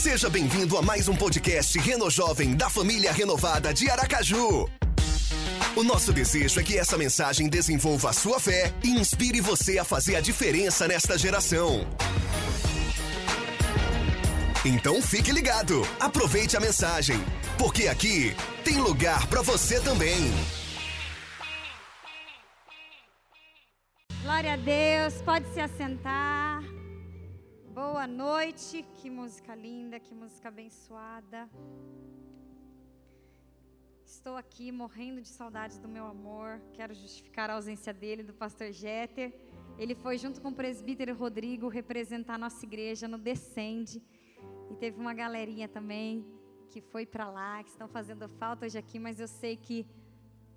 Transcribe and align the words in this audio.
Seja 0.00 0.30
bem-vindo 0.30 0.78
a 0.78 0.82
mais 0.82 1.08
um 1.08 1.14
podcast 1.14 1.78
Reno 1.78 2.10
Jovem 2.10 2.56
da 2.56 2.70
família 2.70 3.12
renovada 3.12 3.74
de 3.74 3.90
Aracaju. 3.90 4.66
O 5.76 5.82
nosso 5.82 6.10
desejo 6.10 6.58
é 6.58 6.62
que 6.62 6.78
essa 6.78 6.96
mensagem 6.96 7.50
desenvolva 7.50 8.08
a 8.08 8.12
sua 8.14 8.40
fé 8.40 8.72
e 8.82 8.88
inspire 8.88 9.42
você 9.42 9.76
a 9.76 9.84
fazer 9.84 10.16
a 10.16 10.22
diferença 10.22 10.88
nesta 10.88 11.18
geração. 11.18 11.86
Então 14.64 15.02
fique 15.02 15.30
ligado, 15.32 15.86
aproveite 16.00 16.56
a 16.56 16.60
mensagem, 16.60 17.22
porque 17.58 17.86
aqui 17.86 18.34
tem 18.64 18.78
lugar 18.78 19.26
para 19.26 19.42
você 19.42 19.78
também. 19.80 20.32
Glória 24.22 24.54
a 24.54 24.56
Deus, 24.56 25.20
pode 25.26 25.44
se 25.52 25.60
assentar. 25.60 26.79
Boa 27.82 28.06
noite, 28.06 28.84
que 28.96 29.08
música 29.08 29.54
linda, 29.54 29.98
que 29.98 30.14
música 30.14 30.48
abençoada. 30.48 31.48
Estou 34.04 34.36
aqui 34.36 34.70
morrendo 34.70 35.22
de 35.22 35.28
saudades 35.28 35.78
do 35.78 35.88
meu 35.88 36.04
amor. 36.04 36.60
Quero 36.74 36.92
justificar 36.92 37.48
a 37.48 37.54
ausência 37.54 37.94
dele, 37.94 38.22
do 38.22 38.34
pastor 38.34 38.70
Jeter. 38.70 39.32
Ele 39.78 39.94
foi 39.94 40.18
junto 40.18 40.42
com 40.42 40.48
o 40.48 40.54
presbítero 40.54 41.14
Rodrigo 41.14 41.68
representar 41.68 42.34
a 42.34 42.42
nossa 42.44 42.62
igreja 42.66 43.08
no 43.08 43.16
Descende. 43.16 44.02
E 44.70 44.74
teve 44.74 45.00
uma 45.00 45.14
galerinha 45.14 45.66
também 45.66 46.26
que 46.68 46.82
foi 46.82 47.06
para 47.06 47.30
lá, 47.30 47.64
que 47.64 47.70
estão 47.70 47.88
fazendo 47.88 48.28
falta 48.28 48.66
hoje 48.66 48.76
aqui, 48.76 48.98
mas 48.98 49.18
eu 49.18 49.26
sei 49.26 49.56
que 49.56 49.86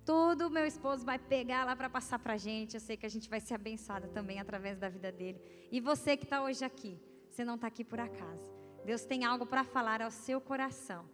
tudo 0.04 0.50
meu 0.50 0.66
esposo 0.66 1.06
vai 1.06 1.18
pegar 1.18 1.64
lá 1.64 1.74
para 1.74 1.88
passar 1.88 2.18
para 2.18 2.34
a 2.34 2.36
gente. 2.36 2.74
Eu 2.74 2.80
sei 2.80 2.98
que 2.98 3.06
a 3.06 3.14
gente 3.16 3.30
vai 3.30 3.40
ser 3.40 3.54
abençoada 3.54 4.08
também 4.08 4.38
através 4.38 4.78
da 4.78 4.90
vida 4.90 5.10
dele. 5.10 5.40
E 5.72 5.80
você 5.80 6.18
que 6.18 6.24
está 6.24 6.44
hoje 6.44 6.62
aqui, 6.62 7.00
você 7.34 7.44
não 7.44 7.56
está 7.56 7.66
aqui 7.66 7.82
por 7.82 7.98
acaso. 7.98 8.48
Deus 8.84 9.04
tem 9.04 9.24
algo 9.24 9.44
para 9.44 9.64
falar 9.64 10.00
ao 10.00 10.10
seu 10.10 10.40
coração. 10.40 11.04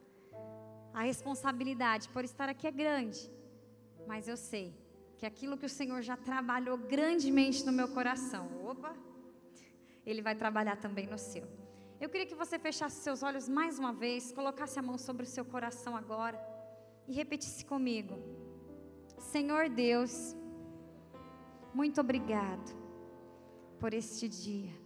A 0.93 1.03
responsabilidade 1.03 2.11
por 2.11 2.25
estar 2.25 2.49
aqui 2.49 2.67
é 2.67 2.71
grande, 2.71 3.33
mas 4.07 4.29
eu 4.29 4.37
sei 4.37 4.75
que 5.17 5.25
aquilo 5.25 5.57
que 5.57 5.65
o 5.65 5.69
Senhor 5.69 6.03
já 6.03 6.17
trabalhou 6.17 6.77
grandemente 6.77 7.65
no 7.65 7.73
meu 7.73 7.89
coração, 7.89 8.51
opa, 8.67 8.95
Ele 10.05 10.21
vai 10.21 10.35
trabalhar 10.35 10.77
também 10.77 11.07
no 11.07 11.17
seu. 11.17 11.47
Eu 11.99 12.11
queria 12.11 12.27
que 12.27 12.35
você 12.35 12.59
fechasse 12.59 13.03
seus 13.03 13.23
olhos 13.23 13.49
mais 13.49 13.79
uma 13.79 13.93
vez, 13.93 14.31
colocasse 14.33 14.79
a 14.79 14.83
mão 14.83 14.99
sobre 14.99 15.23
o 15.23 15.27
seu 15.27 15.45
coração 15.45 15.97
agora 15.97 16.39
e 17.09 17.15
repetisse 17.15 17.65
comigo: 17.65 18.19
Senhor 19.19 19.69
Deus, 19.71 20.37
muito 21.73 22.01
obrigado 22.01 22.75
por 23.79 23.95
este 23.95 24.29
dia. 24.29 24.80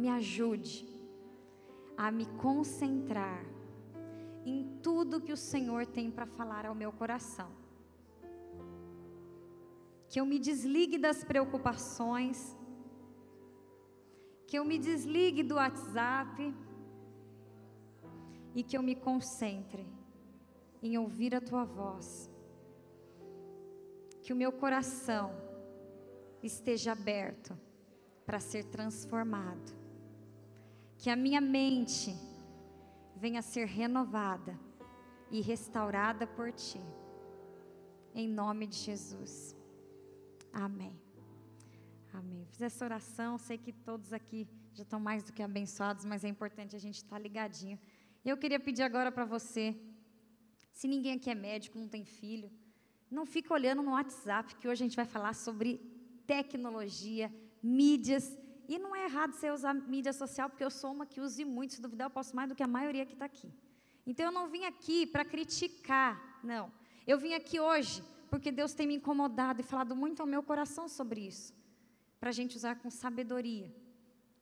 Me 0.00 0.08
ajude 0.08 0.88
a 1.94 2.10
me 2.10 2.24
concentrar 2.44 3.44
em 4.46 4.58
tudo 4.82 5.20
que 5.20 5.30
o 5.30 5.36
Senhor 5.36 5.84
tem 5.84 6.10
para 6.10 6.24
falar 6.24 6.64
ao 6.64 6.74
meu 6.74 6.90
coração. 6.90 7.50
Que 10.08 10.18
eu 10.18 10.24
me 10.24 10.38
desligue 10.38 10.96
das 10.96 11.22
preocupações, 11.22 12.56
que 14.46 14.58
eu 14.58 14.64
me 14.64 14.78
desligue 14.78 15.42
do 15.42 15.56
WhatsApp 15.56 16.54
e 18.54 18.62
que 18.62 18.78
eu 18.78 18.82
me 18.82 18.94
concentre 18.94 19.86
em 20.82 20.96
ouvir 20.96 21.34
a 21.34 21.42
tua 21.42 21.64
voz. 21.64 22.30
Que 24.22 24.32
o 24.32 24.36
meu 24.36 24.50
coração 24.50 25.30
esteja 26.42 26.92
aberto 26.92 27.54
para 28.24 28.40
ser 28.40 28.64
transformado. 28.64 29.89
Que 31.00 31.08
a 31.08 31.16
minha 31.16 31.40
mente 31.40 32.14
venha 33.16 33.40
ser 33.40 33.66
renovada 33.66 34.54
e 35.30 35.40
restaurada 35.40 36.26
por 36.26 36.52
ti. 36.52 36.78
Em 38.14 38.28
nome 38.28 38.66
de 38.66 38.76
Jesus. 38.76 39.56
Amém. 40.52 40.94
Amém. 42.12 42.44
Fiz 42.50 42.60
essa 42.60 42.84
oração, 42.84 43.38
sei 43.38 43.56
que 43.56 43.72
todos 43.72 44.12
aqui 44.12 44.46
já 44.74 44.82
estão 44.82 45.00
mais 45.00 45.22
do 45.24 45.32
que 45.32 45.42
abençoados, 45.42 46.04
mas 46.04 46.22
é 46.22 46.28
importante 46.28 46.76
a 46.76 46.78
gente 46.78 46.96
estar 46.96 47.18
ligadinho. 47.18 47.78
Eu 48.22 48.36
queria 48.36 48.60
pedir 48.60 48.82
agora 48.82 49.10
para 49.10 49.24
você, 49.24 49.74
se 50.70 50.86
ninguém 50.86 51.14
aqui 51.14 51.30
é 51.30 51.34
médico, 51.34 51.78
não 51.78 51.88
tem 51.88 52.04
filho, 52.04 52.50
não 53.10 53.24
fica 53.24 53.54
olhando 53.54 53.82
no 53.82 53.92
WhatsApp, 53.92 54.54
que 54.56 54.68
hoje 54.68 54.82
a 54.82 54.86
gente 54.86 54.96
vai 54.96 55.06
falar 55.06 55.34
sobre 55.34 55.80
tecnologia, 56.26 57.32
mídias 57.62 58.38
e 58.70 58.78
não 58.78 58.94
é 58.94 59.04
errado 59.04 59.32
você 59.32 59.50
usar 59.50 59.74
mídia 59.74 60.12
social, 60.12 60.48
porque 60.48 60.62
eu 60.62 60.70
sou 60.70 60.92
uma 60.92 61.04
que 61.04 61.20
use 61.20 61.44
muito, 61.44 61.74
se 61.74 61.82
duvidar, 61.82 62.06
eu 62.06 62.10
posso 62.10 62.36
mais 62.36 62.48
do 62.48 62.54
que 62.54 62.62
a 62.62 62.68
maioria 62.68 63.04
que 63.04 63.14
está 63.14 63.24
aqui. 63.24 63.52
Então 64.06 64.26
eu 64.26 64.30
não 64.30 64.46
vim 64.46 64.64
aqui 64.64 65.04
para 65.04 65.24
criticar, 65.24 66.38
não. 66.44 66.70
Eu 67.04 67.18
vim 67.18 67.34
aqui 67.34 67.58
hoje 67.58 68.00
porque 68.30 68.52
Deus 68.52 68.72
tem 68.72 68.86
me 68.86 68.94
incomodado 68.94 69.60
e 69.60 69.64
falado 69.64 69.96
muito 69.96 70.20
ao 70.20 70.26
meu 70.34 70.40
coração 70.40 70.86
sobre 70.88 71.20
isso, 71.22 71.52
para 72.20 72.30
a 72.30 72.32
gente 72.32 72.56
usar 72.56 72.76
com 72.76 72.88
sabedoria. 72.90 73.74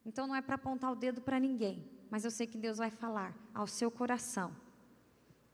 Então 0.04 0.26
não 0.26 0.34
é 0.34 0.42
para 0.42 0.56
apontar 0.56 0.92
o 0.92 0.94
dedo 0.94 1.22
para 1.22 1.40
ninguém, 1.40 1.88
mas 2.10 2.22
eu 2.26 2.30
sei 2.30 2.46
que 2.46 2.58
Deus 2.58 2.76
vai 2.76 2.90
falar 2.90 3.34
ao 3.54 3.66
seu 3.66 3.90
coração. 3.90 4.54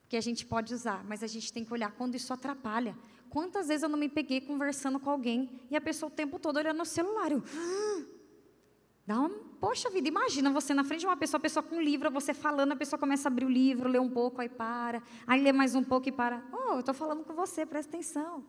Que 0.09 0.17
a 0.17 0.21
gente 0.21 0.45
pode 0.45 0.75
usar, 0.75 1.05
mas 1.05 1.23
a 1.23 1.29
gente 1.29 1.53
tem 1.53 1.65
que 1.65 1.73
olhar 1.73 1.93
quando 1.93 2.17
isso 2.17 2.33
atrapalha. 2.33 2.99
Quantas 3.31 3.69
vezes 3.69 3.85
eu 3.85 3.89
não 3.89 3.99
me 3.99 4.09
peguei 4.09 4.41
conversando 4.41 4.99
com 4.99 5.11
alguém 5.11 5.61
e 5.71 5.77
a 5.77 5.81
pessoa 5.81 6.11
o 6.11 6.15
tempo 6.15 6.41
todo 6.41 6.57
olhando 6.57 6.79
no 6.79 6.85
celular? 6.85 7.31
Eu, 7.31 7.43
ah, 7.47 8.14
Dá 9.07 9.19
uma, 9.19 9.29
poxa 9.61 9.91
vida, 9.91 10.09
imagina 10.09 10.51
você 10.51 10.73
na 10.73 10.83
frente 10.83 11.01
de 11.01 11.07
uma 11.07 11.17
pessoa, 11.17 11.39
a 11.39 11.43
pessoa 11.43 11.63
com 11.63 11.77
um 11.77 11.81
livro, 11.81 12.11
você 12.11 12.33
falando, 12.33 12.73
a 12.73 12.77
pessoa 12.77 12.99
começa 12.99 13.29
a 13.29 13.31
abrir 13.31 13.45
o 13.45 13.51
livro, 13.51 13.89
lê 13.89 13.99
um 13.99 14.09
pouco, 14.09 14.41
aí 14.41 14.49
para, 14.49 15.03
aí 15.27 15.43
lê 15.43 15.53
mais 15.53 15.75
um 15.75 15.85
pouco 15.85 16.09
e 16.09 16.13
para. 16.13 16.43
Oh, 16.53 16.75
eu 16.75 16.81
estou 16.81 16.95
falando 16.95 17.23
com 17.23 17.35
você, 17.35 17.67
presta 17.67 17.97
atenção. 17.97 18.45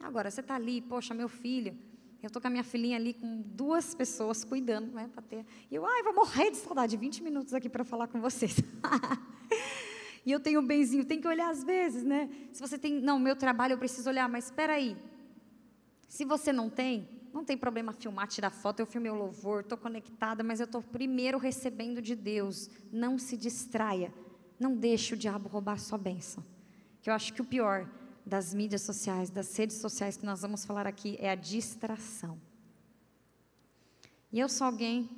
Agora, 0.00 0.30
você 0.30 0.40
está 0.40 0.54
ali, 0.54 0.80
poxa, 0.80 1.12
meu 1.12 1.28
filho, 1.28 1.76
eu 2.22 2.28
estou 2.28 2.40
com 2.40 2.48
a 2.48 2.50
minha 2.50 2.64
filhinha 2.64 2.96
ali 2.96 3.12
com 3.12 3.42
duas 3.42 3.94
pessoas 3.94 4.42
cuidando, 4.42 4.92
né, 4.92 5.10
para 5.12 5.22
ter. 5.22 5.44
E 5.70 5.74
eu, 5.74 5.84
ai, 5.84 6.02
vou 6.02 6.14
morrer 6.14 6.50
de 6.50 6.56
saudade, 6.56 6.96
20 6.96 7.22
minutos 7.22 7.52
aqui 7.52 7.68
para 7.68 7.84
falar 7.84 8.08
com 8.08 8.20
vocês. 8.20 8.56
e 10.24 10.32
eu 10.32 10.40
tenho 10.40 10.60
um 10.60 10.66
benzinho, 10.66 11.04
tem 11.04 11.20
que 11.20 11.28
olhar 11.28 11.50
às 11.50 11.62
vezes, 11.62 12.02
né? 12.02 12.30
Se 12.52 12.60
você 12.60 12.78
tem, 12.78 13.00
não, 13.00 13.18
meu 13.18 13.36
trabalho 13.36 13.74
eu 13.74 13.78
preciso 13.78 14.08
olhar, 14.08 14.28
mas 14.28 14.46
espera 14.46 14.74
aí. 14.74 14.96
Se 16.08 16.24
você 16.24 16.52
não 16.52 16.70
tem, 16.70 17.08
não 17.38 17.44
tem 17.44 17.56
problema 17.56 17.92
filmar, 17.92 18.26
tirar 18.26 18.50
foto, 18.50 18.80
eu 18.80 18.86
filmei 18.86 19.12
o 19.12 19.14
louvor, 19.14 19.60
estou 19.60 19.78
conectada, 19.78 20.42
mas 20.42 20.58
eu 20.58 20.64
estou 20.64 20.82
primeiro 20.82 21.38
recebendo 21.38 22.02
de 22.02 22.16
Deus. 22.16 22.68
Não 22.92 23.16
se 23.16 23.36
distraia. 23.36 24.12
Não 24.58 24.74
deixe 24.74 25.14
o 25.14 25.16
diabo 25.16 25.48
roubar 25.48 25.78
sua 25.78 25.96
bênção. 25.96 26.44
Que 27.00 27.08
eu 27.08 27.14
acho 27.14 27.32
que 27.32 27.40
o 27.40 27.44
pior 27.44 27.88
das 28.26 28.52
mídias 28.52 28.82
sociais, 28.82 29.30
das 29.30 29.56
redes 29.56 29.76
sociais 29.76 30.16
que 30.16 30.26
nós 30.26 30.42
vamos 30.42 30.64
falar 30.64 30.84
aqui 30.84 31.16
é 31.20 31.30
a 31.30 31.36
distração. 31.36 32.40
E 34.32 34.40
eu 34.40 34.48
sou 34.48 34.66
alguém 34.66 35.08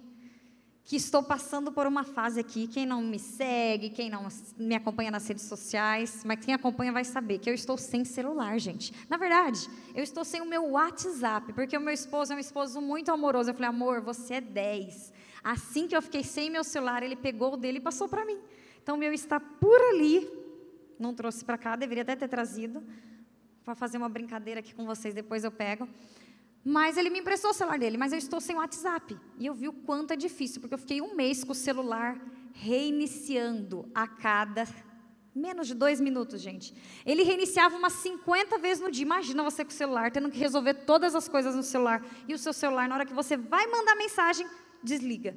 que 0.84 0.96
estou 0.96 1.22
passando 1.22 1.70
por 1.70 1.86
uma 1.86 2.04
fase 2.04 2.40
aqui. 2.40 2.66
Quem 2.66 2.84
não 2.84 3.02
me 3.02 3.18
segue, 3.18 3.90
quem 3.90 4.10
não 4.10 4.26
me 4.56 4.74
acompanha 4.74 5.10
nas 5.10 5.26
redes 5.26 5.44
sociais, 5.44 6.22
mas 6.24 6.44
quem 6.44 6.54
acompanha 6.54 6.92
vai 6.92 7.04
saber 7.04 7.38
que 7.38 7.48
eu 7.48 7.54
estou 7.54 7.76
sem 7.76 8.04
celular, 8.04 8.58
gente. 8.58 8.92
Na 9.08 9.16
verdade, 9.16 9.68
eu 9.94 10.02
estou 10.02 10.24
sem 10.24 10.40
o 10.40 10.46
meu 10.46 10.70
WhatsApp, 10.70 11.52
porque 11.52 11.76
o 11.76 11.80
meu 11.80 11.94
esposo 11.94 12.32
é 12.32 12.36
um 12.36 12.40
esposo 12.40 12.80
muito 12.80 13.10
amoroso. 13.10 13.50
Eu 13.50 13.54
falei, 13.54 13.68
amor, 13.68 14.00
você 14.00 14.34
é 14.34 14.40
10. 14.40 15.12
Assim 15.42 15.86
que 15.86 15.96
eu 15.96 16.02
fiquei 16.02 16.22
sem 16.22 16.50
meu 16.50 16.64
celular, 16.64 17.02
ele 17.02 17.16
pegou 17.16 17.54
o 17.54 17.56
dele 17.56 17.78
e 17.78 17.80
passou 17.80 18.08
para 18.08 18.24
mim. 18.24 18.38
Então, 18.82 18.96
o 18.96 18.98
meu 18.98 19.12
está 19.12 19.38
por 19.38 19.80
ali. 19.92 20.28
Não 20.98 21.14
trouxe 21.14 21.44
para 21.44 21.56
cá, 21.56 21.76
deveria 21.76 22.02
até 22.02 22.16
ter 22.16 22.28
trazido. 22.28 22.82
Para 23.64 23.74
fazer 23.74 23.98
uma 23.98 24.08
brincadeira 24.08 24.60
aqui 24.60 24.74
com 24.74 24.84
vocês, 24.84 25.14
depois 25.14 25.44
eu 25.44 25.50
pego. 25.50 25.88
Mas 26.64 26.96
ele 26.96 27.08
me 27.08 27.20
emprestou 27.20 27.50
o 27.50 27.54
celular 27.54 27.78
dele, 27.78 27.96
mas 27.96 28.12
eu 28.12 28.18
estou 28.18 28.40
sem 28.40 28.56
WhatsApp. 28.56 29.16
E 29.38 29.46
eu 29.46 29.54
vi 29.54 29.68
o 29.68 29.72
quanto 29.72 30.12
é 30.12 30.16
difícil, 30.16 30.60
porque 30.60 30.74
eu 30.74 30.78
fiquei 30.78 31.00
um 31.00 31.14
mês 31.14 31.42
com 31.42 31.52
o 31.52 31.54
celular 31.54 32.20
reiniciando 32.52 33.90
a 33.94 34.06
cada 34.06 34.66
menos 35.34 35.68
de 35.68 35.74
dois 35.74 36.00
minutos, 36.00 36.40
gente. 36.40 36.74
Ele 37.06 37.22
reiniciava 37.22 37.76
umas 37.76 37.94
50 37.94 38.58
vezes 38.58 38.82
no 38.82 38.90
dia. 38.90 39.02
Imagina 39.02 39.42
você 39.42 39.64
com 39.64 39.70
o 39.70 39.74
celular, 39.74 40.10
tendo 40.10 40.30
que 40.30 40.38
resolver 40.38 40.74
todas 40.74 41.14
as 41.14 41.28
coisas 41.28 41.54
no 41.54 41.62
celular. 41.62 42.04
E 42.28 42.34
o 42.34 42.38
seu 42.38 42.52
celular, 42.52 42.88
na 42.88 42.96
hora 42.96 43.06
que 43.06 43.14
você 43.14 43.36
vai 43.36 43.66
mandar 43.66 43.94
mensagem, 43.96 44.46
desliga. 44.82 45.36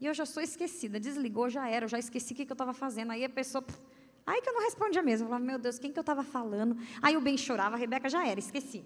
E 0.00 0.06
eu 0.06 0.14
já 0.14 0.26
sou 0.26 0.42
esquecida. 0.42 0.98
Desligou, 0.98 1.48
já 1.48 1.68
era. 1.68 1.84
Eu 1.84 1.88
já 1.88 1.98
esqueci 1.98 2.32
o 2.32 2.36
que, 2.36 2.42
eu 2.42 2.52
estava 2.52 2.72
fazendo. 2.72 3.12
Aí 3.12 3.24
a 3.24 3.28
pessoa. 3.28 3.62
Pff, 3.62 3.78
aí 4.26 4.40
que 4.42 4.48
eu 4.48 4.54
não 4.54 4.62
respondia 4.62 5.02
mesmo. 5.02 5.26
Eu 5.26 5.28
falava, 5.28 5.44
meu 5.44 5.58
Deus, 5.58 5.78
quem 5.78 5.92
que 5.92 5.98
eu 5.98 6.02
estava 6.02 6.24
falando? 6.24 6.76
Aí 7.00 7.16
o 7.16 7.20
bem 7.20 7.36
chorava, 7.36 7.76
a 7.76 7.78
Rebeca 7.78 8.08
já 8.08 8.26
era, 8.26 8.40
esqueci. 8.40 8.84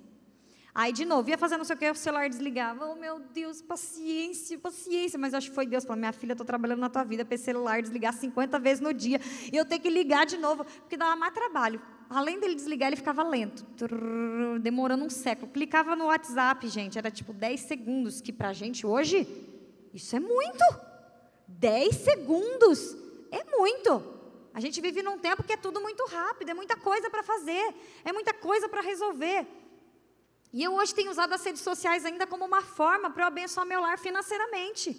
Aí, 0.81 0.93
de 0.93 1.05
novo, 1.05 1.29
ia 1.29 1.37
fazer 1.37 1.57
não 1.57 1.65
sei 1.65 1.75
o 1.75 1.79
que, 1.81 1.91
o 1.91 1.95
celular 1.97 2.29
desligava. 2.29 2.87
Oh, 2.87 2.95
meu 2.95 3.19
Deus, 3.19 3.61
paciência, 3.61 4.57
paciência. 4.57 5.19
Mas 5.19 5.35
acho 5.35 5.49
que 5.49 5.55
foi 5.57 5.67
Deus 5.67 5.85
falando: 5.85 5.99
minha 5.99 6.13
filha, 6.13 6.35
estou 6.35 6.47
trabalhando 6.47 6.79
na 6.79 6.89
tua 6.89 7.03
vida 7.03 7.25
para 7.25 7.35
esse 7.35 7.43
celular 7.43 7.83
desligar 7.83 8.13
50 8.13 8.61
vezes 8.61 8.81
no 8.81 8.95
dia. 8.95 9.21
E 9.53 9.57
eu 9.57 9.65
tenho 9.65 9.83
que 9.83 9.91
ligar 9.91 10.25
de 10.25 10.37
novo, 10.37 10.65
porque 10.65 10.97
dava 10.97 11.17
mais 11.17 11.35
trabalho. 11.35 11.83
Além 12.09 12.39
dele 12.39 12.55
desligar, 12.55 12.87
ele 12.91 12.97
ficava 12.97 13.25
lento, 13.25 13.67
demorando 14.61 15.05
um 15.05 15.11
século. 15.11 15.51
Clicava 15.51 15.97
no 15.97 16.05
WhatsApp, 16.05 16.69
gente, 16.69 16.97
era 16.97 17.11
tipo 17.11 17.33
10 17.33 17.59
segundos, 17.59 18.21
que 18.21 18.33
para 18.33 18.53
gente 18.53 18.87
hoje, 18.87 19.27
isso 19.93 20.15
é 20.15 20.21
muito. 20.21 20.63
10 21.49 21.93
segundos 21.97 22.97
é 23.33 23.43
muito. 23.43 24.01
A 24.55 24.61
gente 24.61 24.81
vive 24.81 25.03
num 25.03 25.19
tempo 25.19 25.43
que 25.43 25.55
é 25.55 25.57
tudo 25.57 25.81
muito 25.81 26.07
rápido, 26.07 26.51
é 26.51 26.55
muita 26.55 26.77
coisa 26.77 27.11
para 27.11 27.25
fazer, 27.25 27.75
é 28.05 28.13
muita 28.13 28.33
coisa 28.33 28.69
para 28.69 28.81
resolver. 28.81 29.45
E 30.53 30.63
eu 30.63 30.75
hoje 30.75 30.95
tenho 30.95 31.11
usado 31.11 31.33
as 31.33 31.45
redes 31.45 31.63
sociais 31.63 32.05
ainda 32.05 32.27
como 32.27 32.45
uma 32.45 32.63
forma 32.63 33.11
para 33.11 33.25
eu 33.25 33.29
abençoar 33.29 33.67
meu 33.67 33.81
lar 33.81 33.99
financeiramente. 33.99 34.97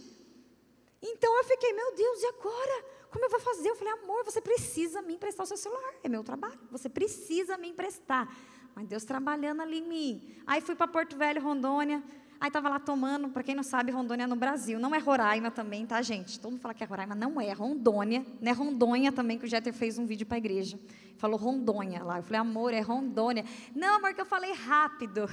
Então 1.01 1.35
eu 1.37 1.43
fiquei, 1.43 1.73
meu 1.73 1.95
Deus, 1.95 2.21
e 2.21 2.25
agora? 2.27 2.85
Como 3.09 3.25
eu 3.25 3.29
vou 3.29 3.39
fazer? 3.39 3.69
Eu 3.69 3.75
falei, 3.75 3.93
amor, 3.93 4.23
você 4.23 4.39
precisa 4.41 5.01
me 5.01 5.15
emprestar 5.15 5.43
o 5.43 5.47
seu 5.47 5.57
celular. 5.57 5.93
É 6.03 6.09
meu 6.09 6.23
trabalho. 6.23 6.59
Você 6.71 6.87
precisa 6.87 7.57
me 7.57 7.69
emprestar. 7.69 8.31
Mas 8.75 8.87
Deus 8.87 9.03
trabalhando 9.03 9.61
ali 9.61 9.79
em 9.79 9.87
mim. 9.87 10.43
Aí 10.45 10.61
fui 10.61 10.75
para 10.75 10.87
Porto 10.87 11.17
Velho, 11.17 11.41
Rondônia. 11.41 12.03
Aí 12.41 12.47
estava 12.47 12.69
lá 12.69 12.79
tomando, 12.79 13.27
para 13.27 13.43
quem 13.43 13.53
não 13.53 13.63
sabe, 13.63 13.91
Rondônia 13.91 14.25
no 14.25 14.35
Brasil. 14.35 14.79
Não 14.79 14.95
é 14.95 14.97
Roraima 14.97 15.51
também, 15.51 15.85
tá, 15.85 16.01
gente? 16.01 16.39
Todo 16.39 16.51
mundo 16.51 16.61
fala 16.61 16.73
que 16.73 16.81
é 16.81 16.87
Roraima, 16.87 17.13
não 17.13 17.39
é, 17.39 17.47
é 17.47 17.53
Rondônia. 17.53 18.25
Não 18.39 18.49
é 18.49 18.55
Rondônia 18.55 19.11
também, 19.11 19.37
que 19.37 19.43
o 19.43 19.47
Jeter 19.47 19.73
fez 19.73 19.97
um 19.97 20.05
vídeo 20.05 20.25
para 20.25 20.37
a 20.37 20.39
igreja. 20.39 20.79
Falou 21.17 21.37
Rondônia 21.37 22.01
lá. 22.01 22.19
Eu 22.19 22.23
falei, 22.23 22.39
amor, 22.39 22.73
é 22.73 22.79
Rondônia. 22.79 23.43
Não, 23.75 23.97
amor, 23.97 24.13
que 24.13 24.21
eu 24.21 24.25
falei 24.25 24.53
rápido. 24.53 25.25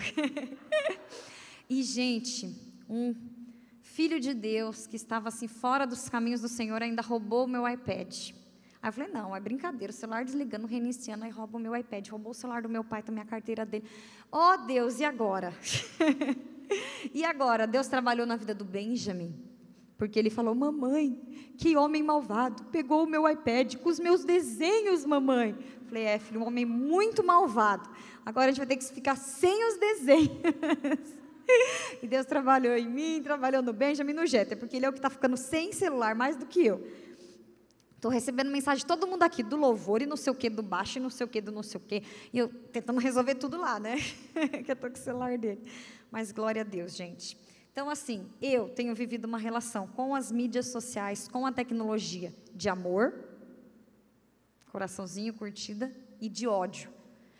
e, 1.71 1.81
gente, 1.85 2.53
um 2.91 3.15
filho 3.83 4.19
de 4.19 4.35
Deus 4.35 4.89
que 4.89 4.97
estava 4.97 5.29
assim 5.29 5.47
fora 5.47 5.87
dos 5.87 6.09
caminhos 6.09 6.41
do 6.41 6.49
Senhor 6.49 6.83
ainda 6.83 7.03
roubou 7.03 7.45
o 7.45 7.49
meu 7.49 7.69
iPad. 7.69 8.33
Aí 8.83 8.89
eu 8.89 8.93
falei, 8.93 9.13
não, 9.13 9.35
é 9.35 9.39
brincadeira, 9.39 9.93
o 9.93 9.95
celular 9.95 10.25
desligando, 10.25 10.67
reiniciando, 10.67 11.25
aí 11.25 11.31
rouba 11.31 11.57
o 11.57 11.61
meu 11.61 11.75
iPad, 11.77 12.09
roubou 12.09 12.33
o 12.33 12.35
celular 12.35 12.63
do 12.63 12.69
meu 12.69 12.83
pai, 12.83 13.01
também 13.03 13.23
a 13.23 13.27
carteira 13.27 13.65
dele. 13.65 13.85
Oh 14.31 14.57
Deus, 14.67 14.99
e 14.99 15.05
agora? 15.05 15.55
e 17.13 17.25
agora? 17.25 17.67
Deus 17.67 17.87
trabalhou 17.87 18.27
na 18.27 18.37
vida 18.37 18.55
do 18.55 18.65
Benjamin, 18.65 19.35
porque 19.97 20.19
ele 20.19 20.31
falou, 20.31 20.55
mamãe, 20.55 21.21
que 21.57 21.77
homem 21.77 22.03
malvado, 22.03 22.65
pegou 22.65 23.05
o 23.05 23.07
meu 23.07 23.29
iPad 23.29 23.77
com 23.77 23.89
os 23.89 23.99
meus 23.99 24.25
desenhos, 24.25 25.05
mamãe. 25.05 25.57
Falei, 25.87 26.05
é, 26.05 26.19
filho, 26.19 26.41
um 26.41 26.47
homem 26.47 26.65
muito 26.65 27.25
malvado. 27.25 27.89
Agora 28.25 28.47
a 28.47 28.49
gente 28.49 28.59
vai 28.59 28.67
ter 28.67 28.77
que 28.77 28.85
ficar 28.85 29.17
sem 29.17 29.69
os 29.69 29.79
desenhos. 29.79 31.17
e 32.03 32.07
Deus 32.07 32.27
trabalhou 32.27 32.77
em 32.77 32.89
mim, 32.89 33.21
trabalhou 33.23 33.63
no 33.63 33.73
Benjamin 33.73 34.13
no 34.13 34.27
Jeter, 34.27 34.59
porque 34.59 34.77
ele 34.77 34.87
é 34.87 34.89
o 34.89 34.93
que 34.93 34.99
está 34.99 35.11
ficando 35.11 35.37
sem 35.37 35.73
celular 35.73 36.15
mais 36.15 36.37
do 36.37 36.45
que 36.47 36.67
eu. 36.67 36.87
Estou 38.07 38.15
recebendo 38.15 38.53
mensagem 38.53 38.79
de 38.79 38.87
todo 38.87 39.05
mundo 39.05 39.25
aqui, 39.25 39.43
do 39.43 39.57
louvor 39.57 40.01
e 40.01 40.07
não 40.07 40.17
sei 40.17 40.33
o 40.33 40.37
que, 40.37 40.49
do 40.49 40.63
baixo 40.63 40.99
e 40.99 41.01
não 41.01 41.11
sei 41.11 41.27
o 41.27 41.29
que, 41.29 41.41
do 41.41 41.51
não 41.51 41.65
sei 41.65 41.81
o 41.81 41.83
que. 41.83 42.05
E 42.33 42.39
eu 42.39 42.49
tentando 42.49 43.01
resolver 43.01 43.35
tudo 43.35 43.59
lá, 43.61 43.81
né? 43.81 43.97
que 44.65 44.71
eu 44.71 44.75
estou 44.75 44.89
com 44.89 44.97
o 44.97 45.01
celular 45.01 45.37
dele. 45.37 45.61
Mas 46.09 46.31
glória 46.31 46.63
a 46.63 46.65
Deus, 46.65 46.95
gente. 46.95 47.37
Então, 47.73 47.91
assim, 47.91 48.25
eu 48.41 48.69
tenho 48.69 48.95
vivido 48.95 49.25
uma 49.25 49.39
relação 49.39 49.89
com 49.89 50.15
as 50.15 50.31
mídias 50.31 50.69
sociais, 50.69 51.27
com 51.27 51.45
a 51.45 51.51
tecnologia 51.51 52.33
de 52.55 52.69
amor, 52.69 53.13
coraçãozinho, 54.71 55.35
curtida, 55.35 55.93
e 56.21 56.29
de 56.29 56.47
ódio. 56.47 56.89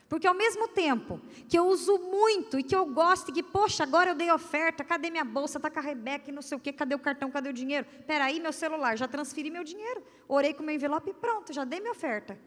Porque 0.09 0.27
ao 0.27 0.35
mesmo 0.35 0.69
tempo 0.69 1.21
que 1.49 1.59
eu 1.59 1.67
uso 1.67 1.99
muito 1.99 2.59
e 2.59 2.63
que 2.63 2.75
eu 2.77 2.87
gosto, 2.87 3.31
e 3.31 3.33
que, 3.33 3.43
poxa, 3.43 3.83
agora 3.83 4.11
eu 4.11 4.15
dei 4.15 4.31
oferta, 4.31 4.85
cadê 4.85 5.11
minha 5.11 5.25
bolsa, 5.25 5.59
está 5.59 5.69
com 5.69 5.81
a 5.81 5.83
Rebeca 5.83 6.31
e 6.31 6.33
não 6.33 6.43
sei 6.43 6.57
o 6.57 6.61
quê, 6.61 6.73
cadê 6.73 6.95
o 6.95 6.99
cartão, 6.99 7.31
cadê 7.31 7.49
o 7.49 7.53
dinheiro? 7.53 7.87
Peraí, 8.07 8.39
meu 8.39 8.53
celular, 8.53 8.97
já 8.97 9.09
transferi 9.09 9.51
meu 9.51 9.65
dinheiro, 9.65 10.03
orei 10.29 10.55
com 10.55 10.63
meu 10.63 10.75
envelope 10.75 11.11
e 11.11 11.15
pronto, 11.15 11.53
já 11.53 11.65
dei 11.65 11.81
minha 11.81 11.93
oferta. 11.93 12.39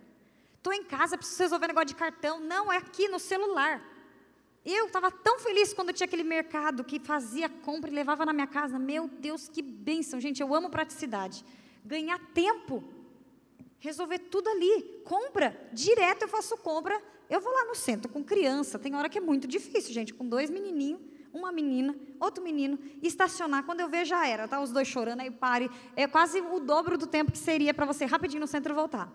Estou 0.55 0.73
em 0.73 0.83
casa, 0.83 1.17
preciso 1.17 1.43
resolver 1.43 1.67
negócio 1.67 1.87
de 1.87 1.95
cartão. 1.95 2.39
Não, 2.39 2.71
é 2.71 2.77
aqui 2.77 3.07
no 3.07 3.17
celular. 3.17 3.81
Eu 4.65 4.87
estava 4.87 5.09
tão 5.09 5.39
feliz 5.39 5.73
quando 5.73 5.93
tinha 5.93 6.05
aquele 6.05 6.23
mercado 6.23 6.83
que 6.83 6.99
fazia 6.99 7.47
compra 7.47 7.89
e 7.89 7.93
levava 7.93 8.25
na 8.25 8.33
minha 8.33 8.47
casa. 8.47 8.77
Meu 8.77 9.07
Deus, 9.07 9.47
que 9.47 9.61
bênção, 9.61 10.19
gente, 10.19 10.41
eu 10.41 10.53
amo 10.53 10.69
praticidade. 10.69 11.45
Ganhar 11.85 12.19
tempo, 12.33 12.83
resolver 13.79 14.19
tudo 14.19 14.49
ali. 14.49 15.01
Compra, 15.03 15.69
direto 15.73 16.23
eu 16.23 16.27
faço 16.27 16.57
compra 16.57 17.01
eu 17.29 17.39
vou 17.39 17.53
lá 17.53 17.65
no 17.65 17.75
centro 17.75 18.11
com 18.11 18.23
criança, 18.23 18.79
tem 18.79 18.95
hora 18.95 19.07
que 19.07 19.19
é 19.19 19.21
muito 19.21 19.47
difícil, 19.47 19.93
gente, 19.93 20.13
com 20.13 20.27
dois 20.27 20.49
menininhos, 20.49 20.99
uma 21.31 21.51
menina, 21.51 21.95
outro 22.19 22.43
menino, 22.43 22.79
estacionar, 23.03 23.63
quando 23.63 23.81
eu 23.81 23.87
ver 23.87 24.03
já 24.03 24.27
era, 24.27 24.47
tá? 24.47 24.59
Os 24.59 24.71
dois 24.71 24.87
chorando, 24.87 25.19
aí 25.19 25.29
pare, 25.29 25.69
é 25.95 26.07
quase 26.07 26.41
o 26.41 26.59
dobro 26.59 26.97
do 26.97 27.05
tempo 27.05 27.31
que 27.31 27.37
seria 27.37 27.71
para 27.71 27.85
você 27.85 28.03
rapidinho 28.03 28.41
no 28.41 28.47
centro 28.47 28.73
voltar. 28.73 29.13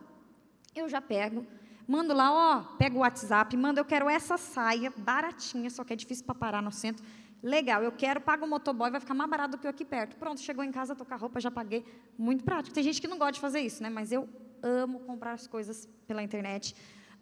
Eu 0.77 0.89
já 0.89 1.01
pego, 1.01 1.45
mando 1.89 2.15
lá, 2.15 2.33
ó, 2.33 2.77
pego 2.77 2.99
o 2.99 3.01
WhatsApp, 3.01 3.57
mando, 3.57 3.81
eu 3.81 3.85
quero 3.85 4.09
essa 4.09 4.39
saia 4.39 4.93
baratinha, 4.97 5.69
só 5.69 5.83
que 5.83 5.93
é 5.93 5.97
difícil 5.97 6.25
para 6.25 6.37
parar 6.37 6.63
no 6.63 6.71
centro. 6.71 7.05
Legal, 7.43 7.83
eu 7.83 7.91
quero, 7.91 8.21
pago 8.21 8.47
o 8.47 8.49
motoboy, 8.49 8.93
vai 8.93 9.01
ficar 9.01 9.13
mais 9.13 9.29
barato 9.29 9.57
do 9.57 9.59
que 9.59 9.67
eu 9.67 9.71
aqui 9.71 9.85
perto. 9.85 10.17
Pronto, 10.17 10.41
chegou 10.41 10.63
em 10.63 10.71
casa, 10.71 10.95
tô 10.95 11.05
com 11.05 11.13
a 11.13 11.17
roupa, 11.17 11.41
já 11.41 11.51
paguei. 11.51 11.85
Muito 12.17 12.45
prático. 12.45 12.73
Tem 12.73 12.83
gente 12.83 13.01
que 13.01 13.09
não 13.09 13.19
gosta 13.19 13.33
de 13.33 13.41
fazer 13.41 13.61
isso, 13.61 13.83
né? 13.83 13.91
Mas 13.91 14.13
eu 14.13 14.27
amo 14.65 15.01
comprar 15.01 15.33
as 15.33 15.47
coisas 15.47 15.87
pela 16.07 16.23
internet. 16.23 16.75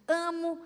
Amo 0.07 0.57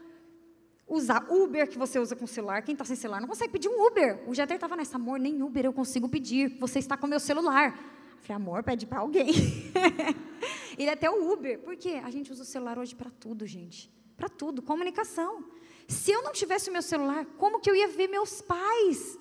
usar 0.87 1.25
Uber 1.29 1.67
que 1.67 1.77
você 1.77 1.99
usa 1.99 2.15
com 2.15 2.27
celular. 2.27 2.61
Quem 2.61 2.73
está 2.73 2.85
sem 2.85 2.95
celular 2.95 3.19
não 3.19 3.27
consegue 3.27 3.51
pedir 3.51 3.67
um 3.67 3.85
Uber. 3.87 4.23
O 4.27 4.33
Jeter 4.33 4.55
estava 4.55 4.75
nessa, 4.75 4.95
amor, 4.95 5.19
nem 5.19 5.41
Uber 5.41 5.65
eu 5.65 5.73
consigo 5.73 6.07
pedir. 6.07 6.57
Você 6.59 6.79
está 6.79 6.95
com 6.95 7.07
meu 7.07 7.19
celular. 7.19 7.77
Eu 8.11 8.21
falei, 8.21 8.35
amor, 8.35 8.63
pede 8.63 8.85
para 8.85 8.99
alguém. 8.99 9.27
Ele 10.77 10.89
é 10.89 10.93
até 10.93 11.09
o 11.09 11.33
Uber. 11.33 11.59
Por 11.59 11.75
quê? 11.75 11.99
A 12.03 12.11
gente 12.11 12.31
usa 12.31 12.43
o 12.43 12.45
celular 12.45 12.77
hoje 12.77 12.95
para 12.95 13.09
tudo, 13.09 13.45
gente. 13.45 13.91
Para 14.15 14.29
tudo. 14.29 14.61
Comunicação. 14.61 15.43
Se 15.87 16.11
eu 16.11 16.21
não 16.21 16.31
tivesse 16.31 16.69
o 16.69 16.73
meu 16.73 16.81
celular, 16.81 17.25
como 17.37 17.59
que 17.59 17.69
eu 17.69 17.75
ia 17.75 17.87
ver 17.87 18.07
meus 18.07 18.41
pais? 18.41 19.17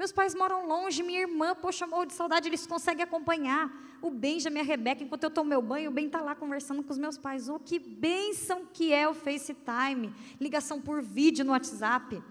Meus 0.00 0.12
pais 0.12 0.34
moram 0.34 0.66
longe, 0.66 1.02
minha 1.02 1.20
irmã, 1.20 1.54
poxa, 1.54 1.86
morro 1.86 2.06
de 2.06 2.14
saudade, 2.14 2.48
eles 2.48 2.66
conseguem 2.66 3.04
acompanhar. 3.04 3.70
O 4.00 4.10
Benjamin, 4.10 4.60
a 4.60 4.62
Rebeca, 4.62 5.04
enquanto 5.04 5.24
eu 5.24 5.30
tomo 5.30 5.50
meu 5.50 5.60
banho, 5.60 5.90
o 5.90 5.92
Ben 5.92 6.06
está 6.06 6.22
lá 6.22 6.34
conversando 6.34 6.82
com 6.82 6.90
os 6.90 6.96
meus 6.96 7.18
pais. 7.18 7.50
Oh, 7.50 7.58
que 7.58 7.78
bênção 7.78 8.64
que 8.72 8.94
é 8.94 9.06
o 9.06 9.12
FaceTime, 9.12 10.10
ligação 10.40 10.80
por 10.80 11.02
vídeo 11.02 11.44
no 11.44 11.52
WhatsApp. 11.52 12.22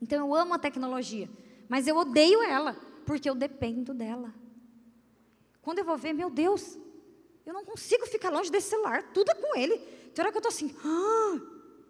Então 0.00 0.26
eu 0.26 0.34
amo 0.34 0.54
a 0.54 0.58
tecnologia, 0.58 1.28
mas 1.68 1.86
eu 1.86 1.98
odeio 1.98 2.42
ela, 2.44 2.74
porque 3.04 3.28
eu 3.28 3.34
dependo 3.34 3.92
dela. 3.92 4.32
Quando 5.60 5.80
eu 5.80 5.84
vou 5.84 5.98
ver, 5.98 6.14
meu 6.14 6.30
Deus, 6.30 6.78
eu 7.44 7.52
não 7.52 7.62
consigo 7.62 8.06
ficar 8.06 8.30
longe 8.30 8.50
desse 8.50 8.70
celular, 8.70 9.02
tudo 9.12 9.30
é 9.30 9.34
com 9.34 9.54
ele. 9.54 9.76
Tem 10.14 10.22
hora 10.22 10.32
que 10.32 10.38
eu 10.38 10.40
estou 10.40 10.48
assim, 10.48 10.74
ah, 10.82 11.38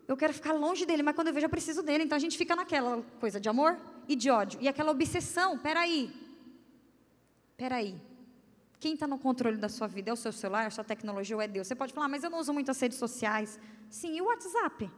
eu 0.08 0.16
quero 0.16 0.34
ficar 0.34 0.52
longe 0.52 0.84
dele, 0.84 1.04
mas 1.04 1.14
quando 1.14 1.28
eu 1.28 1.32
vejo 1.32 1.46
eu 1.46 1.50
preciso 1.50 1.80
dele. 1.80 2.02
Então 2.02 2.16
a 2.16 2.20
gente 2.20 2.36
fica 2.36 2.56
naquela 2.56 3.00
coisa 3.20 3.38
de 3.38 3.48
amor 3.48 3.78
e 4.10 4.16
de 4.16 4.28
ódio. 4.28 4.58
E 4.60 4.66
aquela 4.66 4.90
obsessão, 4.90 5.56
peraí. 5.56 6.12
Peraí. 7.56 7.94
Quem 8.80 8.94
está 8.94 9.06
no 9.06 9.18
controle 9.18 9.56
da 9.56 9.68
sua 9.68 9.86
vida? 9.86 10.10
É 10.10 10.12
o 10.12 10.16
seu 10.16 10.32
celular, 10.32 10.64
é 10.64 10.66
a 10.66 10.70
sua 10.70 10.82
tecnologia 10.82 11.36
ou 11.36 11.40
é 11.40 11.46
Deus? 11.46 11.68
Você 11.68 11.76
pode 11.76 11.92
falar, 11.92 12.08
mas 12.08 12.24
eu 12.24 12.30
não 12.30 12.40
uso 12.40 12.52
muito 12.52 12.72
as 12.72 12.80
redes 12.80 12.98
sociais. 12.98 13.56
Sim, 13.88 14.16
e 14.16 14.20
o 14.20 14.24
WhatsApp? 14.24 14.90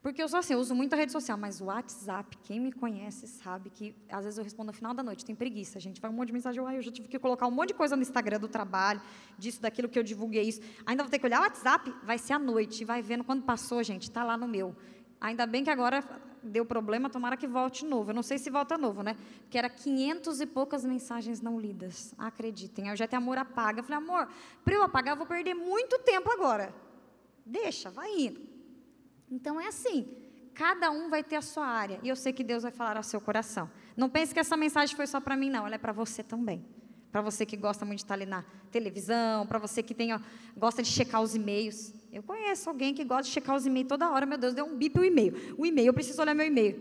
Porque 0.00 0.22
eu 0.22 0.28
sou 0.28 0.38
assim, 0.38 0.52
eu 0.52 0.60
uso 0.60 0.72
muito 0.72 0.92
a 0.92 0.96
rede 0.96 1.10
social, 1.10 1.36
mas 1.36 1.60
o 1.60 1.64
WhatsApp, 1.64 2.38
quem 2.44 2.60
me 2.60 2.70
conhece 2.70 3.26
sabe 3.26 3.70
que 3.70 3.92
às 4.08 4.22
vezes 4.22 4.38
eu 4.38 4.44
respondo 4.44 4.68
no 4.68 4.72
final 4.72 4.94
da 4.94 5.02
noite, 5.02 5.24
tem 5.24 5.34
preguiça, 5.34 5.80
gente. 5.80 6.00
Vai 6.00 6.08
um 6.08 6.14
monte 6.14 6.28
de 6.28 6.34
mensagem, 6.34 6.62
eu 6.62 6.82
já 6.82 6.92
tive 6.92 7.08
que 7.08 7.18
colocar 7.18 7.48
um 7.48 7.50
monte 7.50 7.70
de 7.70 7.74
coisa 7.74 7.96
no 7.96 8.02
Instagram 8.02 8.38
do 8.38 8.46
trabalho, 8.46 9.02
disso, 9.36 9.60
daquilo 9.60 9.88
que 9.88 9.98
eu 9.98 10.04
divulguei 10.04 10.44
isso. 10.44 10.60
Ainda 10.86 11.02
vou 11.02 11.10
ter 11.10 11.18
que 11.18 11.26
olhar 11.26 11.40
o 11.40 11.42
WhatsApp, 11.42 11.92
vai 12.04 12.18
ser 12.18 12.34
à 12.34 12.38
noite, 12.38 12.84
vai 12.84 13.02
vendo 13.02 13.24
quando 13.24 13.42
passou, 13.42 13.82
gente, 13.82 14.04
está 14.04 14.22
lá 14.22 14.36
no 14.36 14.46
meu. 14.46 14.76
Ainda 15.20 15.46
bem 15.46 15.64
que 15.64 15.70
agora 15.70 16.04
deu 16.42 16.64
problema, 16.64 17.10
tomara 17.10 17.36
que 17.36 17.46
volte 17.46 17.84
novo. 17.84 18.10
Eu 18.10 18.14
não 18.14 18.22
sei 18.22 18.38
se 18.38 18.50
volta 18.50 18.78
novo, 18.78 19.02
né? 19.02 19.16
Que 19.50 19.58
era 19.58 19.68
500 19.68 20.40
e 20.40 20.46
poucas 20.46 20.84
mensagens 20.84 21.40
não 21.40 21.58
lidas. 21.58 22.14
Acreditem. 22.16 22.86
Aí 22.86 22.92
eu 22.92 22.96
já 22.96 23.06
tenho 23.06 23.22
amor 23.22 23.38
apaga. 23.38 23.80
Eu 23.80 23.84
falei, 23.84 23.98
amor, 23.98 24.28
para 24.64 24.74
eu 24.74 24.82
apagar, 24.82 25.12
eu 25.14 25.18
vou 25.18 25.26
perder 25.26 25.54
muito 25.54 25.98
tempo 26.00 26.30
agora. 26.30 26.74
Deixa, 27.44 27.90
vai 27.90 28.10
indo. 28.16 28.40
Então 29.30 29.60
é 29.60 29.66
assim, 29.66 30.08
cada 30.54 30.90
um 30.90 31.08
vai 31.08 31.22
ter 31.22 31.36
a 31.36 31.42
sua 31.42 31.66
área, 31.66 32.00
e 32.02 32.08
eu 32.08 32.16
sei 32.16 32.32
que 32.32 32.42
Deus 32.42 32.62
vai 32.62 32.72
falar 32.72 32.96
ao 32.96 33.02
seu 33.02 33.20
coração. 33.20 33.70
Não 33.96 34.08
pense 34.08 34.34
que 34.34 34.40
essa 34.40 34.56
mensagem 34.56 34.96
foi 34.96 35.06
só 35.06 35.20
para 35.20 35.36
mim, 35.36 35.50
não, 35.50 35.66
ela 35.66 35.74
é 35.74 35.78
para 35.78 35.92
você 35.92 36.22
também. 36.22 36.64
Para 37.12 37.22
você 37.22 37.46
que 37.46 37.56
gosta 37.56 37.84
muito 37.84 37.98
de 37.98 38.04
estar 38.04 38.14
ali 38.14 38.26
na 38.26 38.44
televisão, 38.70 39.46
para 39.46 39.58
você 39.58 39.82
que 39.82 39.94
tem, 39.94 40.12
ó, 40.12 40.20
gosta 40.56 40.82
de 40.82 40.88
checar 40.88 41.22
os 41.22 41.34
e-mails. 41.34 41.94
Eu 42.12 42.22
conheço 42.22 42.68
alguém 42.68 42.94
que 42.94 43.04
gosta 43.04 43.24
de 43.24 43.30
checar 43.30 43.54
os 43.54 43.66
e-mails 43.66 43.88
toda 43.88 44.10
hora. 44.10 44.24
Meu 44.24 44.38
Deus, 44.38 44.54
deu 44.54 44.64
um 44.64 44.76
bip 44.76 44.98
o 44.98 45.04
e-mail. 45.04 45.54
O 45.58 45.66
e-mail, 45.66 45.88
eu 45.88 45.94
preciso 45.94 46.20
olhar 46.22 46.34
meu 46.34 46.46
e-mail. 46.46 46.80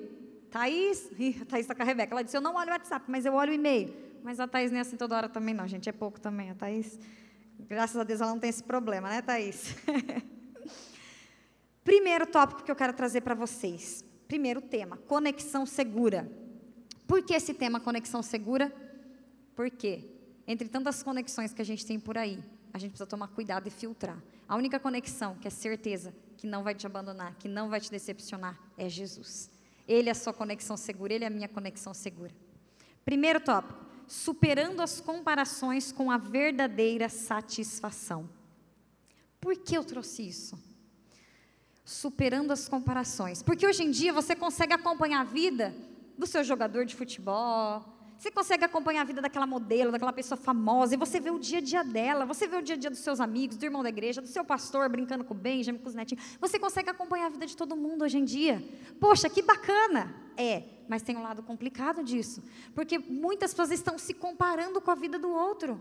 Thaís, 0.50 1.10
a 1.42 1.46
Thaís 1.46 1.66
está 1.66 1.76
com 1.76 1.82
a 1.82 1.86
Rebeca. 1.86 2.14
Ela 2.14 2.24
disse: 2.24 2.38
Eu 2.38 2.42
não 2.42 2.56
olho 2.56 2.70
o 2.70 2.72
WhatsApp, 2.72 3.06
mas 3.10 3.26
eu 3.26 3.34
olho 3.34 3.52
o 3.52 3.56
e-mail. 3.56 3.94
Mas 4.24 4.40
a 4.40 4.48
Thaís 4.48 4.72
nem 4.72 4.80
é 4.80 4.82
assim 4.82 4.96
toda 4.96 5.16
hora 5.16 5.30
também, 5.30 5.54
não, 5.54 5.68
gente. 5.68 5.90
É 5.90 5.92
pouco 5.92 6.20
também. 6.20 6.50
A 6.50 6.56
Thaís, 6.56 7.00
graças 7.60 7.98
a 7.98 8.04
Deus, 8.04 8.22
ela 8.22 8.32
não 8.32 8.40
tem 8.40 8.50
esse 8.50 8.64
problema, 8.64 9.10
né, 9.10 9.22
Thaís? 9.22 9.76
Primeiro 11.84 12.26
tópico 12.26 12.64
que 12.64 12.72
eu 12.72 12.76
quero 12.76 12.94
trazer 12.94 13.22
para 13.22 13.36
vocês. 13.36 14.04
Primeiro 14.28 14.62
tema: 14.62 14.98
conexão 14.98 15.66
segura. 15.66 16.30
Por 17.06 17.22
que 17.22 17.34
esse 17.34 17.54
tema, 17.54 17.80
conexão 17.80 18.22
segura? 18.22 18.74
Por 19.56 19.70
quê? 19.70 20.04
Entre 20.46 20.68
tantas 20.70 21.04
conexões 21.04 21.54
que 21.54 21.62
a 21.62 21.66
gente 21.66 21.86
tem 21.86 22.00
por 22.00 22.18
aí, 22.18 22.40
a 22.74 22.78
gente 22.78 22.92
precisa 22.92 23.08
tomar 23.08 23.30
cuidado 23.30 23.68
e 23.68 23.72
filtrar. 23.72 24.22
A 24.48 24.56
única 24.56 24.80
conexão 24.80 25.36
que 25.36 25.48
é 25.48 25.52
certeza 25.52 26.14
que 26.38 26.48
não 26.48 26.64
vai 26.64 26.76
te 26.76 26.86
abandonar, 26.86 27.36
que 27.36 27.48
não 27.48 27.70
vai 27.70 27.82
te 27.82 27.90
decepcionar, 27.90 28.58
é 28.78 28.88
Jesus. 28.88 29.50
Ele 29.88 30.10
é 30.10 30.12
a 30.12 30.16
sua 30.16 30.34
conexão 30.34 30.78
segura, 30.78 31.14
ele 31.14 31.24
é 31.24 31.28
a 31.28 31.32
minha 31.32 31.48
conexão 31.48 31.94
segura. 31.94 32.34
Primeiro 33.04 33.40
tópico: 33.40 33.86
superando 34.08 34.82
as 34.82 35.02
comparações 35.02 35.92
com 35.92 36.12
a 36.12 36.18
verdadeira 36.18 37.10
satisfação. 37.10 38.30
Por 39.40 39.56
que 39.56 39.78
eu 39.78 39.84
trouxe 39.84 40.28
isso? 40.28 40.58
Superando 41.84 42.52
as 42.52 42.68
comparações. 42.68 43.42
Porque 43.42 43.66
hoje 43.66 43.84
em 43.84 43.92
dia 43.92 44.12
você 44.12 44.36
consegue 44.36 44.74
acompanhar 44.74 45.22
a 45.22 45.24
vida 45.24 45.74
do 46.18 46.26
seu 46.26 46.44
jogador 46.44 46.86
de 46.86 46.96
futebol, 46.96 47.97
você 48.18 48.32
consegue 48.32 48.66
acompanhar 48.66 49.02
a 49.02 49.04
vida 49.04 49.22
daquela 49.22 49.46
modelo, 49.46 49.92
daquela 49.92 50.12
pessoa 50.12 50.38
famosa, 50.38 50.96
e 50.96 50.98
você 50.98 51.20
vê 51.20 51.30
o 51.30 51.38
dia 51.38 51.60
a 51.60 51.62
dia 51.62 51.84
dela, 51.84 52.26
você 52.26 52.48
vê 52.48 52.58
o 52.58 52.62
dia 52.62 52.76
a 52.76 52.78
dia 52.78 52.90
dos 52.90 53.00
seus 53.00 53.20
amigos, 53.20 53.58
do 53.58 53.64
irmão 53.64 53.84
da 53.84 53.90
igreja, 53.90 54.22
do 54.22 54.28
seu 54.28 54.44
pastor 54.44 54.90
brincando 54.90 55.24
com 55.24 55.36
o 55.36 55.38
Benjamin, 55.38 55.78
com 55.78 55.88
os 55.88 55.94
netinhos. 55.94 56.38
Você 56.40 56.58
consegue 56.58 56.90
acompanhar 56.90 57.28
a 57.28 57.30
vida 57.30 57.46
de 57.46 57.56
todo 57.56 57.76
mundo 57.76 58.04
hoje 58.04 58.18
em 58.18 58.26
dia. 58.26 58.64
Poxa, 59.00 59.30
que 59.30 59.42
bacana! 59.44 60.16
É, 60.36 60.64
mas 60.90 61.04
tem 61.04 61.16
um 61.16 61.22
lado 61.22 61.44
complicado 61.44 62.04
disso, 62.04 62.44
porque 62.74 62.98
muitas 62.98 63.52
pessoas 63.52 63.72
estão 63.72 63.98
se 63.98 64.14
comparando 64.14 64.82
com 64.82 64.90
a 64.90 64.96
vida 64.96 65.20
do 65.20 65.30
outro. 65.30 65.80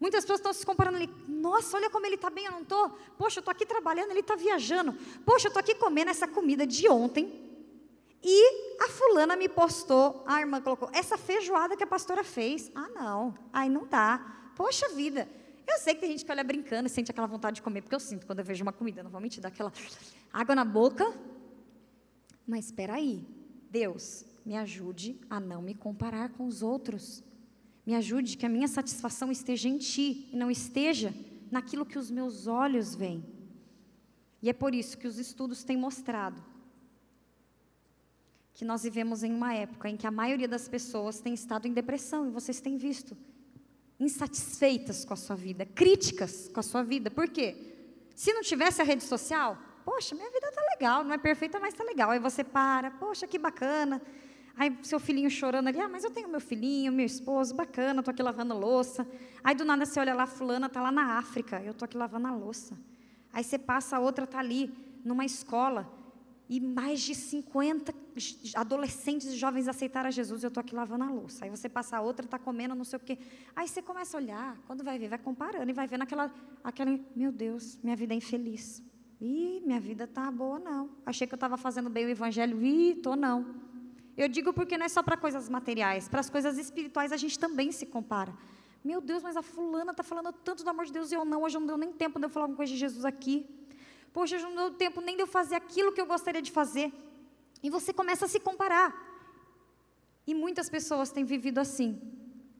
Muitas 0.00 0.24
pessoas 0.24 0.40
estão 0.40 0.52
se 0.52 0.66
comparando 0.66 0.96
ali. 0.96 1.08
Nossa, 1.28 1.76
olha 1.76 1.88
como 1.88 2.04
ele 2.04 2.16
está 2.16 2.28
bem, 2.28 2.44
eu 2.46 2.50
não 2.50 2.62
estou. 2.62 2.90
Poxa, 3.16 3.38
eu 3.38 3.40
estou 3.40 3.52
aqui 3.52 3.64
trabalhando, 3.64 4.10
ele 4.10 4.18
está 4.18 4.34
viajando. 4.34 4.92
Poxa, 5.24 5.46
eu 5.46 5.50
estou 5.50 5.60
aqui 5.60 5.76
comendo 5.76 6.10
essa 6.10 6.26
comida 6.26 6.66
de 6.66 6.88
ontem. 6.88 7.51
E 8.22 8.76
a 8.84 8.88
fulana 8.88 9.34
me 9.34 9.48
postou, 9.48 10.22
a 10.26 10.40
irmã 10.40 10.60
colocou, 10.60 10.88
essa 10.92 11.18
feijoada 11.18 11.76
que 11.76 11.82
a 11.82 11.86
pastora 11.86 12.22
fez. 12.22 12.70
Ah, 12.74 12.88
não, 12.88 13.34
aí 13.52 13.68
não 13.68 13.86
dá. 13.86 14.50
Poxa 14.54 14.88
vida. 14.90 15.28
Eu 15.66 15.78
sei 15.78 15.94
que 15.94 16.00
tem 16.00 16.10
gente 16.10 16.24
que 16.24 16.30
olha 16.30 16.44
brincando 16.44 16.86
e 16.86 16.90
sente 16.90 17.10
aquela 17.10 17.26
vontade 17.26 17.56
de 17.56 17.62
comer, 17.62 17.82
porque 17.82 17.94
eu 17.94 18.00
sinto 18.00 18.26
quando 18.26 18.38
eu 18.38 18.44
vejo 18.44 18.62
uma 18.62 18.72
comida, 18.72 19.02
não 19.02 19.10
vou 19.10 19.20
mentir, 19.20 19.40
dá 19.40 19.48
aquela 19.48 19.72
água 20.32 20.54
na 20.54 20.64
boca. 20.64 21.12
Mas 22.46 22.66
espera 22.66 22.94
aí, 22.94 23.26
Deus, 23.70 24.24
me 24.44 24.56
ajude 24.56 25.20
a 25.28 25.40
não 25.40 25.62
me 25.62 25.74
comparar 25.74 26.30
com 26.30 26.46
os 26.46 26.62
outros. 26.62 27.24
Me 27.84 27.94
ajude 27.94 28.36
que 28.36 28.46
a 28.46 28.48
minha 28.48 28.68
satisfação 28.68 29.32
esteja 29.32 29.68
em 29.68 29.78
Ti 29.78 30.28
e 30.32 30.36
não 30.36 30.50
esteja 30.50 31.12
naquilo 31.50 31.86
que 31.86 31.98
os 31.98 32.10
meus 32.10 32.46
olhos 32.46 32.94
veem. 32.94 33.24
E 34.40 34.48
é 34.48 34.52
por 34.52 34.74
isso 34.74 34.98
que 34.98 35.06
os 35.06 35.18
estudos 35.18 35.64
têm 35.64 35.76
mostrado 35.76 36.51
que 38.54 38.64
nós 38.64 38.82
vivemos 38.82 39.22
em 39.22 39.32
uma 39.32 39.54
época 39.54 39.88
em 39.88 39.96
que 39.96 40.06
a 40.06 40.10
maioria 40.10 40.48
das 40.48 40.68
pessoas 40.68 41.20
tem 41.20 41.32
estado 41.34 41.66
em 41.66 41.72
depressão, 41.72 42.26
e 42.26 42.30
vocês 42.30 42.60
têm 42.60 42.76
visto, 42.76 43.16
insatisfeitas 43.98 45.04
com 45.04 45.14
a 45.14 45.16
sua 45.16 45.36
vida, 45.36 45.64
críticas 45.64 46.48
com 46.52 46.60
a 46.60 46.62
sua 46.62 46.82
vida. 46.82 47.10
Por 47.10 47.28
quê? 47.28 47.56
Se 48.14 48.32
não 48.32 48.42
tivesse 48.42 48.82
a 48.82 48.84
rede 48.84 49.04
social, 49.04 49.56
poxa, 49.84 50.14
minha 50.14 50.30
vida 50.30 50.48
está 50.48 50.60
legal, 50.74 51.04
não 51.04 51.14
é 51.14 51.18
perfeita, 51.18 51.58
mas 51.58 51.72
está 51.72 51.84
legal. 51.84 52.10
Aí 52.10 52.18
você 52.18 52.44
para, 52.44 52.90
poxa, 52.90 53.26
que 53.26 53.38
bacana. 53.38 54.02
Aí 54.54 54.76
seu 54.82 55.00
filhinho 55.00 55.30
chorando 55.30 55.68
ali, 55.68 55.80
ah, 55.80 55.88
mas 55.88 56.04
eu 56.04 56.10
tenho 56.10 56.28
meu 56.28 56.40
filhinho, 56.40 56.92
meu 56.92 57.06
esposo, 57.06 57.54
bacana, 57.54 58.00
estou 58.00 58.12
aqui 58.12 58.22
lavando 58.22 58.58
louça. 58.58 59.06
Aí 59.42 59.54
do 59.54 59.64
nada 59.64 59.86
você 59.86 59.98
olha 59.98 60.14
lá, 60.14 60.26
fulana 60.26 60.66
está 60.66 60.82
lá 60.82 60.92
na 60.92 61.16
África, 61.16 61.62
eu 61.62 61.72
estou 61.72 61.86
aqui 61.86 61.96
lavando 61.96 62.26
a 62.26 62.34
louça. 62.34 62.78
Aí 63.32 63.42
você 63.42 63.58
passa, 63.58 63.96
a 63.96 64.00
outra 64.00 64.24
está 64.24 64.38
ali, 64.38 64.70
numa 65.02 65.24
escola, 65.24 65.90
e 66.48 66.60
mais 66.60 67.00
de 67.00 67.14
50 67.14 67.94
adolescentes 68.54 69.28
e 69.28 69.36
jovens 69.36 69.68
aceitaram 69.68 70.10
Jesus, 70.10 70.42
eu 70.42 70.48
estou 70.48 70.60
aqui 70.60 70.74
lavando 70.74 71.04
a 71.04 71.10
louça. 71.10 71.44
Aí 71.44 71.50
você 71.50 71.68
passa 71.68 71.96
a 71.96 72.00
outra, 72.00 72.24
está 72.24 72.38
comendo, 72.38 72.74
não 72.74 72.84
sei 72.84 72.96
o 72.96 73.00
quê. 73.00 73.18
Aí 73.54 73.66
você 73.68 73.80
começa 73.82 74.16
a 74.16 74.20
olhar, 74.20 74.56
quando 74.66 74.84
vai 74.84 74.98
ver, 74.98 75.08
vai 75.08 75.18
comparando 75.18 75.70
e 75.70 75.72
vai 75.72 75.86
vendo 75.86 76.02
aquela, 76.02 76.32
aquela 76.62 76.98
meu 77.14 77.32
Deus, 77.32 77.78
minha 77.82 77.96
vida 77.96 78.14
é 78.14 78.16
infeliz. 78.16 78.82
Ih, 79.20 79.62
minha 79.64 79.80
vida 79.80 80.04
está 80.04 80.30
boa, 80.30 80.58
não. 80.58 80.90
Achei 81.06 81.26
que 81.26 81.34
eu 81.34 81.36
estava 81.36 81.56
fazendo 81.56 81.88
bem 81.88 82.04
o 82.06 82.08
evangelho, 82.08 82.62
ih, 82.62 82.92
estou 82.92 83.16
não. 83.16 83.54
Eu 84.16 84.28
digo 84.28 84.52
porque 84.52 84.76
não 84.76 84.84
é 84.84 84.88
só 84.88 85.02
para 85.02 85.16
coisas 85.16 85.48
materiais, 85.48 86.08
para 86.08 86.20
as 86.20 86.28
coisas 86.28 86.58
espirituais 86.58 87.12
a 87.12 87.16
gente 87.16 87.38
também 87.38 87.72
se 87.72 87.86
compara. 87.86 88.36
Meu 88.84 89.00
Deus, 89.00 89.22
mas 89.22 89.36
a 89.36 89.42
fulana 89.42 89.92
está 89.92 90.02
falando 90.02 90.32
tanto 90.32 90.64
do 90.64 90.70
amor 90.70 90.86
de 90.86 90.92
Deus 90.92 91.12
e 91.12 91.14
eu 91.14 91.24
não, 91.24 91.42
hoje 91.42 91.56
não 91.58 91.66
deu 91.66 91.78
nem 91.78 91.92
tempo 91.92 92.18
de 92.18 92.26
eu 92.26 92.28
falar 92.28 92.44
alguma 92.44 92.56
coisa 92.56 92.72
de 92.72 92.78
Jesus 92.78 93.04
aqui. 93.04 93.46
Poxa, 94.12 94.38
não 94.40 94.54
deu 94.54 94.70
tempo 94.72 95.00
nem 95.00 95.16
de 95.16 95.22
eu 95.22 95.26
fazer 95.26 95.54
aquilo 95.54 95.92
que 95.92 96.00
eu 96.00 96.06
gostaria 96.06 96.42
de 96.42 96.50
fazer. 96.50 96.92
E 97.62 97.70
você 97.70 97.92
começa 97.92 98.24
a 98.24 98.28
se 98.28 98.40
comparar. 98.40 99.10
E 100.26 100.34
muitas 100.34 100.68
pessoas 100.68 101.10
têm 101.10 101.24
vivido 101.24 101.58
assim, 101.58 102.00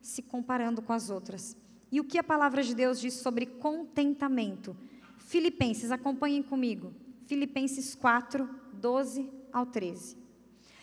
se 0.01 0.21
comparando 0.21 0.81
com 0.81 0.93
as 0.93 1.09
outras. 1.09 1.55
E 1.91 1.99
o 1.99 2.03
que 2.03 2.17
a 2.17 2.23
palavra 2.23 2.63
de 2.63 2.73
Deus 2.73 2.99
diz 2.99 3.13
sobre 3.13 3.45
contentamento? 3.45 4.75
Filipenses, 5.17 5.91
acompanhem 5.91 6.41
comigo. 6.41 6.93
Filipenses 7.25 7.95
4, 7.95 8.49
12 8.73 9.29
ao 9.51 9.65
13. 9.65 10.17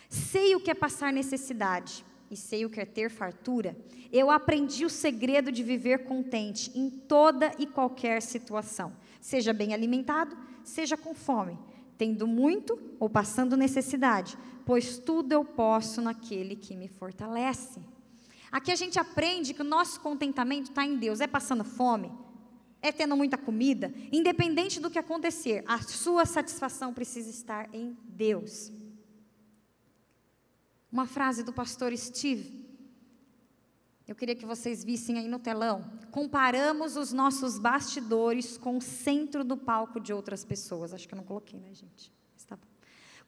Sei 0.09 0.55
o 0.55 0.59
que 0.59 0.71
é 0.71 0.73
passar 0.73 1.13
necessidade 1.13 2.05
e 2.29 2.35
sei 2.35 2.65
o 2.65 2.69
que 2.69 2.79
é 2.79 2.85
ter 2.85 3.09
fartura. 3.09 3.77
Eu 4.11 4.31
aprendi 4.31 4.85
o 4.85 4.89
segredo 4.89 5.51
de 5.51 5.63
viver 5.63 6.05
contente 6.05 6.71
em 6.73 6.89
toda 6.89 7.51
e 7.59 7.67
qualquer 7.67 8.21
situação, 8.21 8.93
seja 9.19 9.53
bem 9.53 9.73
alimentado, 9.73 10.37
seja 10.63 10.97
com 10.97 11.13
fome, 11.13 11.57
tendo 12.01 12.25
muito 12.25 12.79
ou 12.99 13.07
passando 13.07 13.55
necessidade, 13.55 14.35
pois 14.65 14.97
tudo 14.97 15.33
eu 15.33 15.45
posso 15.45 16.01
naquele 16.01 16.55
que 16.55 16.75
me 16.75 16.87
fortalece. 16.87 17.79
Aqui 18.51 18.71
a 18.71 18.75
gente 18.75 18.97
aprende 18.97 19.53
que 19.53 19.61
o 19.61 19.63
nosso 19.63 19.99
contentamento 19.99 20.71
está 20.71 20.83
em 20.83 20.97
Deus. 20.97 21.21
É 21.21 21.27
passando 21.27 21.63
fome? 21.63 22.11
É 22.81 22.91
tendo 22.91 23.15
muita 23.15 23.37
comida? 23.37 23.93
Independente 24.11 24.79
do 24.79 24.89
que 24.89 24.97
acontecer, 24.97 25.63
a 25.67 25.79
sua 25.83 26.25
satisfação 26.25 26.91
precisa 26.91 27.29
estar 27.29 27.69
em 27.71 27.95
Deus. 28.03 28.73
Uma 30.91 31.05
frase 31.05 31.43
do 31.43 31.53
pastor 31.53 31.95
Steve 31.95 32.60
eu 34.07 34.15
queria 34.15 34.35
que 34.35 34.45
vocês 34.45 34.83
vissem 34.83 35.17
aí 35.17 35.27
no 35.27 35.39
telão. 35.39 35.85
Comparamos 36.11 36.97
os 36.97 37.13
nossos 37.13 37.57
bastidores 37.59 38.57
com 38.57 38.77
o 38.77 38.81
centro 38.81 39.43
do 39.43 39.55
palco 39.55 39.99
de 39.99 40.11
outras 40.11 40.43
pessoas. 40.43 40.93
Acho 40.93 41.07
que 41.07 41.13
eu 41.13 41.17
não 41.17 41.23
coloquei, 41.23 41.59
né, 41.59 41.73
gente? 41.73 42.11
Tá 42.47 42.57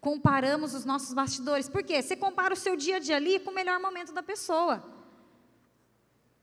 Comparamos 0.01 0.73
os 0.73 0.83
nossos 0.83 1.13
bastidores. 1.13 1.69
Por 1.69 1.83
quê? 1.83 2.01
Você 2.01 2.15
compara 2.15 2.53
o 2.53 2.57
seu 2.57 2.75
dia 2.75 2.97
a 2.97 2.99
dia 2.99 3.15
ali 3.15 3.39
com 3.39 3.51
o 3.51 3.55
melhor 3.55 3.79
momento 3.79 4.11
da 4.11 4.21
pessoa. 4.21 4.83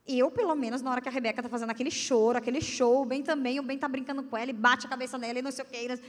Eu, 0.07 0.31
pelo 0.31 0.55
menos, 0.55 0.81
na 0.81 0.91
hora 0.91 1.01
que 1.01 1.09
a 1.09 1.13
Rebeca 1.13 1.41
está 1.41 1.49
fazendo 1.49 1.71
aquele 1.71 1.91
choro, 1.91 2.39
aquele 2.39 2.61
show, 2.61 3.03
o 3.03 3.05
Ben 3.05 3.23
também, 3.23 3.61
o 3.61 3.63
Ben 3.63 3.77
está 3.77 3.87
brincando 3.87 4.23
com 4.23 4.37
ela 4.37 4.51
e 4.51 4.55
bate 4.55 4.87
a 4.87 4.89
cabeça 4.89 5.19
nela 5.19 5.39
e 5.39 5.43
não 5.43 5.53
sei 5.53 5.65
o 5.65 5.69
quê. 5.69 6.01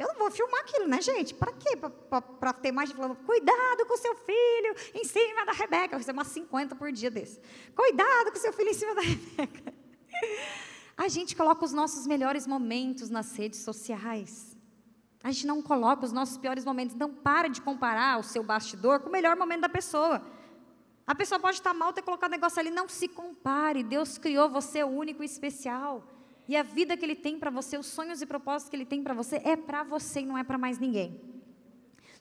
Eu 0.00 0.08
não 0.08 0.14
vou 0.14 0.30
filmar 0.30 0.60
aquilo, 0.62 0.88
né, 0.88 1.02
gente? 1.02 1.34
Para 1.34 1.52
quê? 1.52 1.76
Para 1.76 2.54
ter 2.54 2.72
mais 2.72 2.90
falando, 2.90 3.16
cuidado 3.16 3.84
com 3.86 3.98
seu 3.98 4.16
filho 4.16 4.74
em 4.94 5.04
cima 5.04 5.44
da 5.44 5.52
Rebeca. 5.52 5.94
Eu 5.94 5.98
recebo 5.98 6.18
umas 6.18 6.28
50 6.28 6.74
por 6.74 6.90
dia 6.90 7.10
desse. 7.10 7.38
Cuidado 7.76 8.32
com 8.32 8.38
seu 8.38 8.50
filho 8.50 8.70
em 8.70 8.72
cima 8.72 8.94
da 8.94 9.02
Rebeca. 9.04 9.74
A 10.96 11.06
gente 11.06 11.36
coloca 11.36 11.66
os 11.66 11.74
nossos 11.74 12.06
melhores 12.06 12.46
momentos 12.46 13.10
nas 13.10 13.36
redes 13.36 13.60
sociais. 13.60 14.56
A 15.22 15.30
gente 15.30 15.46
não 15.46 15.60
coloca 15.60 16.06
os 16.06 16.12
nossos 16.12 16.38
piores 16.38 16.64
momentos. 16.64 16.96
Não 16.96 17.12
para 17.12 17.48
de 17.48 17.60
comparar 17.60 18.18
o 18.18 18.22
seu 18.22 18.42
bastidor 18.42 19.00
com 19.00 19.10
o 19.10 19.12
melhor 19.12 19.36
momento 19.36 19.60
da 19.60 19.68
pessoa. 19.68 20.22
A 21.06 21.14
pessoa 21.14 21.38
pode 21.38 21.58
estar 21.58 21.74
mal, 21.74 21.92
ter 21.92 22.00
colocado 22.00 22.30
negócio 22.30 22.58
ali. 22.58 22.70
Não 22.70 22.88
se 22.88 23.06
compare. 23.06 23.82
Deus 23.82 24.16
criou 24.16 24.48
você 24.48 24.82
único 24.82 25.22
e 25.22 25.26
especial. 25.26 26.02
E 26.50 26.56
a 26.56 26.64
vida 26.64 26.96
que 26.96 27.04
Ele 27.04 27.14
tem 27.14 27.38
para 27.38 27.48
você, 27.48 27.78
os 27.78 27.86
sonhos 27.86 28.20
e 28.20 28.26
propósitos 28.26 28.68
que 28.68 28.74
Ele 28.74 28.84
tem 28.84 29.04
para 29.04 29.14
você, 29.14 29.36
é 29.36 29.54
para 29.56 29.84
você 29.84 30.18
e 30.18 30.26
não 30.26 30.36
é 30.36 30.42
para 30.42 30.58
mais 30.58 30.80
ninguém. 30.80 31.20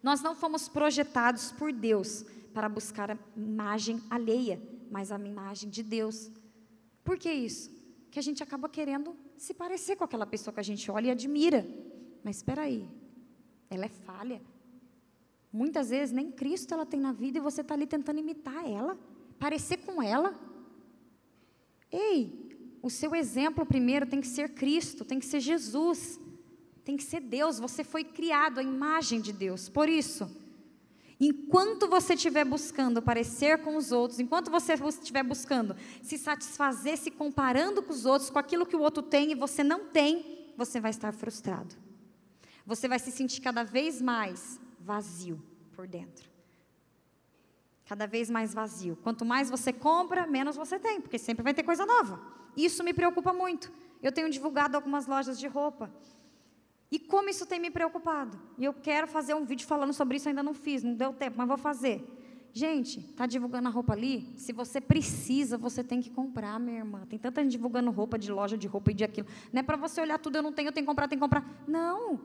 Nós 0.04 0.22
não 0.22 0.36
fomos 0.36 0.70
projetados 0.70 1.52
por 1.52 1.74
Deus 1.74 2.24
para 2.54 2.70
buscar 2.70 3.10
a 3.10 3.18
imagem 3.36 4.00
alheia, 4.08 4.62
mas 4.92 5.12
a 5.12 5.18
imagem 5.18 5.68
de 5.68 5.82
Deus. 5.82 6.30
Por 7.04 7.18
que 7.18 7.32
isso? 7.32 7.72
Que 8.12 8.20
a 8.20 8.22
gente 8.22 8.44
acaba 8.44 8.70
querendo 8.70 9.18
se 9.36 9.52
parecer 9.52 9.96
com 9.96 10.04
aquela 10.04 10.28
pessoa 10.28 10.54
que 10.54 10.60
a 10.60 10.64
gente 10.64 10.92
olha 10.92 11.08
e 11.08 11.12
admira. 11.12 11.66
Mas 12.24 12.36
espera 12.36 12.62
aí, 12.62 12.88
ela 13.68 13.86
é 13.86 13.90
falha. 13.90 14.44
Muitas 15.52 15.90
vezes 15.90 16.14
nem 16.14 16.32
Cristo 16.32 16.72
ela 16.72 16.86
tem 16.86 17.00
na 17.00 17.12
vida 17.12 17.40
e 17.40 17.42
você 17.42 17.62
está 17.62 17.74
ali 17.74 17.88
tentando 17.88 18.20
imitar 18.20 18.64
ela, 18.64 18.96
parecer 19.40 19.78
com 19.78 20.04
ela. 20.04 20.40
Ei, 21.92 22.49
o 22.82 22.90
seu 22.90 23.16
exemplo 23.16 23.66
primeiro 23.66 24.06
tem 24.06 24.22
que 24.22 24.28
ser 24.28 24.50
Cristo, 24.50 25.04
tem 25.04 25.20
que 25.20 25.26
ser 25.26 25.40
Jesus, 25.40 26.20
tem 26.84 26.96
que 26.96 27.04
ser 27.04 27.20
Deus. 27.20 27.60
Você 27.60 27.84
foi 27.84 28.04
criado 28.04 28.60
à 28.60 28.64
imagem 28.64 29.22
de 29.22 29.34
Deus. 29.34 29.70
Por 29.70 29.90
isso, 29.90 30.30
enquanto 31.20 31.88
você 31.88 32.14
estiver 32.14 32.46
buscando 32.46 33.02
parecer 33.02 33.60
com 33.60 33.76
os 33.76 33.92
outros, 33.92 34.20
enquanto 34.20 34.50
você 34.50 34.74
estiver 34.74 35.24
buscando 35.24 35.76
se 36.02 36.18
satisfazer, 36.18 36.98
se 36.98 37.12
comparando 37.12 37.84
com 37.84 37.92
os 37.92 38.06
outros, 38.06 38.30
com 38.30 38.40
aquilo 38.40 38.66
que 38.66 38.76
o 38.76 38.82
outro 38.82 39.04
tem 39.04 39.32
e 39.32 39.36
você 39.36 39.64
não 39.64 39.86
tem, 39.86 40.54
você 40.58 40.80
vai 40.80 40.92
estar 40.92 41.14
frustrado. 41.14 41.76
Você 42.66 42.88
vai 42.88 43.00
se 43.00 43.12
sentir 43.12 43.42
cada 43.42 43.64
vez 43.64 44.02
mais 44.02 44.60
vazio 44.80 45.42
por 45.74 45.88
dentro. 45.88 46.30
Cada 47.86 48.06
vez 48.06 48.30
mais 48.30 48.54
vazio. 48.54 48.96
Quanto 49.02 49.26
mais 49.26 49.50
você 49.50 49.74
compra, 49.74 50.28
menos 50.28 50.56
você 50.56 50.78
tem, 50.78 51.02
porque 51.02 51.18
sempre 51.18 51.42
vai 51.42 51.54
ter 51.54 51.64
coisa 51.64 51.86
nova. 51.86 52.22
Isso 52.66 52.84
me 52.84 52.94
preocupa 52.94 53.34
muito. 53.34 53.72
Eu 54.02 54.12
tenho 54.12 54.30
divulgado 54.30 54.76
algumas 54.76 55.08
lojas 55.08 55.40
de 55.40 55.48
roupa. 55.48 55.92
E 56.92 56.98
como 56.98 57.30
isso 57.30 57.46
tem 57.46 57.60
me 57.60 57.70
preocupado? 57.70 58.40
E 58.58 58.66
eu 58.66 58.74
quero 58.74 59.08
fazer 59.08 59.34
um 59.34 59.46
vídeo 59.46 59.68
falando 59.68 59.94
sobre 59.94 60.18
isso, 60.18 60.28
ainda 60.28 60.42
não 60.42 60.54
fiz, 60.54 60.84
não 60.84 60.94
deu 60.94 61.14
tempo, 61.14 61.38
mas 61.38 61.48
vou 61.48 61.58
fazer. 61.58 62.04
Gente, 62.52 63.02
tá 63.14 63.28
divulgando 63.28 63.68
a 63.68 63.72
roupa 63.72 63.94
ali? 63.94 64.34
Se 64.36 64.52
você 64.52 64.82
precisa, 64.82 65.56
você 65.58 65.84
tem 65.84 66.02
que 66.02 66.10
comprar, 66.10 66.60
minha 66.60 66.80
irmã. 66.80 67.06
Tem 67.08 67.20
tanta 67.20 67.44
gente 67.44 67.52
divulgando 67.52 67.92
roupa 67.92 68.18
de 68.18 68.32
loja 68.32 68.58
de 68.58 68.68
roupa 68.68 68.90
e 68.90 68.94
de 68.94 69.04
aquilo. 69.04 69.28
Não 69.54 69.60
é 69.60 69.64
para 69.64 69.78
você 69.78 70.02
olhar 70.02 70.18
tudo, 70.18 70.38
eu 70.38 70.42
não 70.42 70.52
tenho, 70.52 70.70
eu 70.70 70.72
tenho 70.72 70.86
que 70.86 70.90
comprar, 70.90 71.08
tenho 71.08 71.20
que 71.22 71.26
comprar. 71.26 71.46
Não. 71.68 72.20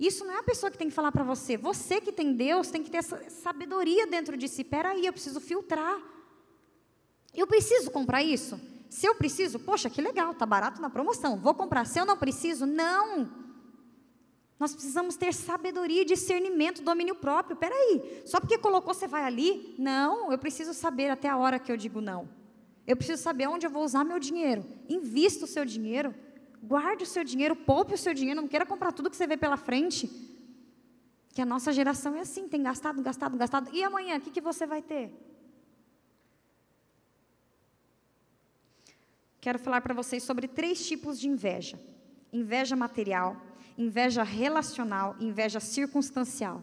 Isso 0.00 0.24
não 0.24 0.34
é 0.34 0.38
a 0.40 0.42
pessoa 0.42 0.68
que 0.68 0.76
tem 0.76 0.88
que 0.88 0.94
falar 0.94 1.12
para 1.12 1.22
você. 1.22 1.56
Você 1.56 2.00
que 2.00 2.10
tem 2.10 2.34
Deus 2.34 2.70
tem 2.70 2.82
que 2.82 2.90
ter 2.90 2.98
essa 2.98 3.30
sabedoria 3.30 4.04
dentro 4.08 4.36
de 4.36 4.48
si. 4.48 4.64
Peraí, 4.64 5.06
eu 5.06 5.12
preciso 5.12 5.40
filtrar. 5.40 6.02
Eu 7.32 7.46
preciso 7.46 7.88
comprar 7.90 8.20
isso? 8.20 8.60
Se 8.92 9.06
eu 9.06 9.14
preciso, 9.14 9.58
poxa, 9.58 9.88
que 9.88 10.02
legal, 10.02 10.34
tá 10.34 10.44
barato 10.44 10.78
na 10.78 10.90
promoção. 10.90 11.38
Vou 11.38 11.54
comprar. 11.54 11.86
Se 11.86 11.98
eu 11.98 12.04
não 12.04 12.14
preciso, 12.14 12.66
não. 12.66 13.26
Nós 14.60 14.74
precisamos 14.74 15.16
ter 15.16 15.32
sabedoria, 15.32 16.04
discernimento, 16.04 16.82
domínio 16.82 17.14
próprio. 17.14 17.56
Peraí, 17.56 18.22
só 18.26 18.38
porque 18.38 18.58
colocou 18.58 18.92
você 18.92 19.08
vai 19.08 19.24
ali? 19.24 19.74
Não, 19.78 20.30
eu 20.30 20.36
preciso 20.36 20.74
saber 20.74 21.08
até 21.08 21.26
a 21.26 21.38
hora 21.38 21.58
que 21.58 21.72
eu 21.72 21.76
digo 21.78 22.02
não. 22.02 22.28
Eu 22.86 22.94
preciso 22.94 23.22
saber 23.22 23.46
onde 23.46 23.66
eu 23.66 23.70
vou 23.70 23.82
usar 23.82 24.04
meu 24.04 24.18
dinheiro. 24.18 24.62
Invista 24.86 25.46
o 25.46 25.48
seu 25.48 25.64
dinheiro, 25.64 26.14
guarde 26.62 27.04
o 27.04 27.06
seu 27.06 27.24
dinheiro, 27.24 27.56
poupe 27.56 27.94
o 27.94 27.98
seu 27.98 28.12
dinheiro, 28.12 28.42
não 28.42 28.46
queira 28.46 28.66
comprar 28.66 28.92
tudo 28.92 29.08
que 29.08 29.16
você 29.16 29.26
vê 29.26 29.38
pela 29.38 29.56
frente. 29.56 30.06
Que 31.30 31.40
a 31.40 31.46
nossa 31.46 31.72
geração 31.72 32.14
é 32.14 32.20
assim, 32.20 32.46
tem 32.46 32.62
gastado, 32.62 33.00
gastado, 33.00 33.38
gastado. 33.38 33.70
E 33.72 33.82
amanhã, 33.82 34.18
o 34.18 34.20
que, 34.20 34.30
que 34.30 34.42
você 34.42 34.66
vai 34.66 34.82
ter? 34.82 35.31
Quero 39.42 39.58
falar 39.58 39.80
para 39.80 39.92
vocês 39.92 40.22
sobre 40.22 40.46
três 40.46 40.86
tipos 40.86 41.18
de 41.18 41.28
inveja: 41.28 41.76
inveja 42.32 42.76
material, 42.76 43.36
inveja 43.76 44.22
relacional 44.22 45.16
inveja 45.18 45.58
circunstancial. 45.58 46.62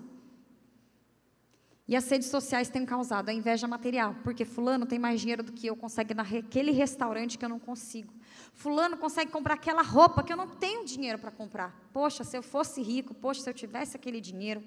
E 1.85 1.93
as 1.93 2.09
redes 2.09 2.29
sociais 2.29 2.69
têm 2.69 2.85
causado 2.85 3.27
a 3.27 3.33
inveja 3.33 3.67
material, 3.67 4.15
porque 4.23 4.45
fulano 4.45 4.85
tem 4.85 4.97
mais 4.97 5.19
dinheiro 5.19 5.43
do 5.43 5.51
que 5.51 5.67
eu, 5.67 5.75
consegue 5.75 6.13
naquele 6.13 6.71
restaurante 6.71 7.37
que 7.37 7.43
eu 7.43 7.49
não 7.49 7.59
consigo. 7.59 8.13
Fulano 8.53 8.95
consegue 8.95 9.29
comprar 9.29 9.55
aquela 9.55 9.81
roupa 9.81 10.23
que 10.23 10.31
eu 10.31 10.37
não 10.37 10.47
tenho 10.47 10.85
dinheiro 10.85 11.19
para 11.19 11.31
comprar. 11.31 11.75
Poxa, 11.91 12.23
se 12.23 12.37
eu 12.37 12.43
fosse 12.43 12.81
rico, 12.81 13.13
poxa, 13.13 13.41
se 13.41 13.49
eu 13.49 13.53
tivesse 13.53 13.97
aquele 13.97 14.21
dinheiro. 14.21 14.63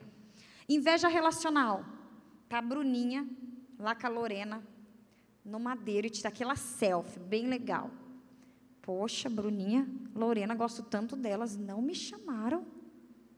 Inveja 0.69 1.09
relacional. 1.09 1.83
Tá 2.47 2.59
a 2.59 2.63
Bruninha, 2.63 3.27
lá 3.79 3.95
com 3.95 4.07
a 4.07 4.11
Lorena, 4.11 4.63
no 5.45 5.59
madeiro 5.59 6.09
e 6.09 6.11
tira 6.11 6.29
aquela 6.29 6.57
selfie, 6.57 7.19
bem 7.19 7.47
legal. 7.47 8.02
Poxa, 8.83 9.31
Bruninha, 9.31 9.89
Lorena, 10.13 10.57
gosto 10.57 10.83
tanto 10.83 11.15
delas, 11.15 11.57
não 11.57 11.81
me 11.81 11.95
chamaram. 11.95 12.67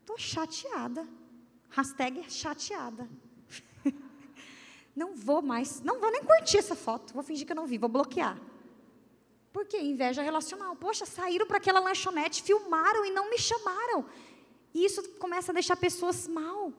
Tô 0.06 0.16
chateada. 0.16 1.06
Hashtag 1.68 2.24
chateada. 2.30 3.08
não 4.96 5.14
vou 5.14 5.42
mais, 5.42 5.82
não 5.82 6.00
vou 6.00 6.10
nem 6.10 6.24
curtir 6.24 6.56
essa 6.56 6.74
foto. 6.74 7.12
Vou 7.12 7.22
fingir 7.22 7.46
que 7.46 7.52
eu 7.52 7.56
não 7.56 7.66
vi, 7.66 7.76
vou 7.76 7.90
bloquear. 7.90 8.40
Por 9.52 9.66
quê? 9.66 9.78
Inveja 9.80 10.22
relacional. 10.22 10.74
Poxa, 10.76 11.04
saíram 11.04 11.46
para 11.46 11.58
aquela 11.58 11.78
lanchonete, 11.78 12.42
filmaram 12.42 13.04
e 13.04 13.10
não 13.10 13.28
me 13.28 13.38
chamaram. 13.38 14.06
E 14.72 14.84
isso 14.84 15.02
começa 15.18 15.52
a 15.52 15.54
deixar 15.54 15.76
pessoas 15.76 16.26
mal. 16.26 16.72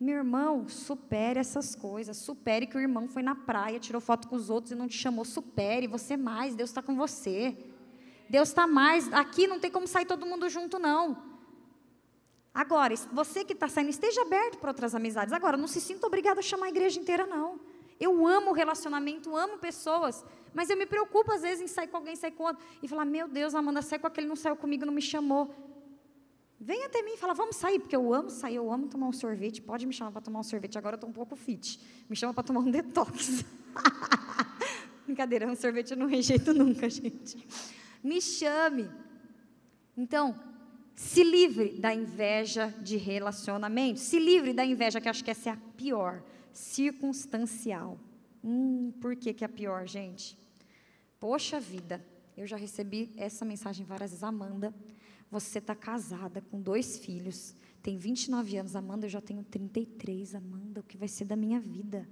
Meu 0.00 0.18
irmão, 0.18 0.68
supere 0.68 1.40
essas 1.40 1.74
coisas. 1.74 2.16
Supere 2.16 2.66
que 2.66 2.76
o 2.76 2.80
irmão 2.80 3.08
foi 3.08 3.22
na 3.22 3.34
praia, 3.34 3.80
tirou 3.80 4.00
foto 4.00 4.28
com 4.28 4.36
os 4.36 4.48
outros 4.48 4.70
e 4.70 4.76
não 4.76 4.86
te 4.86 4.96
chamou. 4.96 5.24
Supere, 5.24 5.88
você 5.88 6.16
mais, 6.16 6.54
Deus 6.54 6.70
está 6.70 6.80
com 6.80 6.94
você. 6.94 7.56
Deus 8.28 8.48
está 8.48 8.66
mais. 8.66 9.12
Aqui 9.12 9.46
não 9.46 9.58
tem 9.58 9.70
como 9.70 9.86
sair 9.86 10.04
todo 10.04 10.26
mundo 10.26 10.48
junto, 10.48 10.78
não. 10.78 11.28
Agora, 12.52 12.94
você 13.12 13.44
que 13.44 13.52
está 13.52 13.68
saindo, 13.68 13.90
esteja 13.90 14.22
aberto 14.22 14.58
para 14.58 14.70
outras 14.70 14.94
amizades. 14.94 15.32
Agora, 15.32 15.56
não 15.56 15.68
se 15.68 15.80
sinta 15.80 16.06
obrigado 16.06 16.38
a 16.38 16.42
chamar 16.42 16.66
a 16.66 16.68
igreja 16.68 17.00
inteira, 17.00 17.26
não. 17.26 17.60
Eu 18.00 18.26
amo 18.26 18.52
relacionamento, 18.52 19.34
amo 19.36 19.58
pessoas, 19.58 20.24
mas 20.54 20.70
eu 20.70 20.76
me 20.76 20.86
preocupo 20.86 21.32
às 21.32 21.42
vezes 21.42 21.62
em 21.62 21.66
sair 21.66 21.88
com 21.88 21.96
alguém, 21.96 22.14
sair 22.14 22.32
com 22.32 22.44
outro, 22.44 22.64
e 22.82 22.88
falar: 22.88 23.04
Meu 23.04 23.26
Deus, 23.26 23.54
Amanda, 23.54 23.82
sai 23.82 23.98
com 23.98 24.06
aquele, 24.06 24.26
não 24.26 24.36
saiu 24.36 24.56
comigo, 24.56 24.84
não 24.84 24.92
me 24.92 25.02
chamou. 25.02 25.54
Vem 26.60 26.84
até 26.84 27.02
mim 27.02 27.12
e 27.14 27.16
fala: 27.16 27.34
Vamos 27.34 27.56
sair, 27.56 27.78
porque 27.78 27.96
eu 27.96 28.12
amo 28.12 28.30
sair, 28.30 28.56
eu 28.56 28.70
amo 28.72 28.88
tomar 28.88 29.06
um 29.06 29.12
sorvete. 29.12 29.62
Pode 29.62 29.86
me 29.86 29.92
chamar 29.92 30.12
para 30.12 30.20
tomar 30.20 30.40
um 30.40 30.44
sorvete, 30.44 30.78
agora 30.78 30.94
eu 30.94 30.98
estou 30.98 31.10
um 31.10 31.12
pouco 31.12 31.34
fit. 31.34 31.80
Me 32.08 32.16
chama 32.16 32.34
para 32.34 32.44
tomar 32.44 32.60
um 32.60 32.70
detox. 32.70 33.44
Brincadeira, 35.06 35.46
um 35.46 35.56
sorvete 35.56 35.92
eu 35.92 35.96
não 35.96 36.06
rejeito 36.06 36.52
nunca, 36.52 36.88
gente 36.90 37.38
me 38.08 38.20
chame. 38.20 38.90
Então, 39.96 40.34
se 40.94 41.22
livre 41.22 41.78
da 41.78 41.94
inveja 41.94 42.74
de 42.82 42.96
relacionamento, 42.96 44.00
se 44.00 44.18
livre 44.18 44.52
da 44.52 44.64
inveja, 44.64 45.00
que 45.00 45.08
acho 45.08 45.22
que 45.22 45.30
essa 45.30 45.50
é 45.50 45.52
a 45.52 45.56
pior, 45.76 46.24
circunstancial. 46.52 47.98
Hum, 48.42 48.92
por 49.00 49.14
que, 49.14 49.34
que 49.34 49.44
é 49.44 49.46
a 49.46 49.48
pior, 49.48 49.86
gente? 49.86 50.38
Poxa 51.20 51.60
vida, 51.60 52.04
eu 52.36 52.46
já 52.46 52.56
recebi 52.56 53.12
essa 53.16 53.44
mensagem 53.44 53.84
várias 53.84 54.10
vezes. 54.10 54.24
Amanda, 54.24 54.74
você 55.30 55.58
está 55.58 55.74
casada 55.74 56.40
com 56.40 56.60
dois 56.60 56.98
filhos, 56.98 57.54
tem 57.82 57.96
29 57.96 58.56
anos. 58.56 58.74
Amanda, 58.74 59.06
eu 59.06 59.10
já 59.10 59.20
tenho 59.20 59.44
33. 59.44 60.34
Amanda, 60.34 60.80
o 60.80 60.84
que 60.84 60.96
vai 60.96 61.08
ser 61.08 61.26
da 61.26 61.36
minha 61.36 61.60
vida? 61.60 62.08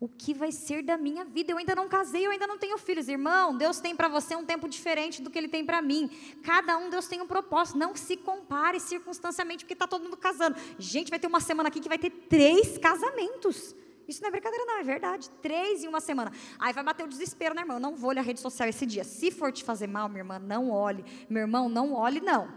O 0.00 0.08
que 0.08 0.32
vai 0.32 0.52
ser 0.52 0.82
da 0.82 0.96
minha 0.96 1.24
vida? 1.24 1.50
Eu 1.50 1.58
ainda 1.58 1.74
não 1.74 1.88
casei, 1.88 2.24
eu 2.24 2.30
ainda 2.30 2.46
não 2.46 2.56
tenho 2.56 2.78
filhos. 2.78 3.08
Irmão, 3.08 3.56
Deus 3.56 3.80
tem 3.80 3.96
para 3.96 4.06
você 4.06 4.36
um 4.36 4.44
tempo 4.44 4.68
diferente 4.68 5.20
do 5.20 5.28
que 5.28 5.36
Ele 5.36 5.48
tem 5.48 5.64
para 5.64 5.82
mim. 5.82 6.08
Cada 6.44 6.78
um, 6.78 6.88
Deus 6.88 7.08
tem 7.08 7.20
um 7.20 7.26
propósito. 7.26 7.76
Não 7.76 7.96
se 7.96 8.16
compare 8.16 8.78
circunstancialmente, 8.78 9.64
porque 9.64 9.72
está 9.72 9.88
todo 9.88 10.04
mundo 10.04 10.16
casando. 10.16 10.56
Gente, 10.78 11.10
vai 11.10 11.18
ter 11.18 11.26
uma 11.26 11.40
semana 11.40 11.68
aqui 11.68 11.80
que 11.80 11.88
vai 11.88 11.98
ter 11.98 12.10
três 12.10 12.78
casamentos. 12.78 13.74
Isso 14.06 14.22
não 14.22 14.28
é 14.28 14.30
brincadeira, 14.30 14.64
não, 14.64 14.78
é 14.78 14.84
verdade. 14.84 15.28
Três 15.42 15.82
em 15.82 15.88
uma 15.88 16.00
semana. 16.00 16.32
Aí 16.60 16.72
vai 16.72 16.84
bater 16.84 17.04
o 17.04 17.08
desespero, 17.08 17.54
né, 17.54 17.62
irmão? 17.62 17.80
Não 17.80 17.96
vou 17.96 18.10
olhar 18.10 18.22
a 18.22 18.24
rede 18.24 18.40
social 18.40 18.68
esse 18.68 18.86
dia. 18.86 19.02
Se 19.02 19.32
for 19.32 19.52
te 19.52 19.64
fazer 19.64 19.88
mal, 19.88 20.08
minha 20.08 20.20
irmã, 20.20 20.38
não 20.38 20.70
olhe. 20.70 21.04
Meu 21.28 21.42
irmão, 21.42 21.68
não 21.68 21.92
olhe, 21.92 22.20
não. 22.20 22.48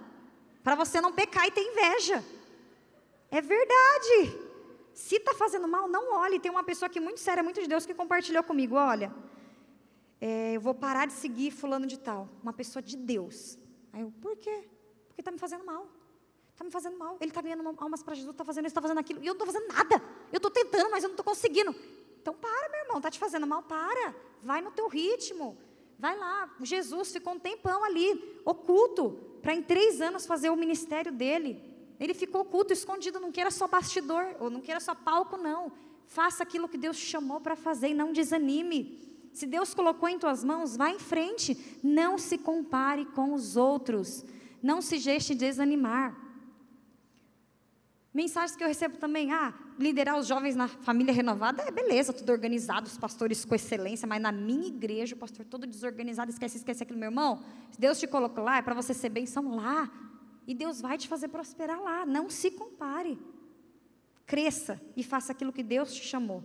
Para 0.64 0.76
você 0.76 1.02
não 1.02 1.12
pecar 1.12 1.48
e 1.48 1.52
ter 1.52 1.62
inveja. 1.62 2.24
É 3.32 3.42
verdade. 3.42 4.51
Se 4.94 5.16
está 5.16 5.34
fazendo 5.34 5.68
mal, 5.68 5.88
não 5.88 6.14
olhe. 6.14 6.40
Tem 6.40 6.52
uma 6.52 6.64
pessoa 6.64 6.90
que 6.90 7.00
muito 7.00 7.20
séria, 7.20 7.44
muito 7.44 7.62
de 7.62 7.68
Deus, 7.68 7.86
que 7.86 7.94
compartilhou 7.94 8.44
comigo: 8.44 8.76
olha, 8.76 9.14
é, 10.20 10.54
eu 10.56 10.62
vou 10.62 10.74
parar 10.74 11.08
de 11.08 11.14
seguir 11.14 11.52
fulano 11.52 11.88
de 11.88 11.98
tal. 11.98 12.30
Uma 12.44 12.54
pessoa 12.54 12.82
de 12.82 12.96
Deus. 12.98 13.58
Aí 13.94 14.02
eu, 14.02 14.12
por 14.22 14.36
quê? 14.38 14.68
Porque 15.08 15.22
está 15.22 15.32
me 15.32 15.40
fazendo 15.40 15.66
mal. 15.66 15.88
Está 16.52 16.64
me 16.64 16.72
fazendo 16.72 16.98
mal. 16.98 17.18
Ele 17.20 17.32
está 17.32 17.42
ganhando 17.42 17.76
almas 17.78 18.04
para 18.04 18.14
Jesus, 18.14 18.34
está 18.34 18.46
fazendo 18.46 18.66
isso, 18.66 18.72
está 18.72 18.82
fazendo 18.82 19.00
aquilo. 19.00 19.20
E 19.24 19.28
eu 19.28 19.34
não 19.34 19.44
estou 19.44 19.48
fazendo 19.48 19.74
nada. 19.74 20.04
Eu 20.32 20.38
estou 20.38 20.52
tentando, 20.52 20.92
mas 20.92 21.04
eu 21.04 21.08
não 21.08 21.16
estou 21.16 21.26
conseguindo. 21.26 21.76
Então 22.22 22.36
para, 22.36 22.70
meu 22.70 22.82
irmão, 22.82 22.98
está 22.98 23.10
te 23.10 23.18
fazendo 23.18 23.48
mal, 23.48 23.64
para. 23.64 24.14
Vai 24.44 24.62
no 24.62 24.72
teu 24.72 24.88
ritmo. 24.88 25.58
Vai 25.98 26.16
lá. 26.18 26.54
Jesus 26.62 27.12
ficou 27.12 27.34
um 27.34 27.40
tempão 27.40 27.84
ali, 27.84 28.40
oculto, 28.46 29.20
para 29.42 29.56
em 29.56 29.64
três 29.64 30.02
anos 30.02 30.26
fazer 30.26 30.50
o 30.50 30.56
ministério 30.56 31.12
dele. 31.12 31.71
Ele 32.02 32.16
ficou 32.16 32.42
oculto, 32.42 32.74
escondido, 32.74 33.20
não 33.20 33.32
queira 33.32 33.52
só 33.52 33.68
bastidor, 33.68 34.36
ou 34.40 34.50
não 34.50 34.60
queira 34.60 34.80
só 34.80 34.96
palco, 34.96 35.38
não. 35.38 35.72
Faça 36.08 36.42
aquilo 36.42 36.68
que 36.68 36.76
Deus 36.76 36.98
te 36.98 37.06
chamou 37.06 37.40
para 37.40 37.56
fazer 37.56 37.90
e 37.90 37.94
não 37.94 38.12
desanime. 38.12 39.00
Se 39.32 39.46
Deus 39.46 39.76
colocou 39.76 40.10
em 40.10 40.18
tuas 40.18 40.44
mãos, 40.44 40.76
vá 40.76 40.90
em 40.90 40.98
frente. 40.98 41.56
Não 41.84 42.18
se 42.18 42.40
compare 42.40 43.06
com 43.06 43.36
os 43.36 43.56
outros. 43.56 44.26
Não 44.64 44.82
se 44.82 44.98
deixe 44.98 45.36
desanimar. 45.36 46.18
Mensagens 48.12 48.56
que 48.56 48.64
eu 48.64 48.68
recebo 48.68 48.98
também, 48.98 49.32
ah, 49.32 49.54
liderar 49.78 50.18
os 50.18 50.26
jovens 50.26 50.56
na 50.56 50.68
família 50.68 51.14
renovada, 51.14 51.62
é 51.62 51.72
beleza, 51.72 52.12
tudo 52.12 52.32
organizado, 52.32 52.88
os 52.88 52.98
pastores 52.98 53.46
com 53.46 53.54
excelência, 53.54 54.08
mas 54.08 54.20
na 54.20 54.32
minha 54.32 54.68
igreja, 54.68 55.16
o 55.16 55.18
pastor 55.20 55.46
todo 55.46 55.68
desorganizado, 55.68 56.32
esquece, 56.32 56.58
esquece 56.58 56.82
aquilo, 56.82 57.00
meu 57.00 57.10
irmão. 57.10 57.44
Se 57.72 57.80
Deus 57.80 58.00
te 58.00 58.08
colocou 58.08 58.44
lá, 58.44 58.58
é 58.58 58.62
para 58.62 58.74
você 58.74 58.92
ser 58.94 59.10
bênção 59.10 59.56
lá. 59.56 59.90
E 60.48 60.54
Deus 60.54 60.82
vai 60.82 60.98
te 60.98 61.08
fazer 61.08 61.28
prosperar 61.28 61.82
lá. 61.82 62.06
Não 62.06 62.30
se 62.30 62.52
compare. 62.52 63.20
Cresça 64.26 64.82
e 64.96 65.04
faça 65.04 65.32
aquilo 65.32 65.54
que 65.54 65.64
Deus 65.64 65.94
te 65.94 66.04
chamou. 66.04 66.44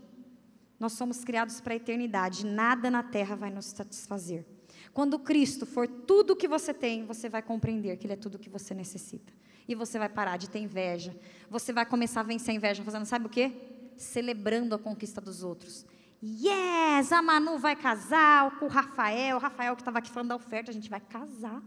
Nós 0.79 0.93
somos 0.93 1.25
criados 1.25 1.61
para 1.61 1.73
a 1.73 1.77
eternidade. 1.77 2.45
Nada 2.45 2.91
na 2.91 3.03
terra 3.03 3.35
vai 3.35 3.51
nos 3.51 3.67
satisfazer. 3.67 4.45
Quando 4.93 5.19
Cristo 5.19 5.65
for 5.65 5.89
tudo 5.89 6.33
o 6.33 6.37
que 6.37 6.49
você 6.49 6.73
tem, 6.73 7.05
você 7.05 7.29
vai 7.29 7.43
compreender 7.43 7.97
que 7.97 8.07
Ele 8.07 8.15
é 8.15 8.17
tudo 8.17 8.37
o 8.37 8.39
que 8.39 8.49
você 8.49 8.75
necessita. 8.75 9.33
E 9.69 9.75
você 9.75 9.99
vai 9.99 10.09
parar 10.09 10.37
de 10.37 10.49
ter 10.49 10.59
inveja. 10.59 11.19
Você 11.51 11.73
vai 11.73 11.85
começar 11.87 12.21
a 12.21 12.25
vencer 12.25 12.53
a 12.53 12.57
inveja 12.57 12.85
fazendo, 12.85 13.05
sabe 13.05 13.27
o 13.27 13.31
quê? 13.31 13.53
Celebrando 13.97 14.75
a 14.75 14.79
conquista 14.79 15.21
dos 15.21 15.43
outros. 15.43 15.87
Yes, 16.23 17.13
a 17.13 17.21
Manu 17.21 17.59
vai 17.59 17.77
casar 17.77 18.59
com 18.59 18.67
o 18.67 18.69
Rafael. 18.69 19.37
O 19.37 19.41
Rafael 19.41 19.75
que 19.75 19.83
estava 19.83 19.99
aqui 19.99 20.11
falando 20.11 20.29
da 20.31 20.37
oferta, 20.37 20.71
a 20.71 20.75
gente 20.75 20.89
vai 20.89 21.01
casar 21.01 21.63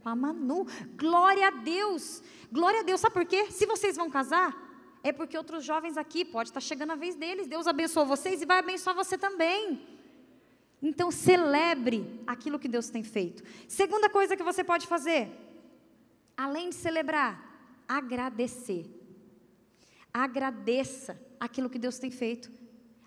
com 0.00 0.08
a 0.08 0.16
Manu. 0.16 0.66
Glória 0.96 1.48
a 1.48 1.50
Deus. 1.50 2.22
Glória 2.50 2.80
a 2.80 2.82
Deus. 2.82 3.00
Sabe 3.00 3.14
por 3.14 3.24
quê? 3.24 3.50
Se 3.50 3.66
vocês 3.66 3.96
vão 3.96 4.10
casar, 4.10 4.56
é 5.02 5.12
porque 5.12 5.36
outros 5.36 5.64
jovens 5.64 5.96
aqui, 5.96 6.24
pode 6.24 6.50
estar 6.50 6.60
chegando 6.60 6.92
a 6.92 6.96
vez 6.96 7.14
deles. 7.14 7.46
Deus 7.46 7.66
abençoou 7.66 8.06
vocês 8.06 8.42
e 8.42 8.46
vai 8.46 8.58
abençoar 8.58 8.94
você 8.94 9.16
também. 9.16 9.86
Então, 10.82 11.10
celebre 11.10 12.22
aquilo 12.26 12.58
que 12.58 12.68
Deus 12.68 12.88
tem 12.88 13.02
feito. 13.02 13.42
Segunda 13.68 14.08
coisa 14.08 14.36
que 14.36 14.42
você 14.42 14.64
pode 14.64 14.86
fazer, 14.86 15.30
além 16.36 16.70
de 16.70 16.74
celebrar, 16.76 17.32
agradecer. 17.86 18.86
Agradeça 20.12 21.20
aquilo 21.38 21.70
que 21.70 21.78
Deus 21.78 21.98
tem 21.98 22.10
feito. 22.10 22.50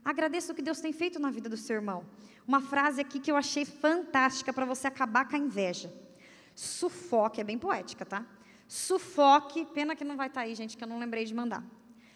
Agradeça 0.05 0.51
o 0.51 0.55
que 0.55 0.61
Deus 0.61 0.79
tem 0.79 0.93
feito 0.93 1.19
na 1.19 1.31
vida 1.31 1.49
do 1.49 1.57
seu 1.57 1.75
irmão. 1.77 2.05
Uma 2.47 2.61
frase 2.61 3.01
aqui 3.01 3.19
que 3.19 3.31
eu 3.31 3.35
achei 3.35 3.65
fantástica 3.65 4.51
para 4.53 4.65
você 4.65 4.87
acabar 4.87 5.27
com 5.27 5.35
a 5.35 5.39
inveja. 5.39 5.91
Sufoque, 6.55 7.41
é 7.41 7.43
bem 7.43 7.57
poética, 7.57 8.05
tá? 8.05 8.25
Sufoque, 8.67 9.65
pena 9.65 9.95
que 9.95 10.03
não 10.03 10.15
vai 10.15 10.27
estar 10.27 10.41
tá 10.41 10.47
aí, 10.47 10.55
gente, 10.55 10.77
que 10.77 10.83
eu 10.83 10.87
não 10.87 10.99
lembrei 10.99 11.25
de 11.25 11.33
mandar. 11.33 11.63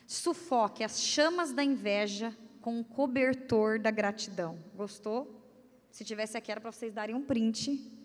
Sufoque 0.05 0.83
as 0.83 1.01
chamas 1.01 1.51
da 1.51 1.63
inveja 1.63 2.35
com 2.61 2.79
o 2.79 2.83
cobertor 2.83 3.79
da 3.79 3.91
gratidão. 3.91 4.57
Gostou? 4.75 5.37
Se 5.91 6.03
tivesse 6.05 6.37
aqui 6.37 6.51
era 6.51 6.61
para 6.61 6.71
vocês 6.71 6.93
darem 6.93 7.15
um 7.15 7.21
print. 7.21 7.95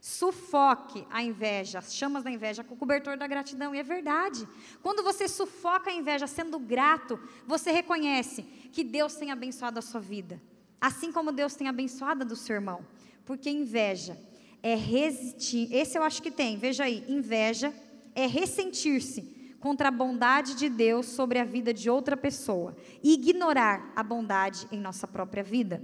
Sufoque 0.00 1.06
a 1.10 1.22
inveja, 1.22 1.78
as 1.78 1.94
chamas 1.94 2.24
da 2.24 2.30
inveja 2.30 2.64
com 2.64 2.74
o 2.74 2.76
cobertor 2.76 3.16
da 3.16 3.26
gratidão. 3.26 3.74
E 3.74 3.78
é 3.78 3.82
verdade. 3.84 4.48
Quando 4.82 5.02
você 5.02 5.28
sufoca 5.28 5.90
a 5.90 5.94
inveja 5.94 6.26
sendo 6.26 6.58
grato, 6.58 7.20
você 7.46 7.70
reconhece 7.70 8.42
que 8.72 8.82
Deus 8.82 9.14
tem 9.14 9.30
abençoado 9.30 9.78
a 9.78 9.82
sua 9.82 10.00
vida. 10.00 10.42
Assim 10.80 11.12
como 11.12 11.30
Deus 11.30 11.54
tem 11.54 11.68
abençoado 11.68 12.22
a 12.22 12.26
do 12.26 12.34
seu 12.34 12.56
irmão. 12.56 12.84
Porque 13.24 13.48
inveja 13.48 14.18
é 14.62 14.74
resistir. 14.74 15.72
Esse 15.72 15.98
eu 15.98 16.02
acho 16.02 16.22
que 16.22 16.30
tem, 16.30 16.56
veja 16.56 16.84
aí. 16.84 17.04
Inveja 17.08 17.74
é 18.14 18.26
ressentir-se 18.26 19.56
contra 19.58 19.88
a 19.88 19.90
bondade 19.90 20.54
de 20.54 20.68
Deus 20.68 21.06
sobre 21.06 21.38
a 21.38 21.44
vida 21.44 21.72
de 21.72 21.88
outra 21.88 22.16
pessoa 22.16 22.76
e 23.02 23.14
ignorar 23.14 23.92
a 23.94 24.02
bondade 24.02 24.66
em 24.70 24.80
nossa 24.80 25.06
própria 25.06 25.42
vida. 25.42 25.82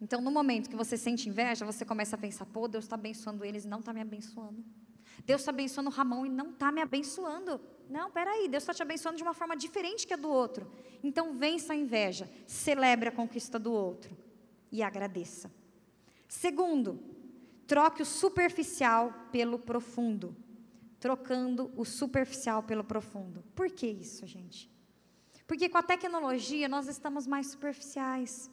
Então, 0.00 0.20
no 0.20 0.30
momento 0.30 0.68
que 0.68 0.76
você 0.76 0.96
sente 0.96 1.28
inveja, 1.28 1.64
você 1.64 1.84
começa 1.84 2.16
a 2.16 2.18
pensar: 2.18 2.46
pô, 2.46 2.68
Deus 2.68 2.84
está 2.84 2.94
abençoando 2.94 3.44
eles 3.44 3.64
não 3.64 3.78
está 3.78 3.92
me 3.92 4.00
abençoando. 4.00 4.64
Deus 5.24 5.40
está 5.40 5.50
abençoando 5.50 5.88
o 5.88 5.92
Ramon 5.92 6.26
e 6.26 6.28
não 6.28 6.50
está 6.50 6.70
me 6.70 6.82
abençoando. 6.82 7.60
Não, 7.88 8.10
peraí, 8.10 8.48
Deus 8.48 8.62
está 8.62 8.74
te 8.74 8.82
abençoando 8.82 9.16
de 9.16 9.22
uma 9.22 9.32
forma 9.32 9.56
diferente 9.56 10.06
que 10.06 10.12
a 10.12 10.16
do 10.16 10.28
outro. 10.28 10.70
Então, 11.02 11.32
vença 11.32 11.72
a 11.72 11.76
inveja, 11.76 12.28
celebre 12.46 13.08
a 13.08 13.12
conquista 13.12 13.58
do 13.58 13.72
outro 13.72 14.14
e 14.70 14.82
agradeça. 14.82 15.50
Segundo, 16.34 16.98
troque 17.64 18.02
o 18.02 18.06
superficial 18.06 19.14
pelo 19.30 19.56
profundo. 19.56 20.36
Trocando 20.98 21.72
o 21.76 21.84
superficial 21.84 22.60
pelo 22.60 22.82
profundo. 22.82 23.44
Por 23.54 23.70
que 23.70 23.86
isso, 23.86 24.26
gente? 24.26 24.68
Porque 25.46 25.68
com 25.68 25.78
a 25.78 25.82
tecnologia 25.82 26.68
nós 26.68 26.88
estamos 26.88 27.24
mais 27.24 27.46
superficiais. 27.46 28.50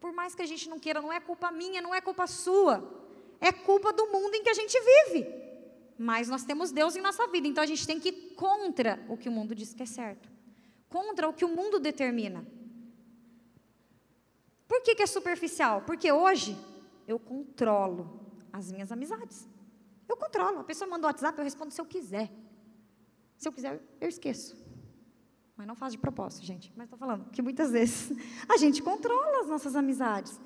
Por 0.00 0.12
mais 0.12 0.34
que 0.34 0.42
a 0.42 0.46
gente 0.46 0.68
não 0.68 0.80
queira, 0.80 1.00
não 1.00 1.12
é 1.12 1.20
culpa 1.20 1.52
minha, 1.52 1.80
não 1.80 1.94
é 1.94 2.00
culpa 2.00 2.26
sua. 2.26 2.76
É 3.40 3.52
culpa 3.52 3.92
do 3.92 4.08
mundo 4.08 4.34
em 4.34 4.42
que 4.42 4.50
a 4.50 4.54
gente 4.54 4.76
vive. 4.80 5.24
Mas 5.96 6.28
nós 6.28 6.42
temos 6.42 6.72
Deus 6.72 6.96
em 6.96 7.00
nossa 7.00 7.28
vida, 7.28 7.46
então 7.46 7.62
a 7.62 7.66
gente 7.66 7.86
tem 7.86 8.00
que 8.00 8.08
ir 8.08 8.34
contra 8.34 9.00
o 9.08 9.16
que 9.16 9.28
o 9.28 9.32
mundo 9.32 9.54
diz 9.54 9.72
que 9.72 9.84
é 9.84 9.86
certo. 9.86 10.28
Contra 10.88 11.28
o 11.28 11.32
que 11.32 11.44
o 11.44 11.48
mundo 11.48 11.78
determina. 11.78 12.44
Por 14.66 14.82
que, 14.82 14.96
que 14.96 15.04
é 15.04 15.06
superficial? 15.06 15.82
Porque 15.82 16.10
hoje 16.10 16.56
eu 17.12 17.18
controlo 17.18 18.20
as 18.52 18.70
minhas 18.72 18.90
amizades. 18.90 19.48
Eu 20.08 20.16
controlo. 20.16 20.58
A 20.60 20.64
pessoa 20.64 20.88
manda 20.88 21.06
o 21.06 21.08
WhatsApp, 21.08 21.38
eu 21.38 21.44
respondo 21.44 21.72
se 21.72 21.80
eu 21.80 21.86
quiser. 21.86 22.30
Se 23.36 23.48
eu 23.48 23.52
quiser, 23.52 23.82
eu 24.00 24.08
esqueço. 24.08 24.56
Mas 25.56 25.66
não 25.66 25.74
faz 25.74 25.92
de 25.92 25.98
propósito, 25.98 26.44
gente. 26.44 26.72
Mas 26.76 26.86
estou 26.86 26.98
falando 26.98 27.30
que 27.30 27.42
muitas 27.42 27.70
vezes 27.76 28.12
a 28.48 28.56
gente 28.56 28.82
controla 28.82 29.40
as 29.40 29.48
nossas 29.48 29.76
amizades. 29.76 30.40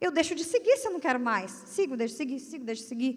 Eu 0.00 0.10
deixo 0.10 0.34
de 0.34 0.44
seguir 0.44 0.76
se 0.76 0.88
eu 0.88 0.92
não 0.92 1.00
quero 1.00 1.20
mais. 1.20 1.50
Sigo, 1.50 1.96
deixo 1.96 2.14
de 2.14 2.18
seguir, 2.18 2.40
sigo, 2.40 2.64
deixo 2.64 2.82
de 2.82 2.88
seguir. 2.88 3.14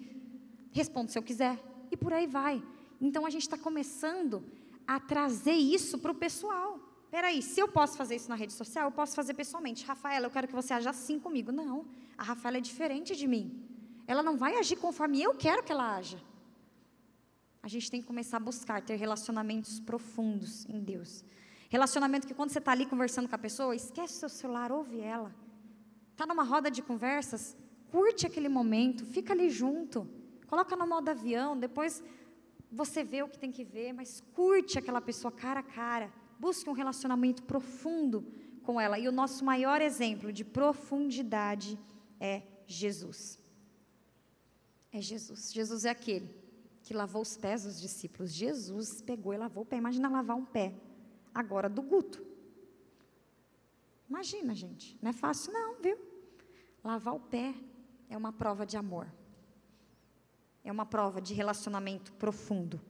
Respondo 0.70 1.10
se 1.10 1.18
eu 1.18 1.22
quiser. 1.22 1.58
E 1.90 1.96
por 1.96 2.12
aí 2.12 2.26
vai. 2.26 2.62
Então 3.00 3.24
a 3.26 3.30
gente 3.30 3.42
está 3.42 3.58
começando 3.58 4.44
a 4.86 5.00
trazer 5.00 5.52
isso 5.52 5.98
para 5.98 6.12
o 6.12 6.14
pessoal. 6.14 6.78
Peraí, 7.14 7.40
se 7.40 7.60
eu 7.60 7.68
posso 7.68 7.96
fazer 7.96 8.16
isso 8.16 8.28
na 8.28 8.34
rede 8.34 8.52
social, 8.52 8.88
eu 8.88 8.90
posso 8.90 9.14
fazer 9.14 9.34
pessoalmente. 9.34 9.86
Rafaela, 9.86 10.26
eu 10.26 10.30
quero 10.32 10.48
que 10.48 10.54
você 10.60 10.74
haja 10.74 10.90
assim 10.90 11.16
comigo. 11.16 11.52
Não, 11.52 11.86
a 12.18 12.24
Rafaela 12.24 12.58
é 12.58 12.60
diferente 12.60 13.14
de 13.14 13.28
mim. 13.28 13.44
Ela 14.04 14.20
não 14.20 14.36
vai 14.36 14.56
agir 14.56 14.74
conforme 14.74 15.22
eu 15.22 15.32
quero 15.32 15.62
que 15.62 15.70
ela 15.70 15.94
haja. 15.94 16.20
A 17.62 17.68
gente 17.68 17.88
tem 17.88 18.00
que 18.00 18.06
começar 18.08 18.38
a 18.38 18.40
buscar 18.40 18.82
ter 18.82 18.96
relacionamentos 18.96 19.78
profundos 19.78 20.66
em 20.68 20.80
Deus. 20.80 21.24
Relacionamento 21.68 22.26
que 22.26 22.34
quando 22.34 22.50
você 22.50 22.58
está 22.58 22.72
ali 22.72 22.84
conversando 22.84 23.28
com 23.28 23.36
a 23.36 23.38
pessoa, 23.38 23.76
esquece 23.76 24.14
seu 24.14 24.28
celular, 24.28 24.72
ouve 24.72 24.98
ela. 24.98 25.32
Está 26.10 26.26
numa 26.26 26.42
roda 26.42 26.68
de 26.68 26.82
conversas, 26.82 27.56
curte 27.92 28.26
aquele 28.26 28.48
momento, 28.48 29.06
fica 29.06 29.32
ali 29.32 29.50
junto. 29.50 30.04
Coloca 30.48 30.74
no 30.74 30.84
modo 30.84 31.08
avião, 31.10 31.56
depois 31.56 32.02
você 32.72 33.04
vê 33.04 33.22
o 33.22 33.28
que 33.28 33.38
tem 33.38 33.52
que 33.52 33.62
ver, 33.62 33.92
mas 33.92 34.20
curte 34.32 34.80
aquela 34.80 35.00
pessoa 35.00 35.30
cara 35.30 35.60
a 35.60 35.62
cara. 35.62 36.12
Busque 36.38 36.68
um 36.68 36.72
relacionamento 36.72 37.42
profundo 37.42 38.26
com 38.62 38.80
ela. 38.80 38.98
E 38.98 39.06
o 39.06 39.12
nosso 39.12 39.44
maior 39.44 39.80
exemplo 39.80 40.32
de 40.32 40.44
profundidade 40.44 41.78
é 42.18 42.42
Jesus. 42.66 43.38
É 44.92 45.00
Jesus. 45.00 45.52
Jesus 45.52 45.84
é 45.84 45.90
aquele 45.90 46.34
que 46.82 46.94
lavou 46.94 47.22
os 47.22 47.36
pés 47.36 47.64
dos 47.64 47.80
discípulos. 47.80 48.32
Jesus 48.32 49.00
pegou 49.00 49.32
e 49.32 49.36
lavou 49.36 49.62
o 49.62 49.66
pé. 49.66 49.76
Imagina 49.76 50.08
lavar 50.08 50.36
um 50.36 50.44
pé. 50.44 50.74
Agora 51.34 51.68
do 51.68 51.82
Guto. 51.82 52.24
Imagina, 54.08 54.54
gente. 54.54 54.98
Não 55.02 55.10
é 55.10 55.12
fácil, 55.12 55.52
não, 55.52 55.80
viu? 55.80 55.98
Lavar 56.82 57.14
o 57.14 57.20
pé 57.20 57.54
é 58.08 58.16
uma 58.16 58.32
prova 58.32 58.66
de 58.66 58.76
amor. 58.76 59.08
É 60.62 60.70
uma 60.70 60.86
prova 60.86 61.20
de 61.20 61.34
relacionamento 61.34 62.12
profundo. 62.12 62.80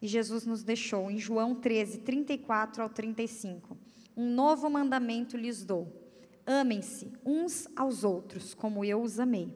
E 0.00 0.06
Jesus 0.06 0.46
nos 0.46 0.62
deixou 0.62 1.10
em 1.10 1.18
João 1.18 1.54
13, 1.54 1.98
34 1.98 2.82
ao 2.82 2.88
35. 2.88 3.76
Um 4.16 4.34
novo 4.34 4.68
mandamento 4.70 5.36
lhes 5.36 5.64
dou: 5.64 5.92
amem-se 6.46 7.12
uns 7.24 7.68
aos 7.76 8.02
outros, 8.04 8.54
como 8.54 8.84
eu 8.84 9.02
os 9.02 9.20
amei. 9.20 9.52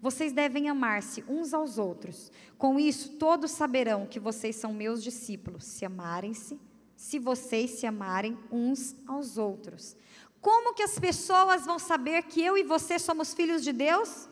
Vocês 0.00 0.32
devem 0.32 0.68
amar-se 0.68 1.22
uns 1.28 1.52
aos 1.52 1.76
outros. 1.76 2.32
Com 2.56 2.80
isso, 2.80 3.18
todos 3.18 3.50
saberão 3.50 4.06
que 4.06 4.18
vocês 4.18 4.56
são 4.56 4.72
meus 4.72 5.02
discípulos, 5.02 5.64
se 5.64 5.84
amarem-se, 5.84 6.58
se 6.96 7.18
vocês 7.18 7.72
se 7.72 7.86
amarem 7.86 8.38
uns 8.50 8.96
aos 9.06 9.36
outros. 9.36 9.96
Como 10.40 10.72
que 10.72 10.82
as 10.82 10.98
pessoas 10.98 11.66
vão 11.66 11.78
saber 11.78 12.22
que 12.22 12.40
eu 12.40 12.56
e 12.56 12.62
você 12.62 12.98
somos 12.98 13.34
filhos 13.34 13.62
de 13.62 13.72
Deus? 13.72 14.26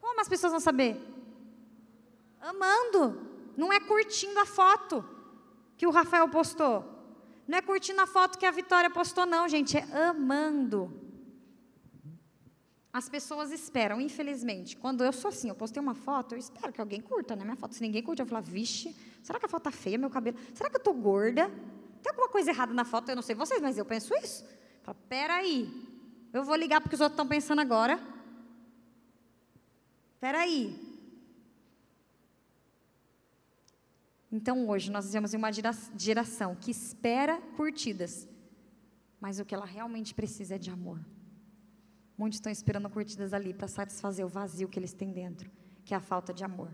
Como 0.00 0.20
as 0.20 0.28
pessoas 0.28 0.50
vão 0.52 0.60
saber? 0.60 1.15
Amando. 2.46 3.02
Não 3.56 3.72
é 3.72 3.80
curtindo 3.80 4.38
a 4.38 4.46
foto 4.46 5.04
que 5.76 5.86
o 5.86 5.90
Rafael 5.90 6.28
postou. 6.28 6.84
Não 7.48 7.58
é 7.58 7.62
curtindo 7.62 8.00
a 8.00 8.06
foto 8.06 8.38
que 8.38 8.46
a 8.46 8.50
Vitória 8.52 8.88
postou, 8.88 9.26
não, 9.26 9.48
gente. 9.48 9.76
É 9.76 10.04
amando. 10.04 10.92
As 12.92 13.08
pessoas 13.08 13.50
esperam, 13.50 14.00
infelizmente. 14.00 14.76
Quando 14.76 15.02
eu 15.02 15.12
sou 15.12 15.30
assim, 15.30 15.48
eu 15.48 15.56
postei 15.56 15.82
uma 15.82 15.94
foto, 15.94 16.34
eu 16.34 16.38
espero 16.38 16.72
que 16.72 16.80
alguém 16.80 17.00
curta, 17.00 17.34
né? 17.34 17.42
Minha 17.44 17.56
foto. 17.56 17.74
Se 17.74 17.82
ninguém 17.82 18.02
curte, 18.02 18.22
eu 18.22 18.26
falo, 18.26 18.42
vixe, 18.42 18.94
será 19.22 19.40
que 19.40 19.46
a 19.46 19.48
foto 19.48 19.64
tá 19.64 19.72
feia, 19.72 19.98
meu 19.98 20.08
cabelo? 20.08 20.38
Será 20.54 20.70
que 20.70 20.76
eu 20.76 20.80
tô 20.80 20.92
gorda? 20.92 21.50
Tem 22.02 22.10
alguma 22.10 22.28
coisa 22.28 22.50
errada 22.50 22.72
na 22.72 22.84
foto? 22.84 23.08
Eu 23.08 23.16
não 23.16 23.22
sei 23.22 23.34
vocês, 23.34 23.60
mas 23.60 23.76
eu 23.76 23.84
penso 23.84 24.14
isso. 24.22 24.44
Eu 24.44 24.84
falo, 24.84 24.98
peraí. 25.08 25.68
Eu 26.32 26.44
vou 26.44 26.54
ligar 26.54 26.80
porque 26.80 26.94
os 26.94 27.00
outros 27.00 27.14
estão 27.14 27.26
pensando 27.26 27.60
agora. 27.60 28.00
Espera 30.14 30.38
aí. 30.38 30.86
Então 34.36 34.68
hoje 34.68 34.92
nós 34.92 35.06
vivemos 35.06 35.32
em 35.32 35.38
uma 35.38 35.50
geração 35.96 36.54
que 36.54 36.70
espera 36.70 37.40
curtidas, 37.56 38.28
mas 39.18 39.40
o 39.40 39.46
que 39.46 39.54
ela 39.54 39.64
realmente 39.64 40.14
precisa 40.14 40.56
é 40.56 40.58
de 40.58 40.68
amor. 40.68 41.00
Muitos 42.18 42.36
estão 42.36 42.52
esperando 42.52 42.90
curtidas 42.90 43.32
ali 43.32 43.54
para 43.54 43.66
satisfazer 43.66 44.26
o 44.26 44.28
vazio 44.28 44.68
que 44.68 44.78
eles 44.78 44.92
têm 44.92 45.10
dentro, 45.10 45.50
que 45.86 45.94
é 45.94 45.96
a 45.96 46.00
falta 46.00 46.34
de 46.34 46.44
amor, 46.44 46.68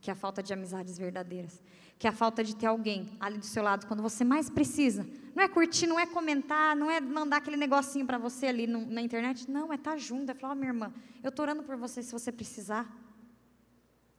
que 0.00 0.08
é 0.08 0.12
a 0.12 0.16
falta 0.16 0.40
de 0.40 0.52
amizades 0.52 0.96
verdadeiras, 0.96 1.60
que 1.98 2.06
é 2.06 2.10
a 2.10 2.12
falta 2.12 2.44
de 2.44 2.54
ter 2.54 2.66
alguém 2.66 3.10
ali 3.18 3.38
do 3.38 3.46
seu 3.46 3.64
lado 3.64 3.88
quando 3.88 4.00
você 4.00 4.22
mais 4.22 4.48
precisa. 4.48 5.04
Não 5.34 5.42
é 5.42 5.48
curtir, 5.48 5.88
não 5.88 5.98
é 5.98 6.06
comentar, 6.06 6.76
não 6.76 6.88
é 6.88 7.00
mandar 7.00 7.38
aquele 7.38 7.56
negocinho 7.56 8.06
para 8.06 8.18
você 8.18 8.46
ali 8.46 8.68
no, 8.68 8.86
na 8.86 9.02
internet. 9.02 9.50
Não, 9.50 9.72
é 9.72 9.74
estar 9.74 9.92
tá 9.92 9.96
junto, 9.96 10.30
é 10.30 10.34
falar, 10.34 10.52
oh, 10.52 10.56
minha 10.56 10.70
irmã, 10.70 10.94
eu 11.24 11.30
estou 11.30 11.42
orando 11.42 11.64
por 11.64 11.76
você 11.76 12.04
se 12.04 12.12
você 12.12 12.30
precisar. 12.30 13.03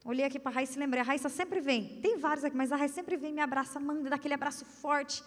Olhei 0.05 0.23
aqui 0.23 0.37
para 0.37 0.51
a 0.51 0.55
Raíssa 0.55 0.77
e 0.77 0.79
lembrei, 0.79 1.01
a 1.01 1.03
Raíssa 1.03 1.29
sempre 1.29 1.59
vem, 1.59 1.99
tem 1.99 2.19
vários 2.19 2.45
aqui, 2.45 2.55
mas 2.55 2.71
a 2.71 2.75
Raíssa 2.75 2.93
sempre 2.93 3.17
vem, 3.17 3.33
me 3.33 3.41
abraça, 3.41 3.79
manda, 3.79 4.07
dá 4.07 4.15
aquele 4.15 4.35
abraço 4.35 4.63
forte. 4.63 5.23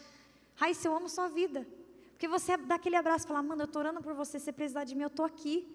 Raíssa, 0.55 0.87
eu 0.87 0.97
amo 0.97 1.09
sua 1.09 1.29
vida. 1.29 1.67
Porque 2.13 2.29
você 2.29 2.57
dá 2.57 2.77
aquele 2.77 2.95
abraço 2.95 3.25
e 3.25 3.29
fala, 3.29 3.43
mano, 3.43 3.63
eu 3.63 3.65
estou 3.65 3.81
orando 3.81 4.01
por 4.01 4.15
você, 4.15 4.39
se 4.39 4.45
você 4.45 4.53
precisar 4.53 4.85
de 4.85 4.95
mim, 4.95 5.03
eu 5.03 5.09
estou 5.09 5.27
aqui. 5.27 5.67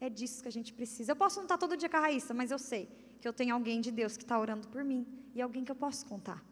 É 0.00 0.08
disso 0.08 0.40
que 0.42 0.48
a 0.48 0.52
gente 0.52 0.72
precisa. 0.72 1.12
Eu 1.12 1.16
posso 1.16 1.36
não 1.36 1.44
estar 1.44 1.58
todo 1.58 1.76
dia 1.76 1.88
com 1.88 1.98
a 1.98 2.00
Raíssa, 2.00 2.32
mas 2.32 2.50
eu 2.50 2.58
sei 2.58 2.88
que 3.20 3.28
eu 3.28 3.32
tenho 3.32 3.54
alguém 3.54 3.78
de 3.80 3.90
Deus 3.90 4.16
que 4.16 4.22
está 4.22 4.38
orando 4.38 4.66
por 4.68 4.82
mim 4.82 5.06
e 5.34 5.42
alguém 5.42 5.62
que 5.62 5.70
eu 5.70 5.76
posso 5.76 6.06
contar. 6.06 6.42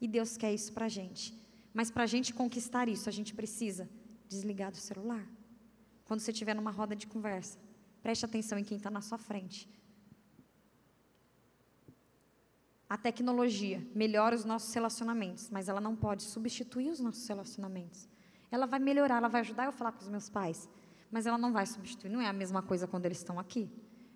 E 0.00 0.06
Deus 0.06 0.36
quer 0.36 0.52
isso 0.52 0.74
para 0.74 0.86
a 0.86 0.88
gente. 0.88 1.34
Mas 1.72 1.90
para 1.90 2.04
a 2.04 2.06
gente 2.06 2.34
conquistar 2.34 2.86
isso, 2.86 3.08
a 3.08 3.12
gente 3.12 3.34
precisa 3.34 3.88
desligar 4.28 4.70
do 4.70 4.76
celular. 4.76 5.26
Quando 6.04 6.20
você 6.20 6.32
estiver 6.32 6.54
numa 6.54 6.70
roda 6.70 6.94
de 6.94 7.06
conversa, 7.06 7.58
preste 8.02 8.24
atenção 8.24 8.58
em 8.58 8.64
quem 8.64 8.76
está 8.76 8.90
na 8.90 9.00
sua 9.00 9.16
frente. 9.16 9.68
A 12.94 12.96
tecnologia 12.96 13.84
melhora 13.92 14.36
os 14.36 14.44
nossos 14.44 14.72
relacionamentos, 14.72 15.50
mas 15.50 15.68
ela 15.68 15.80
não 15.80 15.96
pode 15.96 16.22
substituir 16.22 16.90
os 16.90 17.00
nossos 17.00 17.26
relacionamentos. 17.26 18.08
Ela 18.52 18.66
vai 18.66 18.78
melhorar, 18.78 19.16
ela 19.16 19.26
vai 19.26 19.40
ajudar 19.40 19.64
eu 19.64 19.70
a 19.70 19.72
falar 19.72 19.90
com 19.90 20.02
os 20.02 20.08
meus 20.08 20.30
pais, 20.30 20.68
mas 21.10 21.26
ela 21.26 21.36
não 21.36 21.52
vai 21.52 21.66
substituir. 21.66 22.08
Não 22.08 22.20
é 22.20 22.28
a 22.28 22.32
mesma 22.32 22.62
coisa 22.62 22.86
quando 22.86 23.04
eles 23.06 23.18
estão 23.18 23.36
aqui. 23.36 23.68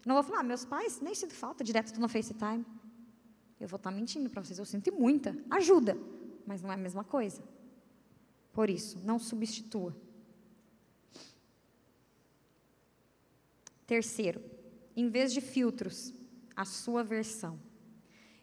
Não 0.07 0.15
vou 0.15 0.23
falar, 0.23 0.39
ah, 0.39 0.43
meus 0.45 0.65
pais 0.65 1.01
nem 1.01 1.13
sinto 1.13 1.35
falta, 1.35 1.65
direto 1.65 1.99
no 1.99 2.09
FaceTime. 2.09 2.65
Eu 3.59 3.67
vou 3.67 3.79
estar 3.79 3.91
mentindo 3.91 4.31
para 4.31 4.45
vocês, 4.45 4.61
eu 4.61 4.65
sinto 4.65 4.93
muita. 4.93 5.37
Ajuda, 5.51 5.99
mas 6.47 6.63
não 6.63 6.71
é 6.71 6.75
a 6.75 6.79
mesma 6.79 7.03
coisa. 7.03 7.43
Por 8.53 8.71
isso, 8.71 9.01
não 9.05 9.19
substitua. 9.19 9.93
Terceiro, 13.89 14.41
em 14.95 15.09
vez 15.09 15.33
de 15.33 15.41
filtros, 15.41 16.15
a 16.55 16.65
sua 16.65 17.03
versão. 17.03 17.67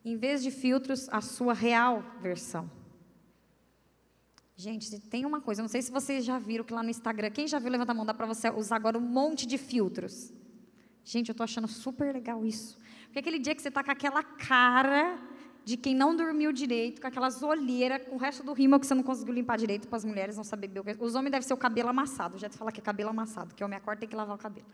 Em 0.05 0.15
vez 0.15 0.43
de 0.43 0.51
filtros, 0.51 1.09
a 1.09 1.19
sua 1.19 1.53
real 1.53 2.03
versão. 2.21 2.69
Gente, 4.55 4.99
tem 5.01 5.25
uma 5.25 5.41
coisa, 5.41 5.61
não 5.61 5.67
sei 5.67 5.81
se 5.81 5.91
vocês 5.91 6.23
já 6.23 6.37
viram 6.37 6.63
que 6.63 6.73
lá 6.73 6.83
no 6.83 6.89
Instagram, 6.91 7.31
quem 7.31 7.47
já 7.47 7.57
viu, 7.59 7.71
levanta 7.71 7.91
a 7.91 7.95
mão, 7.95 8.05
dá 8.05 8.13
para 8.13 8.27
você 8.27 8.49
usar 8.49 8.75
agora 8.75 8.97
um 8.97 9.01
monte 9.01 9.47
de 9.47 9.57
filtros. 9.57 10.31
Gente, 11.03 11.29
eu 11.29 11.33
estou 11.33 11.43
achando 11.43 11.67
super 11.67 12.13
legal 12.13 12.45
isso. 12.45 12.77
Porque 13.05 13.19
aquele 13.19 13.39
dia 13.39 13.53
que 13.55 13.61
você 13.61 13.69
está 13.69 13.83
com 13.83 13.91
aquela 13.91 14.23
cara 14.23 15.19
de 15.65 15.75
quem 15.75 15.95
não 15.95 16.15
dormiu 16.15 16.51
direito, 16.53 17.01
com 17.01 17.07
aquelas 17.07 17.41
olheiras, 17.41 18.07
com 18.07 18.15
o 18.15 18.19
resto 18.19 18.43
do 18.43 18.53
rímel 18.53 18.79
que 18.79 18.85
você 18.85 18.93
não 18.93 19.03
conseguiu 19.03 19.33
limpar 19.33 19.57
direito 19.57 19.87
para 19.87 19.97
as 19.97 20.05
mulheres 20.05 20.37
não 20.37 20.43
saber. 20.43 20.69
Os 20.99 21.15
homens 21.15 21.31
devem 21.31 21.47
ser 21.47 21.53
o 21.55 21.57
cabelo 21.57 21.89
amassado. 21.89 22.37
Já 22.37 22.47
te 22.47 22.57
falar 22.57 22.71
que 22.71 22.79
é 22.79 22.83
cabelo 22.83 23.09
amassado, 23.09 23.55
que 23.55 23.63
o 23.63 23.65
homem 23.65 23.77
acorda 23.77 24.01
tem 24.01 24.09
que 24.09 24.15
lavar 24.15 24.35
o 24.35 24.39
cabelo. 24.39 24.67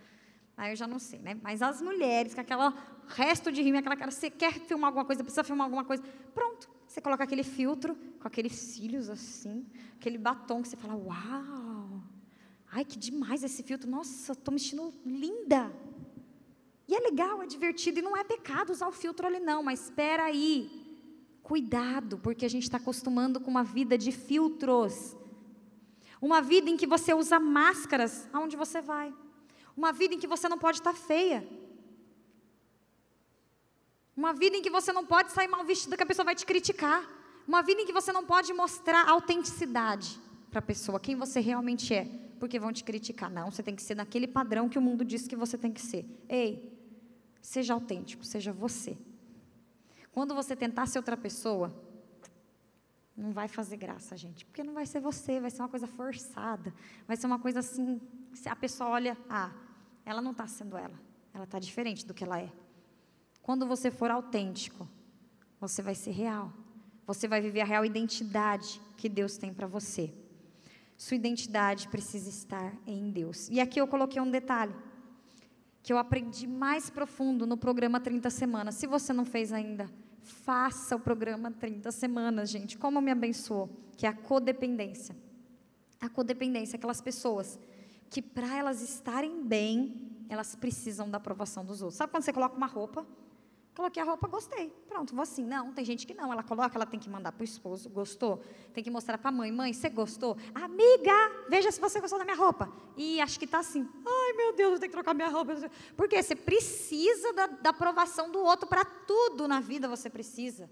Aí 0.58 0.72
eu 0.72 0.76
já 0.76 0.88
não 0.88 1.00
sei, 1.00 1.20
né? 1.20 1.40
Mas 1.42 1.62
as 1.62 1.82
mulheres, 1.82 2.34
com 2.34 2.42
aquele 2.42 2.62
resto 3.08 3.52
de 3.52 3.62
rímel, 3.62 3.80
aquela 3.80 3.96
cara, 3.96 4.12
você 4.12 4.30
quer 4.30 4.54
filmar 4.54 4.90
alguma 4.90 5.06
coisa, 5.06 5.24
precisa 5.24 5.44
filmar 5.44 5.66
alguma 5.66 5.84
coisa. 5.84 6.04
Pronto, 6.34 6.70
você 6.88 7.02
coloca 7.02 7.24
aquele 7.24 7.44
filtro, 7.44 7.96
com 8.20 8.28
aqueles 8.28 8.54
cílios 8.54 9.10
assim, 9.10 9.66
aquele 9.96 10.18
batom 10.18 10.62
que 10.62 10.68
você 10.68 10.78
fala, 10.78 10.96
uau! 10.96 12.04
Ai, 12.72 12.86
que 12.86 12.98
demais 12.98 13.44
esse 13.44 13.64
filtro. 13.64 13.90
Nossa, 13.90 14.32
estou 14.32 14.54
me 14.54 14.60
sentindo 14.60 14.94
linda. 15.06 15.74
E 16.88 16.96
é 16.96 17.00
legal, 17.00 17.42
é 17.42 17.46
divertido, 17.46 18.00
e 18.00 18.02
não 18.02 18.16
é 18.16 18.24
pecado 18.24 18.72
usar 18.72 18.88
o 18.88 18.92
filtro 18.92 19.28
ali, 19.28 19.40
não, 19.40 19.62
mas 19.64 19.86
espera 19.86 20.24
aí. 20.24 20.70
Cuidado, 21.42 22.18
porque 22.20 22.46
a 22.46 22.50
gente 22.50 22.64
está 22.64 22.78
acostumando 22.78 23.40
com 23.42 23.50
uma 23.50 23.64
vida 23.64 23.98
de 23.98 24.12
filtros. 24.12 25.18
Uma 26.22 26.42
vida 26.42 26.70
em 26.70 26.78
que 26.78 26.88
você 26.88 27.14
usa 27.14 27.40
máscaras 27.40 28.30
aonde 28.32 28.56
você 28.56 28.82
vai. 28.82 29.14
Uma 29.82 29.92
vida 29.92 30.14
em 30.14 30.20
que 30.20 30.28
você 30.28 30.48
não 30.48 30.60
pode 30.60 30.78
estar 30.78 30.94
feia. 30.94 31.44
Uma 34.16 34.32
vida 34.32 34.56
em 34.56 34.62
que 34.62 34.70
você 34.70 34.94
não 34.94 35.04
pode 35.04 35.32
sair 35.32 35.48
mal 35.48 35.66
vestido 35.66 35.98
que 35.98 36.04
a 36.04 36.06
pessoa 36.06 36.24
vai 36.24 36.36
te 36.36 36.46
criticar. 36.46 37.02
Uma 37.48 37.64
vida 37.64 37.82
em 37.82 37.86
que 37.88 37.92
você 37.92 38.12
não 38.12 38.24
pode 38.24 38.54
mostrar 38.54 39.10
autenticidade 39.10 40.20
para 40.52 40.60
a 40.60 40.62
pessoa, 40.62 41.00
quem 41.00 41.16
você 41.16 41.40
realmente 41.40 41.96
é, 41.96 42.06
porque 42.40 42.60
vão 42.60 42.72
te 42.72 42.84
criticar. 42.84 43.32
Não, 43.32 43.50
você 43.50 43.64
tem 43.64 43.76
que 43.76 43.82
ser 43.82 43.96
naquele 43.96 44.28
padrão 44.28 44.70
que 44.70 44.78
o 44.78 44.82
mundo 44.82 45.04
diz 45.04 45.28
que 45.28 45.36
você 45.36 45.58
tem 45.58 45.72
que 45.72 45.82
ser. 45.82 46.06
Ei, 46.30 46.72
seja 47.42 47.74
autêntico, 47.74 48.24
seja 48.24 48.54
você. 48.54 48.96
Quando 50.12 50.36
você 50.36 50.56
tentar 50.56 50.86
ser 50.86 51.00
outra 51.00 51.18
pessoa, 51.18 51.74
não 53.18 53.32
vai 53.32 53.48
fazer 53.48 53.78
graça, 53.78 54.16
gente, 54.16 54.46
porque 54.46 54.64
não 54.64 54.76
vai 54.76 54.86
ser 54.86 55.00
você, 55.00 55.40
vai 55.40 55.50
ser 55.50 55.64
uma 55.64 55.70
coisa 55.70 55.88
forçada, 55.88 56.72
vai 57.08 57.18
ser 57.18 57.26
uma 57.26 57.40
coisa 57.40 57.62
assim, 57.62 58.00
a 58.46 58.56
pessoa 58.56 58.92
olha, 58.92 59.18
ah, 59.28 59.52
ela 60.06 60.22
não 60.22 60.32
está 60.32 60.48
sendo 60.48 60.78
ela, 60.78 61.00
ela 61.34 61.44
está 61.44 61.60
diferente 61.60 62.06
do 62.06 62.14
que 62.14 62.24
ela 62.24 62.40
é. 62.40 62.52
Quando 63.42 63.66
você 63.66 63.90
for 63.90 64.12
autêntico, 64.12 64.88
você 65.60 65.82
vai 65.82 65.96
ser 65.96 66.12
real, 66.12 66.54
você 67.06 67.28
vai 67.28 67.42
viver 67.42 67.62
a 67.62 67.66
real 67.66 67.86
identidade 67.86 68.82
que 68.98 69.10
Deus 69.10 69.38
tem 69.38 69.54
para 69.54 69.68
você. 69.68 70.14
Sua 70.98 71.16
identidade 71.16 71.88
precisa 71.88 72.30
estar 72.30 72.74
em 72.86 73.10
Deus. 73.10 73.50
E 73.50 73.60
aqui 73.60 73.82
eu 73.82 73.88
coloquei 73.88 74.22
um 74.22 74.30
detalhe 74.30 74.74
que 75.82 75.92
eu 75.92 75.98
aprendi 75.98 76.46
mais 76.46 76.90
profundo 76.90 77.48
no 77.48 77.58
programa 77.58 78.00
30 78.00 78.30
Semanas. 78.30 78.76
Se 78.76 78.86
você 78.86 79.12
não 79.12 79.26
fez 79.26 79.52
ainda, 79.52 79.90
faça 80.22 80.96
o 80.96 81.00
programa 81.00 81.52
30 81.52 81.92
Semanas, 81.92 82.50
gente. 82.50 82.78
Como 82.78 83.02
me 83.02 83.12
abençoou, 83.12 83.70
que 83.98 84.06
é 84.06 84.10
a 84.10 84.14
codependência. 84.14 85.16
A 86.00 86.08
codependência, 86.08 86.78
aquelas 86.78 87.02
pessoas 87.02 87.60
que 88.12 88.22
para 88.22 88.54
elas 88.58 88.82
estarem 88.82 89.42
bem, 89.42 90.26
elas 90.28 90.54
precisam 90.54 91.10
da 91.10 91.18
aprovação 91.18 91.64
dos 91.64 91.82
outros. 91.82 91.98
Sabe 91.98 92.12
quando 92.12 92.24
você 92.24 92.34
coloca 92.34 92.58
uma 92.58 92.68
roupa? 92.68 93.08
Coloquei 93.74 94.04
a 94.04 94.06
roupa, 94.06 94.28
gostei. 94.28 94.70
Pronto, 94.90 95.16
vou 95.16 95.24
assim. 95.24 95.46
Não, 95.46 95.72
tem 95.72 95.86
gente 95.86 96.06
que 96.06 96.14
não. 96.14 96.32
Ela 96.32 96.44
coloca, 96.44 96.78
ela 96.78 96.86
tem 96.86 97.00
que 97.00 97.10
mandar 97.10 97.32
para 97.32 97.42
o 97.42 97.46
esposo. 97.46 97.90
Gostou? 97.90 98.44
Tem 98.74 98.84
que 98.84 98.92
mostrar 98.92 99.18
para 99.18 99.30
a 99.30 99.32
mãe. 99.32 99.50
Mãe, 99.50 99.72
você 99.72 99.88
gostou? 99.88 100.38
Amiga, 100.54 101.14
veja 101.50 101.72
se 101.72 101.80
você 101.80 102.02
gostou 102.02 102.20
da 102.20 102.26
minha 102.26 102.36
roupa. 102.36 102.70
E 102.98 103.22
acho 103.22 103.40
que 103.40 103.46
está 103.46 103.60
assim. 103.60 103.88
Ai, 104.06 104.34
meu 104.34 104.54
Deus, 104.54 104.74
eu 104.74 104.80
tenho 104.82 104.92
que 104.92 104.98
trocar 104.98 105.14
minha 105.14 105.30
roupa. 105.30 105.54
Porque 105.96 106.22
você 106.22 106.36
precisa 106.36 107.32
da, 107.32 107.48
da 107.48 107.70
aprovação 107.70 108.30
do 108.30 108.40
outro 108.40 108.68
para 108.68 108.84
tudo 108.84 109.48
na 109.48 109.62
vida. 109.62 109.88
Você 109.88 110.10
precisa. 110.10 110.70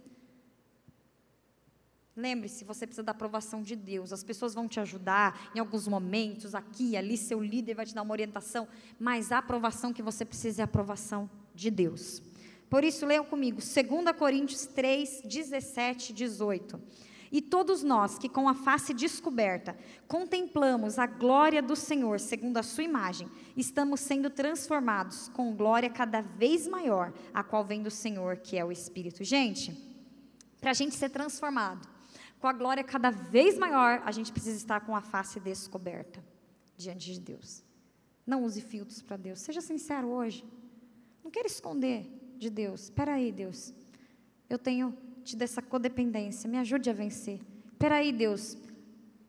Lembre-se, 2.19 2.65
você 2.65 2.85
precisa 2.85 3.01
da 3.01 3.11
aprovação 3.11 3.61
de 3.61 3.77
Deus. 3.77 4.11
As 4.11 4.25
pessoas 4.25 4.53
vão 4.53 4.67
te 4.67 4.77
ajudar 4.77 5.49
em 5.55 5.59
alguns 5.59 5.87
momentos, 5.87 6.53
aqui, 6.53 6.97
ali, 6.97 7.15
seu 7.15 7.41
líder 7.41 7.75
vai 7.75 7.85
te 7.85 7.95
dar 7.95 8.01
uma 8.01 8.11
orientação, 8.11 8.67
mas 8.99 9.31
a 9.31 9.37
aprovação 9.37 9.93
que 9.93 10.01
você 10.01 10.25
precisa 10.25 10.61
é 10.61 10.63
a 10.63 10.65
aprovação 10.65 11.29
de 11.55 11.71
Deus. 11.71 12.21
Por 12.69 12.83
isso, 12.83 13.05
leiam 13.05 13.23
comigo, 13.23 13.59
2 13.61 14.17
Coríntios 14.17 14.65
3, 14.65 15.21
17, 15.23 16.11
18. 16.11 16.79
E 17.31 17.41
todos 17.41 17.83
nós 17.83 18.17
que 18.17 18.27
com 18.27 18.49
a 18.49 18.53
face 18.53 18.93
descoberta 18.93 19.77
contemplamos 20.05 20.99
a 20.99 21.05
glória 21.05 21.61
do 21.61 21.75
Senhor, 21.75 22.19
segundo 22.19 22.57
a 22.57 22.63
sua 22.63 22.83
imagem, 22.83 23.29
estamos 23.55 24.01
sendo 24.01 24.29
transformados 24.29 25.29
com 25.29 25.55
glória 25.55 25.89
cada 25.89 26.19
vez 26.19 26.67
maior, 26.67 27.13
a 27.33 27.43
qual 27.43 27.63
vem 27.63 27.81
do 27.81 27.91
Senhor, 27.91 28.37
que 28.37 28.57
é 28.57 28.65
o 28.65 28.73
Espírito. 28.73 29.23
Gente, 29.23 29.73
para 30.59 30.71
a 30.71 30.73
gente 30.73 30.95
ser 30.95 31.09
transformado 31.09 31.98
com 32.39 32.47
a 32.47 32.53
glória 32.53 32.83
cada 32.83 33.09
vez 33.09 33.57
maior, 33.57 34.01
a 34.05 34.11
gente 34.11 34.31
precisa 34.31 34.57
estar 34.57 34.79
com 34.81 34.95
a 34.95 35.01
face 35.01 35.39
descoberta 35.39 36.23
diante 36.77 37.13
de 37.13 37.19
Deus. 37.19 37.63
Não 38.25 38.43
use 38.43 38.61
filtros 38.61 39.01
para 39.01 39.17
Deus, 39.17 39.39
seja 39.39 39.61
sincero 39.61 40.07
hoje. 40.07 40.45
Não 41.23 41.29
queira 41.29 41.47
esconder 41.47 42.07
de 42.37 42.49
Deus. 42.49 42.83
Espera 42.83 43.13
aí, 43.13 43.31
Deus. 43.31 43.73
Eu 44.49 44.57
tenho 44.57 44.97
tido 45.23 45.41
essa 45.41 45.61
codependência. 45.61 46.49
Me 46.49 46.57
ajude 46.57 46.89
a 46.89 46.93
vencer. 46.93 47.39
Espera 47.71 47.95
aí, 47.95 48.11
Deus. 48.11 48.57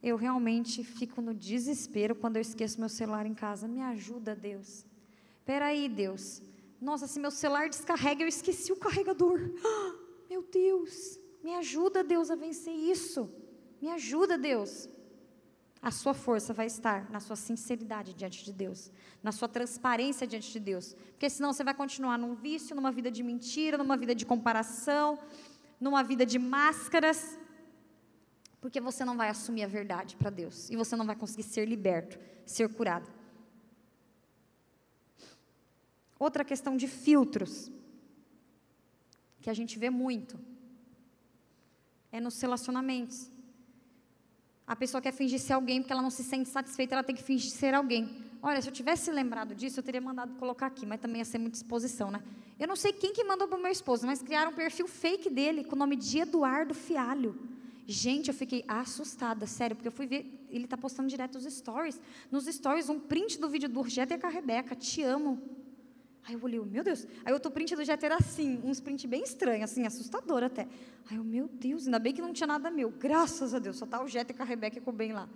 Eu 0.02 0.16
realmente 0.16 0.82
fico 0.82 1.20
no 1.20 1.34
desespero 1.34 2.14
quando 2.14 2.36
eu 2.36 2.40
esqueço 2.40 2.80
meu 2.80 2.88
celular 2.88 3.26
em 3.26 3.34
casa. 3.34 3.68
Me 3.68 3.82
ajuda, 3.82 4.34
Deus. 4.34 4.86
Espera 5.38 5.66
aí, 5.66 5.88
Deus. 5.88 6.40
Nossa, 6.80 7.06
se 7.06 7.20
meu 7.20 7.30
celular 7.30 7.68
descarrega, 7.68 8.22
eu 8.22 8.28
esqueci 8.28 8.72
o 8.72 8.76
carregador. 8.76 9.38
Meu 10.30 10.42
Deus. 10.42 11.19
Me 11.42 11.54
ajuda, 11.56 12.04
Deus, 12.04 12.30
a 12.30 12.34
vencer 12.34 12.74
isso. 12.74 13.30
Me 13.80 13.88
ajuda, 13.90 14.36
Deus. 14.36 14.88
A 15.82 15.90
sua 15.90 16.12
força 16.12 16.52
vai 16.52 16.66
estar 16.66 17.10
na 17.10 17.20
sua 17.20 17.36
sinceridade 17.36 18.12
diante 18.12 18.44
de 18.44 18.52
Deus, 18.52 18.92
na 19.22 19.32
sua 19.32 19.48
transparência 19.48 20.26
diante 20.26 20.52
de 20.52 20.60
Deus. 20.60 20.94
Porque 21.12 21.30
senão 21.30 21.52
você 21.52 21.64
vai 21.64 21.72
continuar 21.72 22.18
num 22.18 22.34
vício, 22.34 22.76
numa 22.76 22.92
vida 22.92 23.10
de 23.10 23.22
mentira, 23.22 23.78
numa 23.78 23.96
vida 23.96 24.14
de 24.14 24.26
comparação, 24.26 25.18
numa 25.80 26.02
vida 26.02 26.26
de 26.26 26.38
máscaras. 26.38 27.38
Porque 28.60 28.78
você 28.78 29.06
não 29.06 29.16
vai 29.16 29.30
assumir 29.30 29.62
a 29.62 29.66
verdade 29.66 30.16
para 30.16 30.28
Deus 30.28 30.68
e 30.68 30.76
você 30.76 30.94
não 30.94 31.06
vai 31.06 31.16
conseguir 31.16 31.44
ser 31.44 31.64
liberto, 31.66 32.18
ser 32.44 32.68
curado. 32.68 33.10
Outra 36.18 36.44
questão 36.44 36.76
de 36.76 36.86
filtros, 36.86 37.72
que 39.40 39.48
a 39.48 39.54
gente 39.54 39.78
vê 39.78 39.88
muito, 39.88 40.38
é 42.12 42.20
nos 42.20 42.40
relacionamentos. 42.40 43.30
A 44.66 44.76
pessoa 44.76 45.00
quer 45.00 45.12
fingir 45.12 45.40
ser 45.40 45.54
alguém 45.54 45.80
porque 45.80 45.92
ela 45.92 46.02
não 46.02 46.10
se 46.10 46.22
sente 46.22 46.48
satisfeita, 46.48 46.94
ela 46.94 47.02
tem 47.02 47.16
que 47.16 47.22
fingir 47.22 47.50
ser 47.50 47.74
alguém. 47.74 48.08
Olha, 48.42 48.62
se 48.62 48.68
eu 48.68 48.72
tivesse 48.72 49.10
lembrado 49.10 49.54
disso, 49.54 49.80
eu 49.80 49.82
teria 49.82 50.00
mandado 50.00 50.34
colocar 50.34 50.66
aqui, 50.66 50.86
mas 50.86 51.00
também 51.00 51.18
ia 51.18 51.24
ser 51.24 51.38
muita 51.38 51.56
exposição, 51.56 52.10
né? 52.10 52.22
Eu 52.58 52.68
não 52.68 52.76
sei 52.76 52.92
quem 52.92 53.12
que 53.12 53.24
mandou 53.24 53.48
para 53.48 53.58
o 53.58 53.62
meu 53.62 53.72
esposo, 53.72 54.06
mas 54.06 54.22
criaram 54.22 54.52
um 54.52 54.54
perfil 54.54 54.86
fake 54.86 55.28
dele 55.28 55.64
com 55.64 55.74
o 55.74 55.78
nome 55.78 55.96
de 55.96 56.18
Eduardo 56.18 56.72
Fialho. 56.72 57.36
Gente, 57.86 58.28
eu 58.28 58.34
fiquei 58.34 58.64
assustada, 58.68 59.46
sério, 59.46 59.74
porque 59.74 59.88
eu 59.88 59.92
fui 59.92 60.06
ver, 60.06 60.46
ele 60.48 60.64
está 60.64 60.76
postando 60.76 61.08
direto 61.08 61.36
os 61.36 61.44
stories. 61.52 62.00
Nos 62.30 62.44
stories, 62.46 62.88
um 62.88 63.00
print 63.00 63.40
do 63.40 63.48
vídeo 63.48 63.68
do 63.68 63.80
Urgeta 63.80 64.14
e 64.14 64.18
com 64.18 64.26
a 64.26 64.30
Rebeca, 64.30 64.76
te 64.76 65.02
amo. 65.02 65.42
Aí 66.24 66.34
eu 66.34 66.40
olhei, 66.42 66.60
meu 66.60 66.84
Deus. 66.84 67.06
Aí 67.24 67.32
outro 67.32 67.50
print 67.50 67.74
do 67.74 67.84
Jet 67.84 68.04
era 68.04 68.16
assim, 68.16 68.60
um 68.64 68.74
print 68.74 69.06
bem 69.06 69.22
estranho, 69.22 69.64
assim, 69.64 69.86
assustador 69.86 70.42
até. 70.42 70.68
Aí 71.10 71.16
eu, 71.16 71.24
meu 71.24 71.48
Deus, 71.48 71.86
ainda 71.86 71.98
bem 71.98 72.12
que 72.12 72.20
não 72.20 72.32
tinha 72.32 72.46
nada 72.46 72.70
meu. 72.70 72.90
Graças 72.90 73.54
a 73.54 73.58
Deus, 73.58 73.76
só 73.76 73.86
tá 73.86 74.02
o 74.02 74.08
Jet 74.08 74.32
com 74.34 74.42
a 74.42 74.46
Rebeca 74.46 74.78
e 74.78 74.80
com 74.80 74.90
o 74.90 74.92
Ben 74.92 75.12
lá. 75.12 75.28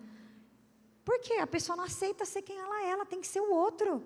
Por 1.04 1.20
quê? 1.20 1.34
A 1.34 1.46
pessoa 1.46 1.76
não 1.76 1.84
aceita 1.84 2.24
ser 2.24 2.42
quem 2.42 2.58
ela 2.58 2.82
é, 2.82 2.90
ela 2.90 3.06
tem 3.06 3.20
que 3.20 3.26
ser 3.26 3.40
o 3.40 3.52
outro. 3.52 4.02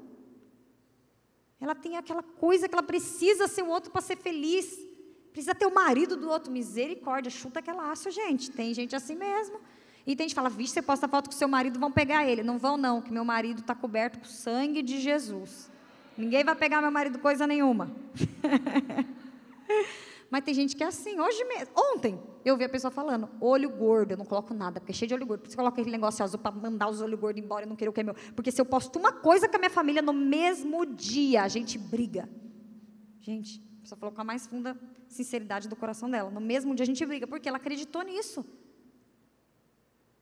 Ela 1.60 1.74
tem 1.74 1.96
aquela 1.96 2.22
coisa 2.22 2.68
que 2.68 2.74
ela 2.74 2.82
precisa 2.82 3.48
ser 3.48 3.62
o 3.62 3.68
outro 3.68 3.90
para 3.90 4.00
ser 4.00 4.16
feliz. 4.16 4.78
Precisa 5.32 5.54
ter 5.54 5.66
o 5.66 5.74
marido 5.74 6.16
do 6.16 6.28
outro, 6.28 6.50
misericórdia, 6.50 7.30
chuta 7.30 7.60
aquela 7.60 7.90
aço, 7.90 8.10
gente. 8.10 8.50
Tem 8.50 8.72
gente 8.72 8.94
assim 8.94 9.14
mesmo. 9.14 9.60
E 10.06 10.16
tem 10.16 10.24
gente 10.24 10.30
que 10.30 10.36
fala, 10.36 10.48
vixe, 10.48 10.74
você 10.74 10.82
posta 10.82 11.06
foto 11.06 11.28
com 11.28 11.36
seu 11.36 11.48
marido, 11.48 11.78
vão 11.78 11.92
pegar 11.92 12.26
ele. 12.26 12.42
Não 12.42 12.58
vão 12.58 12.76
não, 12.76 13.02
que 13.02 13.12
meu 13.12 13.24
marido 13.24 13.60
está 13.60 13.74
coberto 13.74 14.18
com 14.18 14.24
o 14.24 14.28
sangue 14.28 14.82
de 14.82 15.00
Jesus. 15.00 15.70
Ninguém 16.18 16.44
vai 16.44 16.54
pegar 16.54 16.82
meu 16.82 16.90
marido 16.90 17.18
coisa 17.18 17.46
nenhuma. 17.46 17.90
Mas 20.30 20.44
tem 20.44 20.52
gente 20.52 20.76
que 20.76 20.84
é 20.84 20.88
assim. 20.88 21.18
Hoje 21.18 21.42
mesmo, 21.44 21.72
ontem, 21.74 22.20
eu 22.44 22.56
vi 22.56 22.64
a 22.64 22.68
pessoa 22.68 22.90
falando, 22.90 23.30
olho 23.40 23.70
gordo, 23.70 24.12
eu 24.12 24.18
não 24.18 24.26
coloco 24.26 24.52
nada, 24.52 24.80
porque 24.80 24.92
é 24.92 24.94
cheio 24.94 25.08
de 25.08 25.14
olho 25.14 25.24
gordo. 25.24 25.40
Por 25.40 25.48
isso 25.48 25.56
coloca 25.56 25.80
aquele 25.80 25.96
negócio 25.96 26.22
azul 26.22 26.38
para 26.38 26.50
mandar 26.50 26.90
os 26.90 27.00
olhos 27.00 27.18
gordos 27.18 27.42
embora, 27.42 27.64
eu 27.64 27.68
não 27.68 27.76
quero 27.76 27.92
o 27.92 27.94
que 27.94 28.00
é 28.00 28.02
meu. 28.02 28.14
Porque 28.34 28.52
se 28.52 28.60
eu 28.60 28.66
posto 28.66 28.98
uma 28.98 29.12
coisa 29.12 29.48
com 29.48 29.56
a 29.56 29.58
minha 29.58 29.70
família 29.70 30.02
no 30.02 30.12
mesmo 30.12 30.84
dia, 30.84 31.44
a 31.44 31.48
gente 31.48 31.78
briga. 31.78 32.28
Gente, 33.20 33.62
pessoa 33.88 33.98
falou 33.98 34.14
com 34.14 34.20
a 34.20 34.24
mais 34.24 34.46
funda 34.46 34.78
sinceridade 35.08 35.66
do 35.66 35.74
coração 35.74 36.10
dela. 36.10 36.30
No 36.30 36.40
mesmo 36.40 36.74
dia 36.74 36.82
a 36.82 36.86
gente 36.86 37.04
briga, 37.06 37.26
porque 37.26 37.48
ela 37.48 37.56
acreditou 37.56 38.02
nisso. 38.02 38.44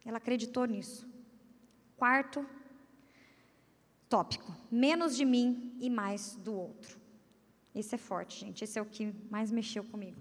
Ela 0.04 0.18
acreditou 0.18 0.64
nisso. 0.66 1.08
Quarto 1.96 2.46
tópico: 4.08 4.54
menos 4.70 5.16
de 5.16 5.24
mim 5.24 5.76
e 5.80 5.90
mais 5.90 6.36
do 6.36 6.54
outro. 6.54 6.98
Esse 7.74 7.94
é 7.94 7.98
forte, 7.98 8.40
gente. 8.40 8.64
Esse 8.64 8.78
é 8.78 8.82
o 8.82 8.86
que 8.86 9.12
mais 9.30 9.50
mexeu 9.50 9.84
comigo. 9.84 10.16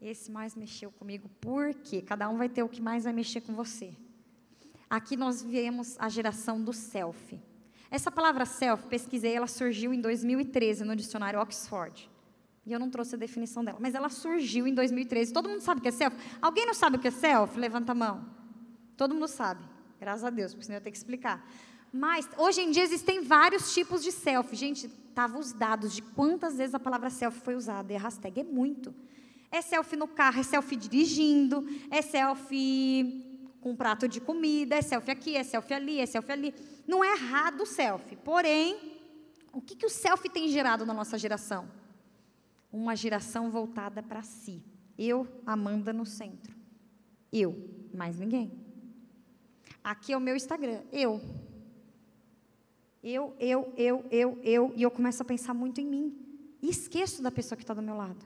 Esse 0.00 0.30
mais 0.30 0.54
mexeu 0.54 0.90
comigo, 0.92 1.28
porque 1.40 2.00
cada 2.00 2.28
um 2.28 2.38
vai 2.38 2.48
ter 2.48 2.62
o 2.62 2.68
que 2.68 2.80
mais 2.80 3.04
vai 3.04 3.12
mexer 3.12 3.42
com 3.42 3.52
você. 3.52 3.92
Aqui 4.88 5.16
nós 5.16 5.42
vemos 5.42 5.96
a 5.98 6.08
geração 6.08 6.62
do 6.62 6.72
self. 6.72 7.38
Essa 7.90 8.10
palavra 8.10 8.46
self, 8.46 8.86
pesquisei, 8.86 9.34
ela 9.34 9.46
surgiu 9.46 9.92
em 9.92 10.00
2013 10.00 10.84
no 10.84 10.96
dicionário 10.96 11.40
Oxford. 11.40 12.08
E 12.64 12.72
eu 12.72 12.78
não 12.78 12.88
trouxe 12.88 13.14
a 13.14 13.18
definição 13.18 13.64
dela, 13.64 13.78
mas 13.80 13.94
ela 13.94 14.08
surgiu 14.08 14.66
em 14.66 14.74
2013. 14.74 15.32
Todo 15.32 15.48
mundo 15.48 15.60
sabe 15.60 15.80
o 15.80 15.82
que 15.82 15.88
é 15.88 15.92
self? 15.92 16.16
Alguém 16.40 16.66
não 16.66 16.74
sabe 16.74 16.96
o 16.96 17.00
que 17.00 17.08
é 17.08 17.10
self? 17.10 17.58
Levanta 17.58 17.92
a 17.92 17.94
mão. 17.94 18.24
Todo 18.96 19.14
mundo 19.14 19.28
sabe. 19.28 19.64
Graças 19.98 20.24
a 20.24 20.30
Deus, 20.30 20.54
porque 20.54 20.64
senão 20.64 20.78
eu 20.78 20.82
tenho 20.82 20.92
que 20.92 20.98
explicar. 20.98 21.44
Mas, 21.92 22.28
hoje 22.38 22.60
em 22.60 22.70
dia, 22.70 22.82
existem 22.82 23.22
vários 23.22 23.74
tipos 23.74 24.02
de 24.02 24.12
selfie. 24.12 24.56
Gente, 24.56 24.86
estavam 24.86 25.40
os 25.40 25.52
dados 25.52 25.92
de 25.92 26.02
quantas 26.02 26.56
vezes 26.56 26.74
a 26.74 26.80
palavra 26.80 27.10
selfie 27.10 27.40
foi 27.40 27.56
usada. 27.56 27.92
E 27.92 27.96
a 27.96 27.98
hashtag 27.98 28.40
é 28.40 28.44
muito. 28.44 28.94
É 29.50 29.60
selfie 29.60 29.96
no 29.96 30.06
carro, 30.06 30.40
é 30.40 30.42
selfie 30.44 30.76
dirigindo, 30.76 31.66
é 31.90 32.00
selfie 32.00 33.26
com 33.60 33.72
um 33.72 33.76
prato 33.76 34.08
de 34.08 34.20
comida, 34.20 34.76
é 34.76 34.82
selfie 34.82 35.10
aqui, 35.10 35.36
é 35.36 35.42
selfie 35.42 35.74
ali, 35.74 36.00
é 36.00 36.06
selfie 36.06 36.32
ali. 36.32 36.54
Não 36.86 37.02
é 37.02 37.12
errado 37.12 37.62
o 37.62 37.66
selfie. 37.66 38.16
Porém, 38.16 38.78
o 39.52 39.60
que, 39.60 39.74
que 39.74 39.84
o 39.84 39.90
selfie 39.90 40.30
tem 40.30 40.48
gerado 40.48 40.86
na 40.86 40.94
nossa 40.94 41.18
geração? 41.18 41.68
Uma 42.72 42.94
geração 42.94 43.50
voltada 43.50 44.02
para 44.02 44.22
si. 44.22 44.62
Eu, 44.96 45.26
Amanda, 45.44 45.92
no 45.92 46.06
centro. 46.06 46.54
Eu, 47.32 47.68
mais 47.92 48.18
ninguém. 48.18 48.52
Aqui 49.82 50.12
é 50.12 50.16
o 50.16 50.20
meu 50.20 50.36
Instagram. 50.36 50.82
Eu, 50.92 51.20
eu, 53.02 53.34
eu, 53.38 53.72
eu, 53.76 54.04
eu, 54.10 54.38
eu, 54.42 54.72
e 54.76 54.82
eu 54.82 54.90
começo 54.90 55.22
a 55.22 55.24
pensar 55.24 55.54
muito 55.54 55.80
em 55.80 55.86
mim. 55.86 56.16
E 56.62 56.68
esqueço 56.68 57.22
da 57.22 57.30
pessoa 57.30 57.56
que 57.56 57.62
está 57.62 57.72
do 57.72 57.82
meu 57.82 57.96
lado. 57.96 58.24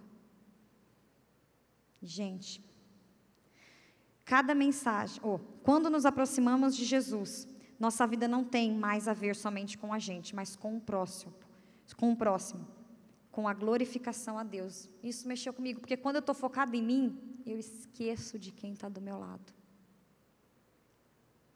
Gente, 2.03 2.63
cada 4.25 4.55
mensagem, 4.55 5.21
oh, 5.23 5.39
quando 5.63 5.89
nos 5.89 6.05
aproximamos 6.05 6.77
de 6.77 6.85
Jesus, 6.85 7.49
nossa 7.79 8.07
vida 8.07 8.27
não 8.27 8.45
tem 8.45 8.73
mais 8.73 9.09
a 9.09 9.13
ver 9.13 9.37
somente 9.37 9.79
com 9.79 9.93
a 9.93 9.99
gente, 9.99 10.35
mas 10.35 10.57
com 10.57 10.77
o 10.77 10.81
próximo, 10.81 11.33
com 11.97 12.13
o 12.13 12.17
próximo, 12.17 12.67
com 13.31 13.49
a 13.49 13.55
glorificação 13.55 14.39
a 14.39 14.43
Deus. 14.43 14.89
Isso 15.03 15.27
mexeu 15.29 15.53
comigo, 15.53 15.81
porque 15.81 15.97
quando 15.97 16.17
eu 16.17 16.21
estou 16.21 16.35
focado 16.35 16.75
em 16.77 16.83
mim, 16.83 17.19
eu 17.47 17.59
esqueço 17.59 18.39
de 18.39 18.51
quem 18.51 18.73
está 18.73 18.89
do 18.89 19.01
meu 19.01 19.19
lado. 19.19 19.53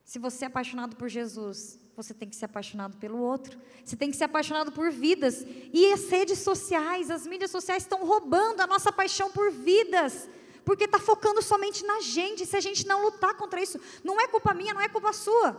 Se 0.09 0.18
você 0.18 0.47
é 0.47 0.49
apaixonado 0.49 0.97
por 0.97 1.07
Jesus, 1.07 1.79
você 1.94 2.14
tem 2.14 2.31
que 2.31 2.35
ser 2.35 2.47
apaixonado 2.47 2.97
pelo 2.97 3.18
outro. 3.18 3.61
Você 3.85 3.94
tem 3.94 4.11
que 4.11 4.16
ser 4.16 4.25
apaixonado 4.25 4.73
por 4.73 4.90
vidas. 4.90 5.44
E 5.71 5.92
as 5.92 6.09
redes 6.09 6.38
sociais, 6.38 7.11
as 7.11 7.27
mídias 7.27 7.51
sociais 7.51 7.83
estão 7.83 8.07
roubando 8.07 8.62
a 8.62 8.66
nossa 8.66 8.90
paixão 8.90 9.31
por 9.31 9.53
vidas. 9.53 10.27
Porque 10.64 10.85
está 10.85 10.99
focando 10.99 11.42
somente 11.42 11.85
na 11.85 12.01
gente. 12.01 12.47
Se 12.47 12.57
a 12.57 12.61
gente 12.61 12.87
não 12.87 13.03
lutar 13.03 13.35
contra 13.35 13.62
isso, 13.62 13.79
não 14.03 14.18
é 14.18 14.27
culpa 14.27 14.55
minha, 14.55 14.73
não 14.73 14.81
é 14.81 14.88
culpa 14.88 15.12
sua. 15.12 15.53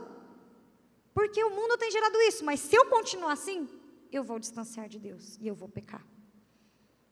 Porque 1.14 1.44
o 1.44 1.52
mundo 1.52 1.78
tem 1.78 1.92
gerado 1.92 2.20
isso. 2.22 2.44
Mas 2.44 2.60
se 2.60 2.76
eu 2.76 2.88
continuar 2.88 3.34
assim, 3.34 3.70
eu 4.12 4.24
vou 4.24 4.40
distanciar 4.40 4.90
de 4.90 4.98
Deus 4.98 5.38
e 5.40 5.48
eu 5.48 5.54
vou 5.54 5.70
pecar. 5.70 6.04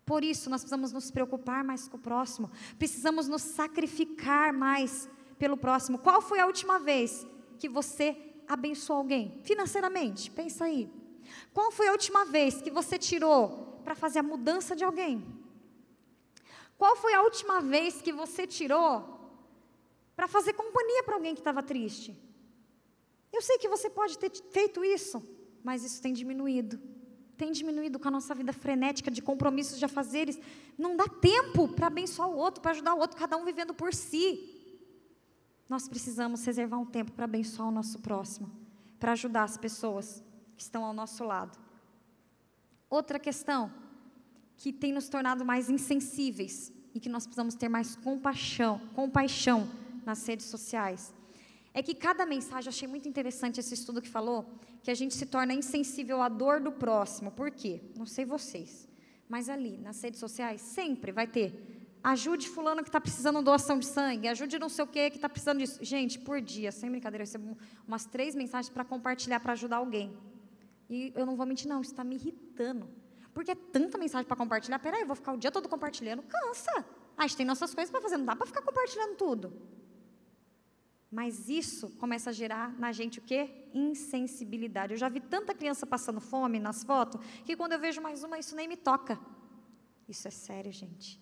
Por 0.04 0.23
isso, 0.23 0.50
nós 0.50 0.62
precisamos 0.62 0.91
nos 0.91 1.12
preocupar 1.12 1.63
mais 1.63 1.88
com 1.88 1.97
o 1.97 2.00
próximo. 2.00 2.50
Precisamos 2.80 3.28
nos 3.28 3.43
sacrificar 3.43 4.52
mais 4.52 5.08
pelo 5.38 5.58
próximo. 5.58 5.97
Qual 5.97 6.21
foi 6.21 6.39
a 6.39 6.45
última 6.45 6.80
vez 6.80 7.26
que 7.60 7.69
você 7.69 8.15
abençoou 8.47 9.00
alguém 9.00 9.39
financeiramente? 9.43 10.32
Pensa 10.32 10.65
aí. 10.65 10.89
Qual 11.54 11.71
foi 11.71 11.88
a 11.88 11.91
última 11.91 12.26
vez 12.26 12.62
que 12.62 12.71
você 12.71 12.97
tirou 12.97 13.80
para 13.84 13.95
fazer 13.95 14.19
a 14.19 14.23
mudança 14.23 14.76
de 14.76 14.84
alguém? 14.84 15.26
Qual 16.78 16.95
foi 16.95 17.13
a 17.13 17.21
última 17.21 17.60
vez 17.60 18.02
que 18.02 18.13
você 18.13 18.45
tirou 18.45 19.15
para 20.15 20.28
fazer 20.28 20.54
companhia 20.54 21.04
para 21.04 21.15
alguém 21.15 21.34
que 21.34 21.41
estava 21.41 21.63
triste? 21.63 22.15
Eu 23.32 23.41
sei 23.41 23.58
que 23.58 23.67
você 23.67 23.89
pode 23.89 24.17
ter 24.17 24.32
feito 24.52 24.84
isso, 24.84 25.21
mas 25.63 25.84
isso 25.84 26.02
tem 26.02 26.13
diminuído. 26.13 26.80
Tem 27.36 27.52
diminuído 27.52 28.00
com 28.00 28.08
a 28.08 28.12
nossa 28.12 28.34
vida 28.34 28.52
frenética 28.52 29.12
de 29.12 29.21
compromissos 29.21 29.78
de 29.78 29.86
afazeres. 29.86 30.39
Não 30.78 30.95
dá 30.95 31.08
tempo 31.08 31.67
para 31.67 31.88
abençoar 31.88 32.30
o 32.30 32.36
outro, 32.36 32.62
para 32.62 32.71
ajudar 32.71 32.95
o 32.95 33.00
outro, 33.00 33.17
cada 33.17 33.38
um 33.38 33.45
vivendo 33.45 33.73
por 33.73 33.93
si. 33.93 34.57
Nós 35.69 35.88
precisamos 35.88 36.45
reservar 36.45 36.80
um 36.80 36.86
tempo 36.86 37.12
para 37.12 37.25
abençoar 37.25 37.67
o 37.67 37.71
nosso 37.71 37.99
próximo, 37.99 38.49
para 38.99 39.12
ajudar 39.12 39.43
as 39.43 39.58
pessoas 39.58 40.23
que 40.56 40.63
estão 40.63 40.86
ao 40.86 40.93
nosso 40.93 41.23
lado. 41.23 41.58
Outra 42.89 43.19
questão 43.19 43.71
que 44.56 44.71
tem 44.71 44.93
nos 44.93 45.10
tornado 45.10 45.45
mais 45.45 45.69
insensíveis 45.69 46.71
e 46.95 46.99
que 46.99 47.10
nós 47.10 47.25
precisamos 47.25 47.53
ter 47.53 47.69
mais 47.69 47.95
compaixão, 47.95 48.82
compaixão 48.95 49.69
nas 50.06 50.25
redes 50.25 50.47
sociais. 50.47 51.13
É 51.73 51.84
que 51.84 51.93
cada 51.93 52.25
mensagem, 52.25 52.69
achei 52.69 52.88
muito 52.88 53.08
interessante 53.08 53.60
esse 53.60 53.73
estudo 53.73 54.01
que 54.01 54.10
falou, 54.10 54.49
que 54.82 54.89
a 54.89 54.95
gente 54.95 55.13
se 55.13 55.25
torna 55.25 55.53
insensível 55.53 56.21
à 56.21 56.30
dor 56.30 56.60
do 56.60 56.71
próximo. 56.71 57.30
Por 57.30 57.51
quê? 57.51 57.82
Não 57.95 58.06
sei 58.06 58.25
vocês, 58.25 58.88
mas 59.30 59.47
ali 59.49 59.77
nas 59.77 60.01
redes 60.01 60.19
sociais 60.19 60.62
sempre 60.62 61.12
vai 61.12 61.27
ter 61.27 61.77
Ajude 62.03 62.47
fulano 62.47 62.83
que 62.83 62.89
está 62.89 63.01
precisando 63.01 63.41
doação 63.41 63.79
de 63.79 63.86
sangue. 63.86 64.27
Ajude 64.27 64.57
não 64.60 64.69
sei 64.69 64.86
o 64.86 64.88
que 64.88 65.10
que 65.10 65.17
está 65.17 65.27
precisando 65.27 65.60
disso. 65.60 65.83
Gente, 65.83 66.19
por 66.19 66.39
dia, 66.39 66.71
sem 66.71 66.89
brincadeira, 66.89 67.23
eu 67.23 67.25
recebo 67.25 67.57
umas 67.88 68.05
três 68.05 68.36
mensagens 68.36 68.69
para 68.69 68.86
compartilhar, 68.86 69.39
para 69.39 69.53
ajudar 69.53 69.77
alguém. 69.77 70.17
E 70.89 71.12
eu 71.15 71.25
não 71.25 71.36
vou 71.36 71.45
mentir, 71.45 71.67
não, 71.67 71.81
isso 71.81 71.91
está 71.91 72.03
me 72.03 72.15
irritando. 72.15 72.89
Porque 73.33 73.51
é 73.51 73.55
tanta 73.55 73.97
mensagem 73.97 74.25
para 74.25 74.38
compartilhar. 74.38 74.79
Peraí, 74.79 75.01
eu 75.01 75.07
vou 75.07 75.15
ficar 75.15 75.33
o 75.33 75.38
dia 75.38 75.51
todo 75.51 75.67
compartilhando. 75.67 76.23
Cansa. 76.23 76.86
A 77.17 77.23
gente 77.23 77.38
tem 77.38 77.45
nossas 77.45 77.73
coisas 77.73 77.91
para 77.91 78.01
fazer, 78.01 78.17
não 78.17 78.25
dá 78.25 78.36
para 78.36 78.47
ficar 78.47 78.62
compartilhando 78.62 79.15
tudo. 79.15 79.62
Mas 81.12 81.47
isso 81.47 81.89
começa 81.97 82.29
a 82.29 82.33
gerar 82.33 82.77
na 82.77 82.91
gente 82.91 83.19
o 83.19 83.21
quê? 83.21 83.69
Insensibilidade. 83.73 84.93
Eu 84.93 84.97
já 84.97 85.10
vi 85.10 85.19
tanta 85.19 85.53
criança 85.53 85.86
passando 85.86 86.19
fome 86.19 86.60
nas 86.60 86.83
fotos, 86.83 87.19
que 87.45 87.55
quando 87.55 87.73
eu 87.73 87.79
vejo 87.79 88.01
mais 88.01 88.23
uma, 88.23 88.38
isso 88.38 88.55
nem 88.55 88.67
me 88.67 88.75
toca. 88.75 89.19
Isso 90.07 90.27
é 90.27 90.31
sério, 90.31 90.71
gente. 90.71 91.21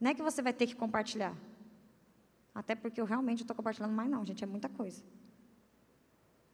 Não 0.00 0.10
é 0.10 0.14
que 0.14 0.22
você 0.22 0.40
vai 0.40 0.52
ter 0.52 0.66
que 0.66 0.74
compartilhar. 0.74 1.36
Até 2.54 2.74
porque 2.74 3.00
eu 3.00 3.04
realmente 3.04 3.42
estou 3.42 3.54
compartilhando 3.54 3.92
mais 3.92 4.10
não, 4.10 4.24
gente, 4.24 4.42
é 4.42 4.46
muita 4.46 4.68
coisa. 4.68 5.02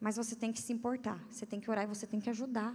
Mas 0.01 0.17
você 0.17 0.35
tem 0.35 0.53
que 0.53 0.61
se 0.61 0.73
importar, 0.73 1.19
você 1.31 1.47
tem 1.47 1.61
que 1.61 1.71
orar 1.71 1.85
e 1.85 1.87
você 1.87 2.07
tem 2.07 2.21
que 2.21 2.29
ajudar. 2.29 2.75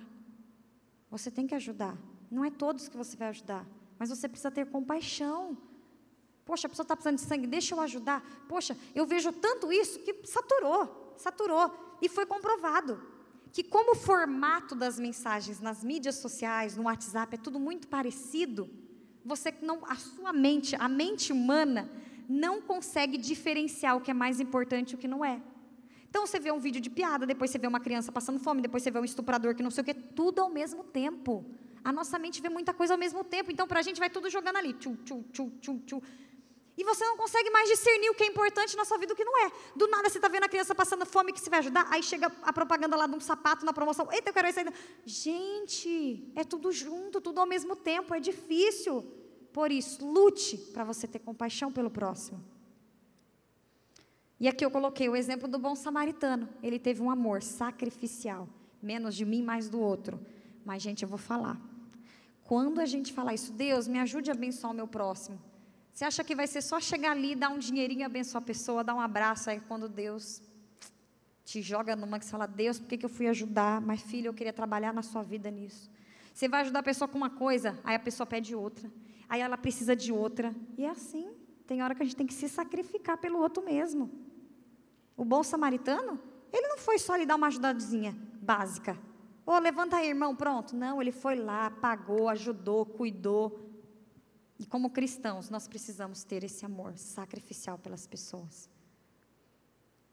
Você 1.10 1.30
tem 1.30 1.46
que 1.46 1.54
ajudar. 1.54 1.98
Não 2.32 2.44
é 2.46 2.50
todos 2.50 2.88
que 2.88 2.96
você 2.96 3.18
vai 3.18 3.28
ajudar, 3.28 3.68
mas 4.00 4.10
você 4.10 4.28
precisa 4.28 4.50
ter 4.50 4.66
compaixão. 4.66 5.58
Poxa, 6.46 6.68
a 6.68 6.70
pessoa 6.70 6.84
está 6.84 6.96
precisando 6.96 7.18
de 7.18 7.22
sangue, 7.24 7.46
deixa 7.46 7.76
eu 7.76 7.82
ajudar. 7.82 8.24
Poxa, 8.48 8.76
eu 8.96 9.06
vejo 9.06 9.32
tanto 9.34 9.72
isso 9.72 10.00
que 10.00 10.26
saturou, 10.26 11.14
saturou. 11.18 11.98
E 12.02 12.10
foi 12.10 12.26
comprovado 12.26 13.00
que, 13.52 13.64
como 13.64 13.92
o 13.92 13.96
formato 13.96 14.74
das 14.74 14.98
mensagens 14.98 15.60
nas 15.60 15.84
mídias 15.84 16.16
sociais, 16.16 16.76
no 16.76 16.84
WhatsApp, 16.84 17.36
é 17.36 17.38
tudo 17.38 17.60
muito 17.60 17.88
parecido, 17.88 18.70
você 19.26 19.54
não, 19.62 19.80
a 19.88 19.96
sua 19.96 20.34
mente, 20.34 20.76
a 20.76 20.88
mente 20.88 21.32
humana, 21.32 21.90
não 22.28 22.62
consegue 22.62 23.18
diferenciar 23.18 23.98
o 23.98 24.02
que 24.02 24.12
é 24.12 24.14
mais 24.14 24.40
importante 24.40 24.92
e 24.92 24.96
o 24.96 24.98
que 24.98 25.08
não 25.08 25.24
é. 25.24 25.42
Então 26.10 26.26
você 26.26 26.40
vê 26.40 26.52
um 26.52 26.60
vídeo 26.60 26.82
de 26.82 26.90
piada, 26.90 27.26
depois 27.26 27.52
você 27.52 27.58
vê 27.58 27.68
uma 27.68 27.80
criança 27.80 28.12
passando 28.12 28.40
fome, 28.40 28.62
depois 28.62 28.84
você 28.84 28.92
vê 28.92 29.00
um 29.00 29.06
estuprador 29.06 29.56
que 29.56 29.64
não 29.64 29.72
sei 29.72 29.82
o 29.82 29.86
que, 29.86 29.94
tudo 29.94 30.42
ao 30.42 30.50
mesmo 30.50 30.84
tempo. 30.84 31.46
A 31.84 31.92
nossa 31.92 32.20
mente 32.20 32.42
vê 32.42 32.50
muita 32.50 32.74
coisa 32.74 32.94
ao 32.94 33.00
mesmo 33.00 33.24
tempo, 33.24 33.52
então 33.52 33.68
para 33.68 33.80
a 33.80 33.82
gente 33.82 34.00
vai 34.00 34.10
tudo 34.10 34.30
jogando 34.30 34.58
ali. 34.58 34.74
Tchu, 34.74 34.98
tchu, 35.06 35.24
tchu, 35.32 35.52
tchu, 35.62 35.80
tchu. 35.86 36.04
E 36.78 36.84
você 36.84 37.06
não 37.06 37.18
consegue 37.18 37.50
mais 37.50 37.68
discernir 37.68 38.10
o 38.10 38.16
que 38.16 38.24
é 38.24 38.28
importante 38.28 38.78
na 38.78 38.86
sua 38.86 38.98
vida 38.98 39.12
e 39.12 39.14
o 39.14 39.16
que 39.16 39.26
não 39.26 39.46
é. 39.46 39.52
Do 39.76 39.88
nada 39.88 40.10
você 40.10 40.18
está 40.18 40.28
vendo 40.28 40.46
a 40.46 40.50
criança 40.50 40.74
passando 40.74 41.06
fome 41.06 41.34
que 41.34 41.40
você 41.40 41.50
vai 41.50 41.60
ajudar, 41.60 41.86
aí 41.92 42.02
chega 42.02 42.32
a 42.42 42.54
propaganda 42.54 42.96
lá 42.96 43.08
de 43.08 43.16
um 43.16 43.20
sapato 43.20 43.66
na 43.66 43.74
promoção. 43.74 44.08
Eita, 44.12 44.30
eu 44.30 44.34
quero 44.34 44.48
isso 44.48 44.60
ainda. 44.60 44.74
Gente, 45.06 46.32
é 46.36 46.44
tudo 46.44 46.72
junto, 46.72 47.20
tudo 47.20 47.40
ao 47.40 47.46
mesmo 47.46 47.76
tempo, 47.76 48.14
é 48.14 48.20
difícil. 48.20 49.04
Por 49.52 49.72
isso, 49.72 50.06
lute 50.06 50.58
para 50.58 50.84
você 50.84 51.08
ter 51.08 51.20
compaixão 51.20 51.72
pelo 51.72 51.92
próximo. 51.92 52.42
E 54.40 54.48
aqui 54.48 54.66
eu 54.66 54.72
coloquei 54.72 55.08
o 55.10 55.16
exemplo 55.16 55.48
do 55.48 55.60
bom 55.60 55.76
samaritano. 55.76 56.50
Ele 56.64 56.80
teve 56.80 57.02
um 57.02 57.12
amor 57.12 57.44
sacrificial, 57.44 58.48
menos 58.82 59.14
de 59.14 59.26
mim, 59.26 59.44
mais 59.44 59.70
do 59.70 59.80
outro. 59.80 60.20
Mas, 60.66 60.82
gente, 60.82 61.04
eu 61.04 61.10
vou 61.10 61.18
falar. 61.18 61.62
Quando 62.44 62.80
a 62.80 62.86
gente 62.86 63.14
falar 63.14 63.34
isso, 63.34 63.52
Deus, 63.52 63.88
me 63.88 64.00
ajude 64.00 64.32
a 64.32 64.34
abençoar 64.34 64.72
o 64.72 64.76
meu 64.76 64.88
próximo. 64.88 65.40
Você 66.02 66.06
acha 66.06 66.24
que 66.24 66.34
vai 66.34 66.48
ser 66.48 66.64
só 66.64 66.80
chegar 66.80 67.12
ali, 67.12 67.36
dar 67.36 67.50
um 67.50 67.60
dinheirinho, 67.60 68.04
abençoar 68.04 68.42
a 68.42 68.46
pessoa, 68.48 68.84
dar 68.84 68.96
um 68.96 69.00
abraço, 69.00 69.52
aí 69.52 69.62
quando 69.68 69.88
Deus 69.88 70.42
te 71.46 71.62
joga 71.62 71.96
numa 71.96 72.18
que 72.18 72.26
você 72.26 72.32
fala, 72.32 72.48
Deus, 72.48 72.80
por 72.80 72.88
que, 72.88 72.98
que 72.98 73.06
eu 73.06 73.10
fui 73.10 73.28
ajudar? 73.28 73.80
Mas, 73.80 74.02
filho, 74.02 74.30
eu 74.30 74.34
queria 74.34 74.52
trabalhar 74.52 74.92
na 74.96 75.04
sua 75.04 75.22
vida 75.22 75.52
nisso. 75.52 75.92
Você 76.34 76.48
vai 76.48 76.62
ajudar 76.62 76.80
a 76.80 76.82
pessoa 76.82 77.08
com 77.08 77.20
uma 77.20 77.30
coisa, 77.30 77.80
aí 77.84 77.94
a 77.94 78.00
pessoa 78.00 78.26
pede 78.26 78.56
outra. 78.56 78.92
Aí 79.30 79.42
ela 79.42 79.56
precisa 79.56 79.96
de 79.96 80.12
outra. 80.12 80.56
E 80.76 80.86
é 80.86 80.90
assim. 80.90 81.30
Tem 81.68 81.84
hora 81.84 81.94
que 81.94 82.02
a 82.02 82.06
gente 82.06 82.16
tem 82.16 82.26
que 82.26 82.34
se 82.34 82.50
sacrificar 82.50 83.20
pelo 83.20 83.38
outro 83.38 83.64
mesmo. 83.64 84.10
O 85.16 85.24
bom 85.24 85.44
samaritano, 85.44 86.20
ele 86.52 86.68
não 86.68 86.80
foi 86.80 86.98
só 86.98 87.16
lhe 87.16 87.28
dar 87.28 87.36
uma 87.36 87.46
ajudazinha 87.46 88.18
básica. 88.42 88.98
Ô, 89.46 89.52
oh, 89.52 89.60
levanta 89.60 89.98
aí, 89.98 90.10
irmão, 90.10 90.36
pronto. 90.36 90.76
Não, 90.76 91.00
ele 91.00 91.12
foi 91.12 91.36
lá, 91.36 91.70
pagou, 91.70 92.28
ajudou, 92.28 92.88
cuidou. 92.88 93.71
E 94.62 94.66
como 94.68 94.92
cristãos, 94.92 95.50
nós 95.50 95.68
precisamos 95.68 96.24
ter 96.24 96.44
esse 96.44 96.64
amor 96.64 96.96
sacrificial 96.96 97.80
pelas 97.80 98.06
pessoas. 98.06 98.70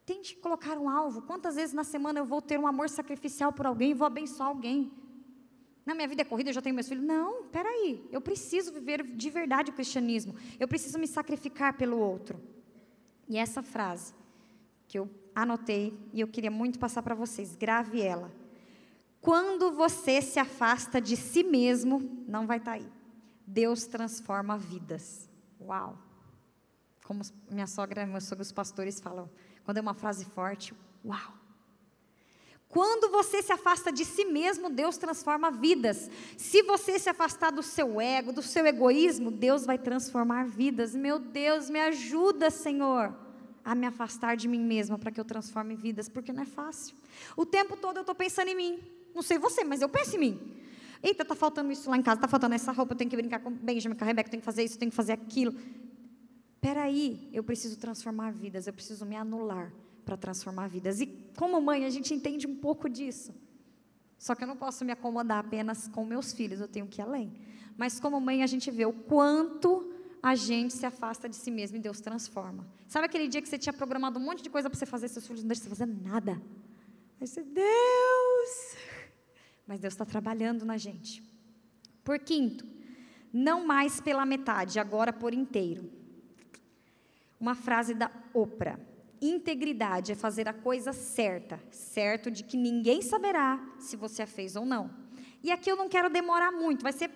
Tente 0.06 0.34
colocar 0.36 0.78
um 0.78 0.88
alvo. 0.88 1.20
Quantas 1.20 1.56
vezes 1.56 1.74
na 1.74 1.84
semana 1.84 2.18
eu 2.18 2.24
vou 2.24 2.40
ter 2.40 2.58
um 2.58 2.66
amor 2.66 2.88
sacrificial 2.88 3.52
por 3.52 3.66
alguém 3.66 3.90
e 3.90 3.94
vou 3.94 4.06
abençoar 4.06 4.48
alguém? 4.48 4.90
Na 5.84 5.94
minha 5.94 6.08
vida 6.08 6.22
é 6.22 6.24
corrida, 6.24 6.48
eu 6.48 6.54
já 6.54 6.62
tenho 6.62 6.74
meus 6.74 6.88
filhos. 6.88 7.04
Não, 7.04 7.44
peraí. 7.48 8.08
Eu 8.10 8.22
preciso 8.22 8.72
viver 8.72 9.02
de 9.02 9.28
verdade 9.28 9.70
o 9.70 9.74
cristianismo. 9.74 10.34
Eu 10.58 10.66
preciso 10.66 10.98
me 10.98 11.06
sacrificar 11.06 11.76
pelo 11.76 11.98
outro. 11.98 12.40
E 13.28 13.36
essa 13.36 13.62
frase 13.62 14.14
que 14.86 14.98
eu 14.98 15.10
anotei 15.34 15.94
e 16.10 16.22
eu 16.22 16.26
queria 16.26 16.50
muito 16.50 16.78
passar 16.78 17.02
para 17.02 17.14
vocês, 17.14 17.54
grave 17.54 18.00
ela. 18.00 18.32
Quando 19.20 19.72
você 19.72 20.22
se 20.22 20.38
afasta 20.38 21.02
de 21.02 21.18
si 21.18 21.42
mesmo, 21.42 22.24
não 22.26 22.46
vai 22.46 22.56
estar 22.56 22.70
tá 22.70 22.76
aí. 22.78 22.97
Deus 23.48 23.86
transforma 23.86 24.58
vidas. 24.58 25.28
Uau! 25.58 25.98
Como 27.02 27.22
minha 27.50 27.66
sogra 27.66 28.04
meus 28.06 28.24
sogros 28.24 28.52
pastores 28.52 29.00
falam, 29.00 29.30
quando 29.64 29.78
é 29.78 29.80
uma 29.80 29.94
frase 29.94 30.26
forte, 30.26 30.74
uau! 31.02 31.32
Quando 32.68 33.10
você 33.10 33.42
se 33.42 33.50
afasta 33.50 33.90
de 33.90 34.04
si 34.04 34.26
mesmo, 34.26 34.68
Deus 34.68 34.98
transforma 34.98 35.50
vidas. 35.50 36.10
Se 36.36 36.62
você 36.62 36.98
se 36.98 37.08
afastar 37.08 37.50
do 37.50 37.62
seu 37.62 37.98
ego, 37.98 38.30
do 38.30 38.42
seu 38.42 38.66
egoísmo, 38.66 39.30
Deus 39.30 39.64
vai 39.64 39.78
transformar 39.78 40.46
vidas. 40.46 40.94
Meu 40.94 41.18
Deus, 41.18 41.70
me 41.70 41.80
ajuda, 41.80 42.50
Senhor, 42.50 43.16
a 43.64 43.74
me 43.74 43.86
afastar 43.86 44.36
de 44.36 44.46
mim 44.46 44.60
mesma 44.60 44.98
para 44.98 45.10
que 45.10 45.18
eu 45.18 45.24
transforme 45.24 45.74
vidas, 45.74 46.10
porque 46.10 46.30
não 46.30 46.42
é 46.42 46.46
fácil. 46.46 46.94
O 47.34 47.46
tempo 47.46 47.74
todo 47.74 47.96
eu 47.96 48.02
estou 48.02 48.14
pensando 48.14 48.48
em 48.48 48.54
mim. 48.54 48.78
Não 49.14 49.22
sei 49.22 49.38
você, 49.38 49.64
mas 49.64 49.80
eu 49.80 49.88
penso 49.88 50.16
em 50.16 50.18
mim. 50.18 50.58
Eita, 51.02 51.22
está 51.22 51.34
faltando 51.34 51.70
isso 51.70 51.88
lá 51.88 51.96
em 51.96 52.02
casa, 52.02 52.18
está 52.18 52.28
faltando 52.28 52.54
essa 52.54 52.72
roupa, 52.72 52.92
eu 52.92 52.96
tenho 52.96 53.10
que 53.10 53.16
brincar 53.16 53.40
com 53.40 53.50
Benjamin, 53.50 53.94
com 53.94 54.04
a 54.04 54.06
Rebeca, 54.06 54.28
eu 54.28 54.30
tenho 54.30 54.40
que 54.40 54.46
fazer 54.46 54.64
isso, 54.64 54.74
eu 54.74 54.78
tenho 54.78 54.90
que 54.90 54.96
fazer 54.96 55.12
aquilo. 55.12 55.54
Peraí, 56.60 57.28
eu 57.32 57.44
preciso 57.44 57.78
transformar 57.78 58.32
vidas, 58.32 58.66
eu 58.66 58.72
preciso 58.72 59.06
me 59.06 59.14
anular 59.14 59.72
para 60.04 60.16
transformar 60.16 60.68
vidas. 60.68 61.00
E 61.00 61.06
como 61.36 61.60
mãe, 61.60 61.84
a 61.84 61.90
gente 61.90 62.12
entende 62.12 62.46
um 62.46 62.56
pouco 62.56 62.88
disso. 62.88 63.32
Só 64.18 64.34
que 64.34 64.42
eu 64.42 64.48
não 64.48 64.56
posso 64.56 64.84
me 64.84 64.90
acomodar 64.90 65.38
apenas 65.38 65.86
com 65.86 66.04
meus 66.04 66.32
filhos, 66.32 66.60
eu 66.60 66.66
tenho 66.66 66.86
que 66.88 67.00
ir 67.00 67.04
além. 67.04 67.32
Mas 67.76 68.00
como 68.00 68.20
mãe, 68.20 68.42
a 68.42 68.46
gente 68.46 68.70
vê 68.70 68.84
o 68.84 68.92
quanto 68.92 69.92
a 70.20 70.34
gente 70.34 70.74
se 70.74 70.84
afasta 70.84 71.28
de 71.28 71.36
si 71.36 71.50
mesmo 71.50 71.76
e 71.76 71.80
Deus 71.80 72.00
transforma. 72.00 72.66
Sabe 72.88 73.06
aquele 73.06 73.28
dia 73.28 73.40
que 73.40 73.48
você 73.48 73.56
tinha 73.56 73.72
programado 73.72 74.18
um 74.18 74.22
monte 74.22 74.42
de 74.42 74.50
coisa 74.50 74.68
para 74.68 74.76
você 74.76 74.86
fazer, 74.86 75.08
seus 75.08 75.26
filhos 75.26 75.42
não 75.42 75.48
deixam 75.48 75.64
você 75.64 75.70
fazer 75.70 75.86
nada? 75.86 76.42
Aí 77.20 77.26
você, 77.26 77.42
Deus! 77.42 78.76
Mas 79.68 79.78
Deus 79.78 79.92
está 79.92 80.06
trabalhando 80.06 80.64
na 80.64 80.78
gente. 80.78 81.22
Por 82.02 82.18
quinto, 82.18 82.66
não 83.30 83.66
mais 83.66 84.00
pela 84.00 84.24
metade, 84.24 84.80
agora 84.80 85.12
por 85.12 85.34
inteiro. 85.34 85.92
Uma 87.38 87.54
frase 87.54 87.92
da 87.92 88.10
Oprah. 88.32 88.80
Integridade 89.20 90.12
é 90.12 90.14
fazer 90.14 90.48
a 90.48 90.54
coisa 90.54 90.94
certa, 90.94 91.60
certo 91.70 92.30
de 92.30 92.44
que 92.44 92.56
ninguém 92.56 93.02
saberá 93.02 93.62
se 93.78 93.94
você 93.94 94.22
a 94.22 94.26
fez 94.26 94.56
ou 94.56 94.64
não. 94.64 94.90
E 95.42 95.52
aqui 95.52 95.70
eu 95.70 95.76
não 95.76 95.88
quero 95.88 96.08
demorar 96.08 96.50
muito, 96.50 96.82
vai 96.82 96.92
ser 96.92 97.10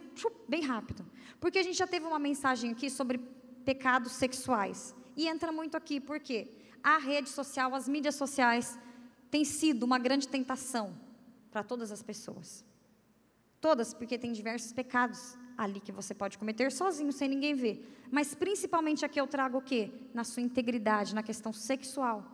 bem 0.46 0.62
rápido. 0.62 1.06
Porque 1.40 1.58
a 1.58 1.62
gente 1.62 1.78
já 1.78 1.86
teve 1.86 2.04
uma 2.04 2.18
mensagem 2.18 2.72
aqui 2.72 2.90
sobre 2.90 3.18
pecados 3.64 4.12
sexuais. 4.12 4.94
E 5.16 5.26
entra 5.26 5.50
muito 5.50 5.74
aqui, 5.74 5.98
porque 6.00 6.50
a 6.82 6.98
rede 6.98 7.30
social, 7.30 7.74
as 7.74 7.88
mídias 7.88 8.14
sociais, 8.14 8.78
tem 9.30 9.42
sido 9.44 9.84
uma 9.84 9.98
grande 9.98 10.28
tentação 10.28 10.94
para 11.52 11.62
todas 11.62 11.92
as 11.92 12.02
pessoas. 12.02 12.64
Todas, 13.60 13.94
porque 13.94 14.18
tem 14.18 14.32
diversos 14.32 14.72
pecados 14.72 15.38
ali 15.56 15.78
que 15.78 15.92
você 15.92 16.14
pode 16.14 16.38
cometer 16.38 16.72
sozinho, 16.72 17.12
sem 17.12 17.28
ninguém 17.28 17.54
ver. 17.54 17.86
Mas 18.10 18.34
principalmente 18.34 19.04
aqui 19.04 19.20
eu 19.20 19.26
trago 19.26 19.58
o 19.58 19.62
quê? 19.62 19.92
Na 20.12 20.24
sua 20.24 20.42
integridade, 20.42 21.14
na 21.14 21.22
questão 21.22 21.52
sexual. 21.52 22.24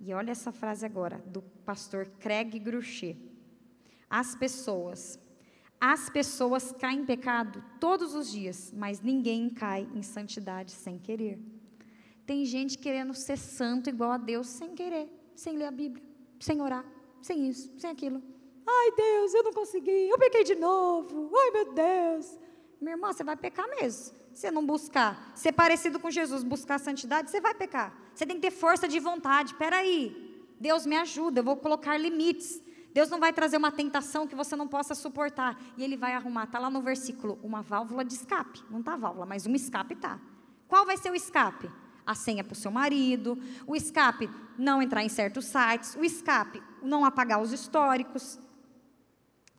E 0.00 0.14
olha 0.14 0.30
essa 0.30 0.50
frase 0.50 0.86
agora, 0.86 1.18
do 1.26 1.42
pastor 1.64 2.06
Craig 2.18 2.58
Gruchet. 2.58 3.18
As 4.08 4.34
pessoas, 4.34 5.18
as 5.80 6.08
pessoas 6.08 6.72
caem 6.72 7.00
em 7.00 7.04
pecado 7.04 7.62
todos 7.80 8.14
os 8.14 8.30
dias, 8.30 8.72
mas 8.74 9.00
ninguém 9.00 9.50
cai 9.50 9.88
em 9.94 10.02
santidade 10.02 10.72
sem 10.72 10.98
querer. 10.98 11.38
Tem 12.24 12.44
gente 12.44 12.78
querendo 12.78 13.14
ser 13.14 13.36
santo 13.36 13.90
igual 13.90 14.12
a 14.12 14.16
Deus 14.16 14.46
sem 14.46 14.74
querer, 14.74 15.08
sem 15.34 15.56
ler 15.56 15.66
a 15.66 15.70
Bíblia, 15.70 16.04
sem 16.40 16.60
orar, 16.60 16.84
sem 17.22 17.48
isso, 17.48 17.72
sem 17.78 17.90
aquilo. 17.90 18.22
Ai, 18.66 18.92
Deus, 18.96 19.34
eu 19.34 19.42
não 19.42 19.52
consegui, 19.52 20.08
eu 20.08 20.18
pequei 20.18 20.44
de 20.44 20.54
novo. 20.54 21.30
Ai, 21.36 21.50
meu 21.50 21.72
Deus. 21.72 22.38
Minha 22.80 22.94
irmã, 22.94 23.12
você 23.12 23.24
vai 23.24 23.36
pecar 23.36 23.68
mesmo. 23.68 24.14
Se 24.34 24.50
não 24.50 24.64
buscar 24.64 25.32
ser 25.34 25.52
parecido 25.52 26.00
com 26.00 26.10
Jesus, 26.10 26.42
buscar 26.42 26.78
santidade, 26.78 27.30
você 27.30 27.40
vai 27.40 27.54
pecar. 27.54 27.94
Você 28.14 28.26
tem 28.26 28.36
que 28.36 28.42
ter 28.42 28.50
força 28.50 28.88
de 28.88 28.98
vontade. 28.98 29.52
Espera 29.52 29.76
aí. 29.76 30.46
Deus 30.58 30.86
me 30.86 30.96
ajuda, 30.96 31.40
eu 31.40 31.44
vou 31.44 31.56
colocar 31.56 31.96
limites. 31.96 32.62
Deus 32.92 33.08
não 33.08 33.18
vai 33.18 33.32
trazer 33.32 33.56
uma 33.56 33.72
tentação 33.72 34.26
que 34.26 34.34
você 34.34 34.54
não 34.54 34.68
possa 34.68 34.94
suportar. 34.94 35.58
E 35.76 35.82
Ele 35.82 35.96
vai 35.96 36.14
arrumar, 36.14 36.44
está 36.44 36.58
lá 36.58 36.70
no 36.70 36.82
versículo, 36.82 37.38
uma 37.42 37.62
válvula 37.62 38.04
de 38.04 38.14
escape. 38.14 38.62
Não 38.70 38.80
está 38.80 38.96
válvula, 38.96 39.26
mas 39.26 39.46
um 39.46 39.54
escape 39.54 39.94
está. 39.94 40.20
Qual 40.68 40.86
vai 40.86 40.96
ser 40.96 41.10
o 41.10 41.14
escape? 41.14 41.70
A 42.06 42.14
senha 42.14 42.42
para 42.42 42.52
o 42.52 42.56
seu 42.56 42.70
marido, 42.70 43.38
o 43.66 43.76
escape 43.76 44.28
não 44.58 44.82
entrar 44.82 45.04
em 45.04 45.08
certos 45.08 45.46
sites, 45.46 45.94
o 45.94 46.04
escape 46.04 46.62
não 46.82 47.04
apagar 47.04 47.40
os 47.40 47.52
históricos, 47.52 48.38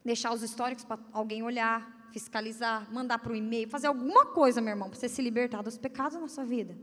deixar 0.03 0.33
os 0.33 0.43
históricos 0.43 0.83
para 0.83 0.99
alguém 1.11 1.41
olhar, 1.41 2.09
fiscalizar, 2.11 2.91
mandar 2.93 3.19
para 3.19 3.31
o 3.31 3.35
e-mail, 3.35 3.67
fazer 3.67 3.87
alguma 3.87 4.25
coisa, 4.25 4.61
meu 4.61 4.71
irmão, 4.71 4.89
para 4.89 4.99
você 4.99 5.09
se 5.09 5.21
libertar 5.21 5.61
dos 5.61 5.77
pecados 5.77 6.19
na 6.19 6.27
sua 6.27 6.43
vida. 6.43 6.77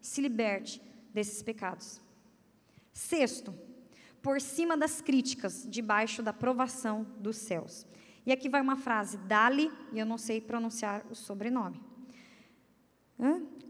Se 0.00 0.20
liberte 0.20 0.82
desses 1.14 1.42
pecados. 1.42 2.00
Sexto, 2.92 3.54
por 4.22 4.40
cima 4.40 4.76
das 4.76 5.00
críticas, 5.00 5.66
debaixo 5.68 6.22
da 6.22 6.32
provação 6.32 7.06
dos 7.18 7.36
céus. 7.36 7.86
E 8.26 8.32
aqui 8.32 8.48
vai 8.48 8.60
uma 8.60 8.76
frase, 8.76 9.16
Dali, 9.18 9.70
e 9.92 9.98
eu 9.98 10.04
não 10.04 10.18
sei 10.18 10.40
pronunciar 10.40 11.06
o 11.10 11.14
sobrenome. 11.14 11.80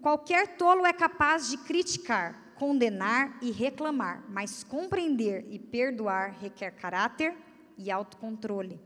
Qualquer 0.01 0.57
tolo 0.57 0.87
é 0.87 0.93
capaz 0.93 1.49
de 1.51 1.59
criticar, 1.59 2.55
condenar 2.55 3.39
e 3.43 3.51
reclamar, 3.51 4.25
mas 4.29 4.63
compreender 4.63 5.47
e 5.51 5.59
perdoar 5.59 6.37
requer 6.41 6.71
caráter, 6.73 7.37
e 7.77 7.91
autocontrole. 7.91 8.81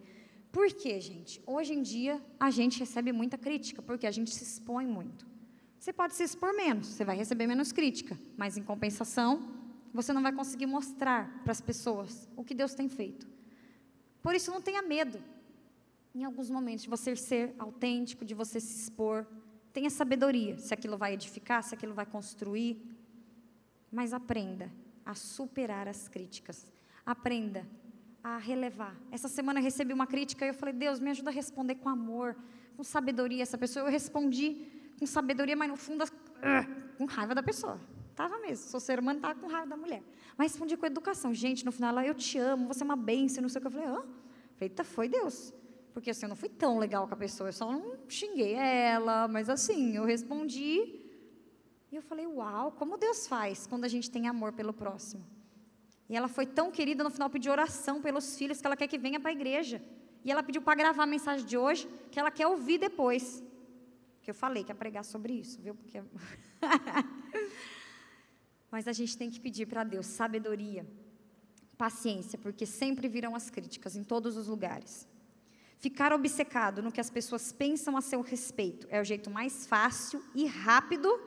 Por 0.51 0.73
quê, 0.73 1.01
gente? 1.01 1.41
Hoje 1.47 1.73
em 1.75 1.83
dia 1.83 2.21
a 2.39 2.51
gente 2.51 2.81
recebe 2.81 3.13
muita 3.13 3.39
crítica, 3.39 3.81
porque 3.81 4.07
a 4.07 4.11
gente 4.11 4.35
se 4.35 4.43
expõe 4.43 4.87
muito. 4.87 5.27
Você 5.79 5.93
pode 5.93 6.15
se 6.15 6.25
expor 6.25 6.55
menos, 6.55 6.89
você 6.89 7.05
vai 7.05 7.17
receber 7.17 7.47
menos 7.47 7.73
crítica, 7.73 8.19
mas 8.37 8.57
em 8.57 8.63
compensação, 8.63 9.49
você 9.95 10.13
não 10.13 10.23
vai 10.23 10.33
conseguir 10.33 10.67
mostrar 10.67 11.41
para 11.43 11.53
as 11.53 11.61
pessoas 11.61 12.29
o 12.37 12.45
que 12.45 12.55
Deus 12.55 12.75
tem 12.75 12.89
feito. 12.89 13.27
Por 14.23 14.35
isso, 14.35 14.51
não 14.51 14.61
tenha 14.61 14.83
medo, 14.83 15.23
em 16.15 16.25
alguns 16.25 16.51
momentos, 16.51 16.83
de 16.83 16.91
você 16.91 17.17
ser 17.17 17.55
autêntico, 17.59 18.25
de 18.25 18.35
você 18.35 18.61
se 18.61 18.83
expor. 18.83 19.27
Tenha 19.73 19.91
sabedoria, 19.91 20.59
se 20.59 20.75
aquilo 20.75 20.97
vai 20.97 21.15
edificar, 21.15 21.63
se 21.63 21.75
aquilo 21.75 21.95
vai 21.95 22.07
construir. 22.07 22.83
Mas 23.91 24.13
aprenda 24.13 24.71
a 25.05 25.15
superar 25.15 25.89
as 25.89 26.09
críticas. 26.09 26.67
Aprenda 27.05 27.67
a 28.23 28.37
relevar. 28.37 28.95
Essa 29.11 29.29
semana 29.29 29.61
eu 29.61 29.65
recebi 29.65 29.93
uma 29.93 30.07
crítica 30.07 30.45
e 30.45 30.49
eu 30.49 30.55
falei: 30.55 30.75
Deus, 30.75 31.01
me 31.01 31.11
ajuda 31.11 31.31
a 31.31 31.33
responder 31.33 31.77
com 31.77 31.89
amor, 31.89 32.37
com 32.77 32.85
sabedoria 32.85 33.43
essa 33.43 33.59
pessoa. 33.59 33.87
Eu 33.87 33.91
respondi 33.91 34.67
com 34.99 35.07
sabedoria, 35.07 35.57
mas 35.57 35.69
no 35.69 35.77
fundo, 35.77 36.05
com 36.99 37.05
raiva 37.07 37.35
da 37.35 37.43
pessoa. 37.43 37.81
Estava 38.11 38.39
mesmo, 38.39 38.69
sou 38.69 38.79
ser 38.81 38.99
humano, 38.99 39.19
estava 39.19 39.35
com 39.41 39.47
raiva 39.47 39.67
da 39.67 39.77
mulher. 39.77 40.03
Mas 40.37 40.53
respondi 40.53 40.77
com 40.77 40.85
educação. 40.85 41.33
Gente, 41.33 41.65
no 41.65 41.73
final 41.73 41.91
ela, 41.91 42.07
eu 42.07 42.15
te 42.15 42.39
amo, 42.39 42.67
você 42.67 42.83
é 42.83 42.85
uma 42.85 42.97
bênção, 42.97 43.41
não 43.41 43.49
sei 43.49 43.59
o 43.59 43.63
que. 43.63 43.69
Eu 43.69 43.71
falei: 43.71 43.89
hã? 43.89 44.05
Eita, 44.61 44.85
foi 44.85 45.09
Deus. 45.09 45.55
Porque 45.93 46.11
assim, 46.11 46.25
eu 46.25 46.29
não 46.29 46.37
fui 46.37 46.49
tão 46.49 46.79
legal 46.79 47.07
com 47.07 47.15
a 47.15 47.17
pessoa, 47.17 47.49
eu 47.49 47.53
só 47.53 47.71
não 47.71 47.97
xinguei 48.09 48.55
ela, 48.55 49.29
mas 49.29 49.49
assim, 49.49 49.97
eu 49.97 50.05
respondi. 50.05 51.01
E 51.91 51.97
eu 51.97 52.03
falei, 52.03 52.27
uau, 52.27 52.73
como 52.73 52.97
Deus 52.97 53.27
faz 53.27 53.67
quando 53.67 53.85
a 53.85 53.89
gente 53.89 54.11
tem 54.11 54.29
amor 54.29 54.53
pelo 54.53 54.73
próximo. 54.73 55.25
E 56.09 56.17
ela 56.17 56.29
foi 56.29 56.47
tão 56.47 56.71
querida, 56.71 57.05
no 57.05 57.11
final 57.11 57.31
pediu 57.31 57.53
oração 57.53 58.01
pelos 58.01 58.37
filhos, 58.37 58.61
que 58.61 58.67
ela 58.67 58.77
quer 58.77 58.89
que 58.89 58.99
venha 58.99 59.21
para 59.21 59.31
a 59.31 59.33
igreja. 59.33 59.83
E 60.25 60.31
ela 60.31 60.43
pediu 60.43 60.61
para 60.61 60.75
gravar 60.75 61.05
a 61.05 61.07
mensagem 61.07 61.47
de 61.47 61.57
hoje, 61.57 61.89
que 62.11 62.19
ela 62.19 62.31
quer 62.31 62.47
ouvir 62.47 62.79
depois. 62.79 63.43
Que 64.23 64.31
eu 64.31 64.35
falei 64.35 64.63
que 64.63 64.71
ia 64.71 64.75
pregar 64.75 65.05
sobre 65.05 65.33
isso, 65.33 65.61
viu? 65.61 65.75
Porque... 65.75 66.03
Mas 68.71 68.87
a 68.87 68.93
gente 68.93 69.17
tem 69.17 69.31
que 69.31 69.41
pedir 69.41 69.67
para 69.67 69.83
Deus 69.83 70.07
sabedoria, 70.07 70.87
paciência, 71.77 72.39
porque 72.39 72.65
sempre 72.65 73.09
virão 73.09 73.35
as 73.35 73.51
críticas 73.51 73.97
em 73.97 74.05
todos 74.05 74.37
os 74.37 74.47
lugares. 74.47 75.09
Ficar 75.81 76.13
obcecado 76.13 76.83
no 76.83 76.93
que 76.93 77.01
as 77.01 77.09
pessoas 77.09 77.53
pensam 77.53 77.97
a 77.97 78.03
seu 78.03 78.21
respeito 78.21 78.87
é 78.91 79.01
o 79.01 79.05
jeito 79.05 79.31
mais 79.31 79.67
fácil 79.67 80.23
e 80.35 80.45
rápido 80.45 81.19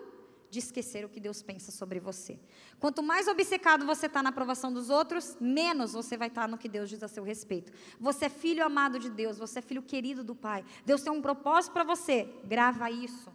de 0.47 0.59
esquecer 0.59 1.03
o 1.03 1.09
que 1.09 1.19
Deus 1.19 1.41
pensa 1.41 1.71
sobre 1.71 1.99
você. 1.99 2.39
Quanto 2.79 3.01
mais 3.01 3.27
obcecado 3.27 3.83
você 3.83 4.05
está 4.05 4.21
na 4.21 4.29
aprovação 4.29 4.71
dos 4.71 4.91
outros, 4.91 5.35
menos 5.41 5.93
você 5.93 6.15
vai 6.15 6.27
estar 6.27 6.43
tá 6.43 6.47
no 6.47 6.59
que 6.59 6.69
Deus 6.69 6.87
diz 6.87 7.01
a 7.01 7.07
seu 7.07 7.23
respeito. 7.23 7.73
Você 7.99 8.25
é 8.25 8.29
filho 8.29 8.63
amado 8.63 8.99
de 8.99 9.09
Deus, 9.09 9.39
você 9.39 9.57
é 9.57 9.61
filho 9.63 9.81
querido 9.81 10.23
do 10.23 10.35
Pai. 10.35 10.63
Deus 10.85 11.01
tem 11.01 11.11
um 11.11 11.23
propósito 11.23 11.73
para 11.73 11.83
você. 11.83 12.29
Grava 12.45 12.91
isso. 12.91 13.31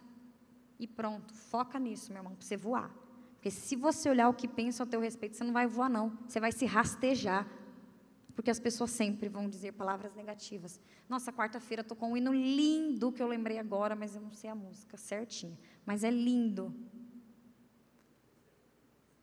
E 0.79 0.87
pronto, 0.87 1.35
foca 1.35 1.81
nisso, 1.81 2.13
meu 2.13 2.21
irmão, 2.21 2.37
para 2.37 2.47
você 2.47 2.57
voar. 2.57 2.95
Porque 3.35 3.51
se 3.51 3.75
você 3.75 4.09
olhar 4.09 4.29
o 4.29 4.35
que 4.35 4.47
pensam 4.47 4.87
a 4.87 4.89
teu 4.89 5.01
respeito, 5.01 5.37
você 5.37 5.43
não 5.43 5.53
vai 5.53 5.67
voar, 5.67 5.91
não. 5.91 6.17
Você 6.29 6.39
vai 6.39 6.53
se 6.53 6.65
rastejar. 6.65 7.45
Porque 8.39 8.53
as 8.53 8.61
pessoas 8.61 8.93
sempre 8.93 9.29
vão 9.29 9.49
dizer 9.49 9.73
palavras 9.73 10.15
negativas. 10.15 10.81
Nossa, 11.09 11.33
quarta-feira 11.33 11.83
tocou 11.83 12.09
um 12.09 12.17
hino 12.17 12.33
lindo 12.33 13.11
que 13.11 13.21
eu 13.21 13.27
lembrei 13.27 13.59
agora, 13.59 13.97
mas 13.97 14.15
eu 14.15 14.21
não 14.21 14.31
sei 14.31 14.49
a 14.49 14.55
música 14.55 14.97
certinha. 14.97 15.59
Mas 15.85 16.05
é 16.05 16.11
lindo. 16.13 16.73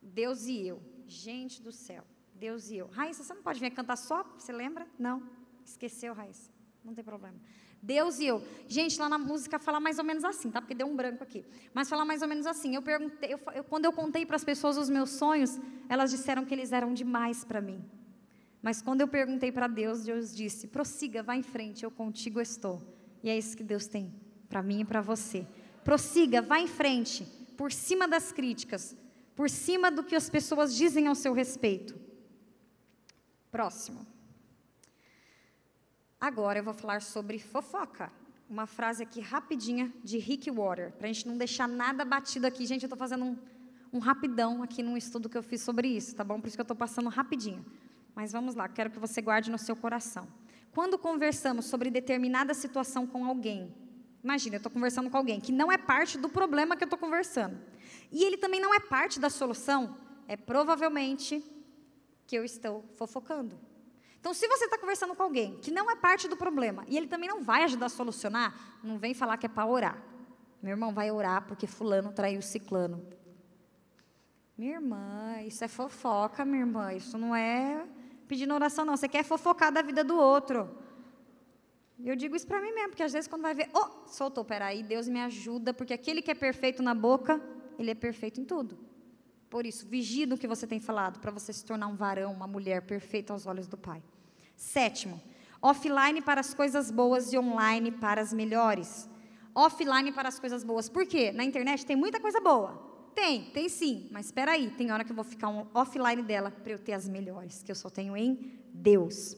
Deus 0.02 0.44
e 0.44 0.66
eu. 0.66 0.82
Gente 1.06 1.62
do 1.62 1.72
céu. 1.72 2.04
Deus 2.34 2.68
e 2.68 2.76
eu. 2.76 2.88
Raíssa, 2.88 3.24
você 3.24 3.32
não 3.32 3.42
pode 3.42 3.58
vir 3.58 3.70
cantar 3.70 3.96
só? 3.96 4.22
Você 4.36 4.52
lembra? 4.52 4.86
Não. 4.98 5.22
Esqueceu, 5.64 6.12
Raíssa. 6.12 6.50
Não 6.84 6.92
tem 6.92 7.02
problema. 7.02 7.40
Deus 7.80 8.18
e 8.18 8.26
eu. 8.26 8.46
Gente, 8.68 9.00
lá 9.00 9.08
na 9.08 9.16
música 9.16 9.58
fala 9.58 9.80
mais 9.80 9.98
ou 9.98 10.04
menos 10.04 10.24
assim, 10.24 10.50
tá? 10.50 10.60
Porque 10.60 10.74
deu 10.74 10.86
um 10.86 10.94
branco 10.94 11.22
aqui. 11.22 11.42
Mas 11.72 11.88
fala 11.88 12.04
mais 12.04 12.20
ou 12.20 12.28
menos 12.28 12.46
assim. 12.46 12.74
Eu 12.74 12.82
perguntei, 12.82 13.32
eu, 13.32 13.40
eu, 13.54 13.64
quando 13.64 13.86
eu 13.86 13.94
contei 13.94 14.26
para 14.26 14.36
as 14.36 14.44
pessoas 14.44 14.76
os 14.76 14.90
meus 14.90 15.08
sonhos, 15.08 15.58
elas 15.88 16.10
disseram 16.10 16.44
que 16.44 16.52
eles 16.52 16.70
eram 16.70 16.92
demais 16.92 17.44
para 17.44 17.62
mim. 17.62 17.82
Mas 18.66 18.82
quando 18.82 19.00
eu 19.00 19.06
perguntei 19.06 19.52
para 19.52 19.68
Deus, 19.68 20.02
Deus 20.02 20.34
disse: 20.34 20.66
prossiga, 20.66 21.22
vá 21.22 21.36
em 21.36 21.42
frente, 21.54 21.84
eu 21.84 21.90
contigo 22.00 22.40
estou. 22.40 22.82
E 23.22 23.30
é 23.30 23.38
isso 23.38 23.56
que 23.56 23.62
Deus 23.62 23.86
tem 23.86 24.12
para 24.48 24.60
mim 24.60 24.80
e 24.80 24.84
para 24.84 25.00
você. 25.00 25.46
Prossiga, 25.84 26.42
vá 26.42 26.58
em 26.58 26.66
frente, 26.66 27.24
por 27.56 27.70
cima 27.70 28.08
das 28.08 28.32
críticas, 28.32 28.96
por 29.36 29.48
cima 29.48 29.88
do 29.88 30.02
que 30.02 30.16
as 30.16 30.28
pessoas 30.28 30.74
dizem 30.74 31.06
ao 31.06 31.14
seu 31.14 31.32
respeito. 31.32 31.94
Próximo. 33.52 34.04
Agora 36.20 36.58
eu 36.58 36.64
vou 36.64 36.74
falar 36.74 37.02
sobre 37.02 37.38
fofoca. 37.38 38.10
Uma 38.50 38.66
frase 38.66 39.00
aqui 39.00 39.20
rapidinha 39.20 39.94
de 40.02 40.18
Rick 40.18 40.50
Water, 40.50 40.90
para 40.90 41.08
a 41.08 41.12
gente 41.12 41.28
não 41.28 41.38
deixar 41.38 41.68
nada 41.68 42.04
batido 42.04 42.48
aqui. 42.48 42.66
Gente, 42.66 42.82
eu 42.82 42.88
estou 42.88 42.98
fazendo 42.98 43.26
um, 43.26 43.38
um 43.92 44.00
rapidão 44.00 44.60
aqui 44.60 44.82
num 44.82 44.96
estudo 44.96 45.28
que 45.28 45.38
eu 45.38 45.42
fiz 45.44 45.62
sobre 45.62 45.86
isso, 45.86 46.16
tá 46.16 46.24
bom? 46.24 46.40
Por 46.40 46.48
isso 46.48 46.56
que 46.56 46.60
eu 46.60 46.64
estou 46.64 46.76
passando 46.76 47.08
rapidinho. 47.08 47.64
Mas 48.16 48.32
vamos 48.32 48.54
lá, 48.54 48.66
quero 48.66 48.88
que 48.88 48.98
você 48.98 49.20
guarde 49.20 49.50
no 49.50 49.58
seu 49.58 49.76
coração. 49.76 50.26
Quando 50.72 50.98
conversamos 50.98 51.66
sobre 51.66 51.90
determinada 51.90 52.54
situação 52.54 53.06
com 53.06 53.26
alguém, 53.26 53.70
imagina, 54.24 54.56
eu 54.56 54.56
estou 54.56 54.72
conversando 54.72 55.10
com 55.10 55.18
alguém 55.18 55.38
que 55.38 55.52
não 55.52 55.70
é 55.70 55.76
parte 55.76 56.16
do 56.16 56.30
problema 56.30 56.78
que 56.78 56.82
eu 56.82 56.86
estou 56.86 56.98
conversando, 56.98 57.60
e 58.10 58.24
ele 58.24 58.38
também 58.38 58.58
não 58.58 58.74
é 58.74 58.80
parte 58.80 59.20
da 59.20 59.28
solução, 59.28 59.98
é 60.26 60.34
provavelmente 60.34 61.44
que 62.26 62.34
eu 62.34 62.42
estou 62.42 62.86
fofocando. 62.94 63.60
Então, 64.18 64.32
se 64.32 64.48
você 64.48 64.64
está 64.64 64.78
conversando 64.78 65.14
com 65.14 65.22
alguém 65.22 65.58
que 65.58 65.70
não 65.70 65.90
é 65.90 65.94
parte 65.94 66.26
do 66.26 66.38
problema 66.38 66.86
e 66.88 66.96
ele 66.96 67.06
também 67.06 67.28
não 67.28 67.42
vai 67.42 67.64
ajudar 67.64 67.86
a 67.86 67.90
solucionar, 67.90 68.78
não 68.82 68.98
vem 68.98 69.12
falar 69.12 69.36
que 69.36 69.44
é 69.44 69.48
para 69.48 69.66
orar. 69.66 70.02
Meu 70.62 70.70
irmão 70.70 70.92
vai 70.92 71.10
orar 71.10 71.46
porque 71.46 71.66
fulano 71.66 72.12
traiu 72.12 72.40
ciclano. 72.40 73.06
Minha 74.56 74.76
irmã, 74.76 75.42
isso 75.42 75.62
é 75.62 75.68
fofoca, 75.68 76.46
minha 76.46 76.60
irmã. 76.60 76.92
Isso 76.94 77.16
não 77.18 77.36
é 77.36 77.86
pedindo 78.26 78.54
oração, 78.54 78.84
não. 78.84 78.96
Você 78.96 79.08
quer 79.08 79.24
fofocar 79.24 79.72
da 79.72 79.82
vida 79.82 80.02
do 80.04 80.16
outro. 80.16 80.68
Eu 82.04 82.14
digo 82.14 82.36
isso 82.36 82.46
para 82.46 82.60
mim 82.60 82.72
mesmo, 82.72 82.90
porque 82.90 83.02
às 83.02 83.12
vezes 83.12 83.26
quando 83.26 83.42
vai 83.42 83.54
ver, 83.54 83.70
oh, 83.72 84.06
soltou, 84.06 84.44
peraí, 84.44 84.82
Deus 84.82 85.08
me 85.08 85.20
ajuda, 85.20 85.72
porque 85.72 85.94
aquele 85.94 86.20
que 86.20 86.30
é 86.30 86.34
perfeito 86.34 86.82
na 86.82 86.94
boca, 86.94 87.40
ele 87.78 87.90
é 87.90 87.94
perfeito 87.94 88.40
em 88.40 88.44
tudo. 88.44 88.78
Por 89.48 89.64
isso, 89.64 89.86
vigie 89.86 90.26
no 90.26 90.36
que 90.36 90.46
você 90.46 90.66
tem 90.66 90.78
falado, 90.78 91.20
para 91.20 91.30
você 91.30 91.52
se 91.52 91.64
tornar 91.64 91.86
um 91.86 91.96
varão, 91.96 92.32
uma 92.32 92.46
mulher 92.46 92.82
perfeita 92.82 93.32
aos 93.32 93.46
olhos 93.46 93.66
do 93.66 93.76
Pai. 93.78 94.02
Sétimo, 94.54 95.22
offline 95.62 96.20
para 96.20 96.40
as 96.40 96.52
coisas 96.52 96.90
boas 96.90 97.32
e 97.32 97.38
online 97.38 97.90
para 97.90 98.20
as 98.20 98.32
melhores. 98.32 99.08
Offline 99.54 100.12
para 100.12 100.28
as 100.28 100.38
coisas 100.38 100.62
boas. 100.62 100.88
Por 100.88 101.06
quê? 101.06 101.32
Na 101.32 101.44
internet 101.44 101.86
tem 101.86 101.96
muita 101.96 102.20
coisa 102.20 102.40
boa. 102.40 102.85
Tem, 103.16 103.44
tem 103.44 103.66
sim, 103.66 104.08
mas 104.12 104.26
espera 104.26 104.52
aí, 104.52 104.70
tem 104.70 104.92
hora 104.92 105.02
que 105.02 105.10
eu 105.10 105.16
vou 105.16 105.24
ficar 105.24 105.48
um 105.48 105.66
offline 105.72 106.22
dela 106.22 106.50
para 106.50 106.72
eu 106.72 106.78
ter 106.78 106.92
as 106.92 107.08
melhores, 107.08 107.62
que 107.62 107.72
eu 107.72 107.74
só 107.74 107.88
tenho 107.88 108.14
em 108.14 108.60
Deus. 108.74 109.34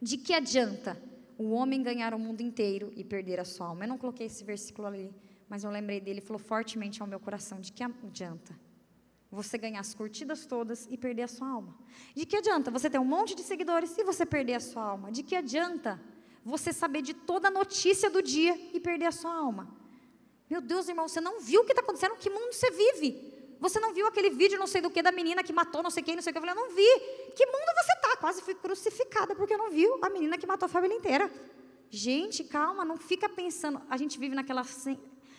De 0.00 0.16
que 0.16 0.32
adianta 0.32 0.96
o 1.36 1.50
homem 1.50 1.82
ganhar 1.82 2.14
o 2.14 2.20
mundo 2.20 2.40
inteiro 2.40 2.92
e 2.94 3.02
perder 3.02 3.40
a 3.40 3.44
sua 3.44 3.66
alma? 3.66 3.82
Eu 3.82 3.88
não 3.88 3.98
coloquei 3.98 4.28
esse 4.28 4.44
versículo 4.44 4.86
ali, 4.86 5.12
mas 5.48 5.64
eu 5.64 5.72
lembrei 5.72 6.00
dele, 6.00 6.20
falou 6.20 6.38
fortemente 6.38 7.02
ao 7.02 7.08
meu 7.08 7.18
coração, 7.18 7.60
de 7.60 7.72
que 7.72 7.82
adianta 7.82 8.56
você 9.28 9.58
ganhar 9.58 9.80
as 9.80 9.92
curtidas 9.92 10.46
todas 10.46 10.86
e 10.88 10.96
perder 10.96 11.22
a 11.22 11.28
sua 11.28 11.48
alma? 11.48 11.76
De 12.14 12.24
que 12.24 12.36
adianta 12.36 12.70
você 12.70 12.88
ter 12.88 13.00
um 13.00 13.04
monte 13.04 13.34
de 13.34 13.42
seguidores 13.42 13.98
e 13.98 14.04
você 14.04 14.24
perder 14.24 14.54
a 14.54 14.60
sua 14.60 14.84
alma? 14.84 15.10
De 15.10 15.24
que 15.24 15.34
adianta 15.34 16.00
você 16.44 16.72
saber 16.72 17.02
de 17.02 17.12
toda 17.12 17.48
a 17.48 17.50
notícia 17.50 18.08
do 18.08 18.22
dia 18.22 18.56
e 18.72 18.78
perder 18.78 19.06
a 19.06 19.12
sua 19.12 19.34
alma? 19.34 19.81
Meu 20.52 20.60
Deus, 20.60 20.86
irmão, 20.86 21.08
você 21.08 21.18
não 21.18 21.40
viu 21.40 21.62
o 21.62 21.64
que 21.64 21.72
está 21.72 21.80
acontecendo? 21.80 22.14
Que 22.16 22.28
mundo 22.28 22.52
você 22.52 22.70
vive? 22.70 23.08
Você 23.58 23.80
não 23.80 23.94
viu 23.94 24.06
aquele 24.06 24.28
vídeo, 24.28 24.58
não 24.58 24.66
sei 24.66 24.82
do 24.82 24.90
que, 24.90 25.00
da 25.00 25.10
menina 25.10 25.42
que 25.42 25.50
matou 25.50 25.82
não 25.82 25.88
sei 25.88 26.02
quem, 26.02 26.14
não 26.14 26.20
sei 26.20 26.30
o 26.30 26.34
que? 26.34 26.38
Eu 26.38 26.42
falei, 26.42 26.54
eu 26.54 26.68
não 26.68 26.76
vi. 26.76 26.90
Que 27.34 27.46
mundo 27.46 27.72
você 27.74 27.92
está? 27.94 28.16
Quase 28.18 28.42
fui 28.42 28.54
crucificada 28.54 29.34
porque 29.34 29.54
eu 29.54 29.56
não 29.56 29.70
viu 29.70 29.98
a 30.02 30.10
menina 30.10 30.36
que 30.36 30.46
matou 30.46 30.66
a 30.66 30.68
família 30.68 30.94
inteira. 30.94 31.32
Gente, 31.88 32.44
calma, 32.44 32.84
não 32.84 32.98
fica 32.98 33.30
pensando. 33.30 33.80
A 33.88 33.96
gente 33.96 34.18
vive 34.18 34.34
naquela 34.34 34.62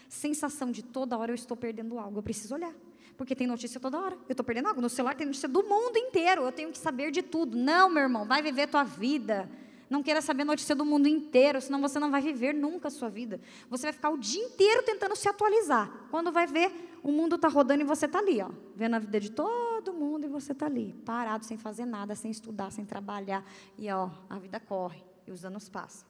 sensação 0.10 0.72
de 0.72 0.82
toda 0.82 1.16
hora 1.16 1.30
eu 1.32 1.36
estou 1.36 1.56
perdendo 1.56 2.00
algo, 2.00 2.18
eu 2.18 2.24
preciso 2.24 2.56
olhar 2.56 2.74
porque 3.16 3.36
tem 3.36 3.46
notícia 3.46 3.80
toda 3.80 4.00
hora. 4.00 4.16
Eu 4.28 4.34
estou 4.34 4.44
perdendo 4.44 4.68
algo. 4.68 4.82
No 4.82 4.90
celular 4.90 5.14
tem 5.14 5.28
notícia 5.28 5.48
do 5.48 5.62
mundo 5.62 5.96
inteiro. 5.96 6.42
Eu 6.42 6.52
tenho 6.52 6.72
que 6.72 6.80
saber 6.80 7.12
de 7.12 7.22
tudo. 7.22 7.56
Não, 7.56 7.88
meu 7.88 8.02
irmão, 8.02 8.26
vai 8.26 8.42
viver 8.42 8.64
a 8.64 8.68
tua 8.68 8.84
vida. 8.84 9.48
Não 9.90 10.02
queira 10.02 10.22
saber 10.22 10.44
notícia 10.44 10.76
do 10.76 10.86
mundo 10.86 11.08
inteiro, 11.08 11.62
senão 11.62 11.82
você 11.82 12.00
não 12.00 12.10
vai 12.10 12.22
viver 12.22 12.54
nunca 12.54 12.88
a 12.88 12.92
sua 12.92 13.10
vida. 13.10 13.40
Você 13.70 13.84
vai 13.84 13.94
ficar 13.94 14.10
o 14.10 14.18
dia 14.18 14.44
inteiro 14.44 14.84
tentando 14.84 15.16
se 15.16 15.28
atualizar. 15.28 16.08
Quando 16.10 16.32
vai 16.32 16.48
ver, 16.48 16.98
o 17.04 17.12
mundo 17.12 17.36
está 17.36 17.48
rodando 17.48 17.82
e 17.82 17.86
você 17.86 18.06
está 18.06 18.20
ali, 18.20 18.42
ó, 18.42 18.50
vendo 18.76 18.96
a 18.96 19.00
vida 19.00 19.20
de 19.20 19.30
todo 19.30 19.94
mundo 19.94 20.26
e 20.26 20.30
você 20.30 20.54
está 20.54 20.66
ali, 20.66 20.94
parado, 21.06 21.46
sem 21.46 21.58
fazer 21.58 21.86
nada, 21.86 22.16
sem 22.16 22.32
estudar, 22.32 22.72
sem 22.72 22.86
trabalhar. 22.86 23.46
E 23.78 23.90
ó, 23.92 24.10
a 24.30 24.40
vida 24.40 24.60
corre 24.60 25.04
e 25.28 25.32
os 25.32 25.44
anos 25.44 25.68
passam. 25.70 26.08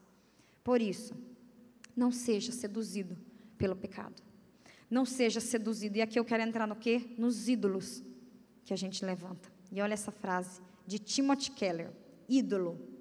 Por 0.64 0.82
isso, 0.82 1.16
não 1.96 2.12
seja 2.12 2.52
seduzido 2.52 3.18
pelo 3.58 3.76
pecado. 3.76 4.22
Não 4.90 5.06
seja 5.06 5.40
seduzido. 5.40 5.98
E 5.98 6.02
aqui 6.02 6.20
eu 6.20 6.26
quero 6.26 6.44
entrar 6.44 6.68
no 6.68 6.76
quê? 6.76 7.16
Nos 7.18 7.48
ídolos 7.48 8.04
que 8.64 8.74
a 8.74 8.78
gente 8.78 9.04
levanta. 9.04 9.52
E 9.72 9.82
olha 9.82 9.94
essa 9.94 10.12
frase 10.12 10.62
de 10.86 11.00
Timothy 11.00 11.52
Keller: 11.52 11.92
ídolo. 12.30 12.93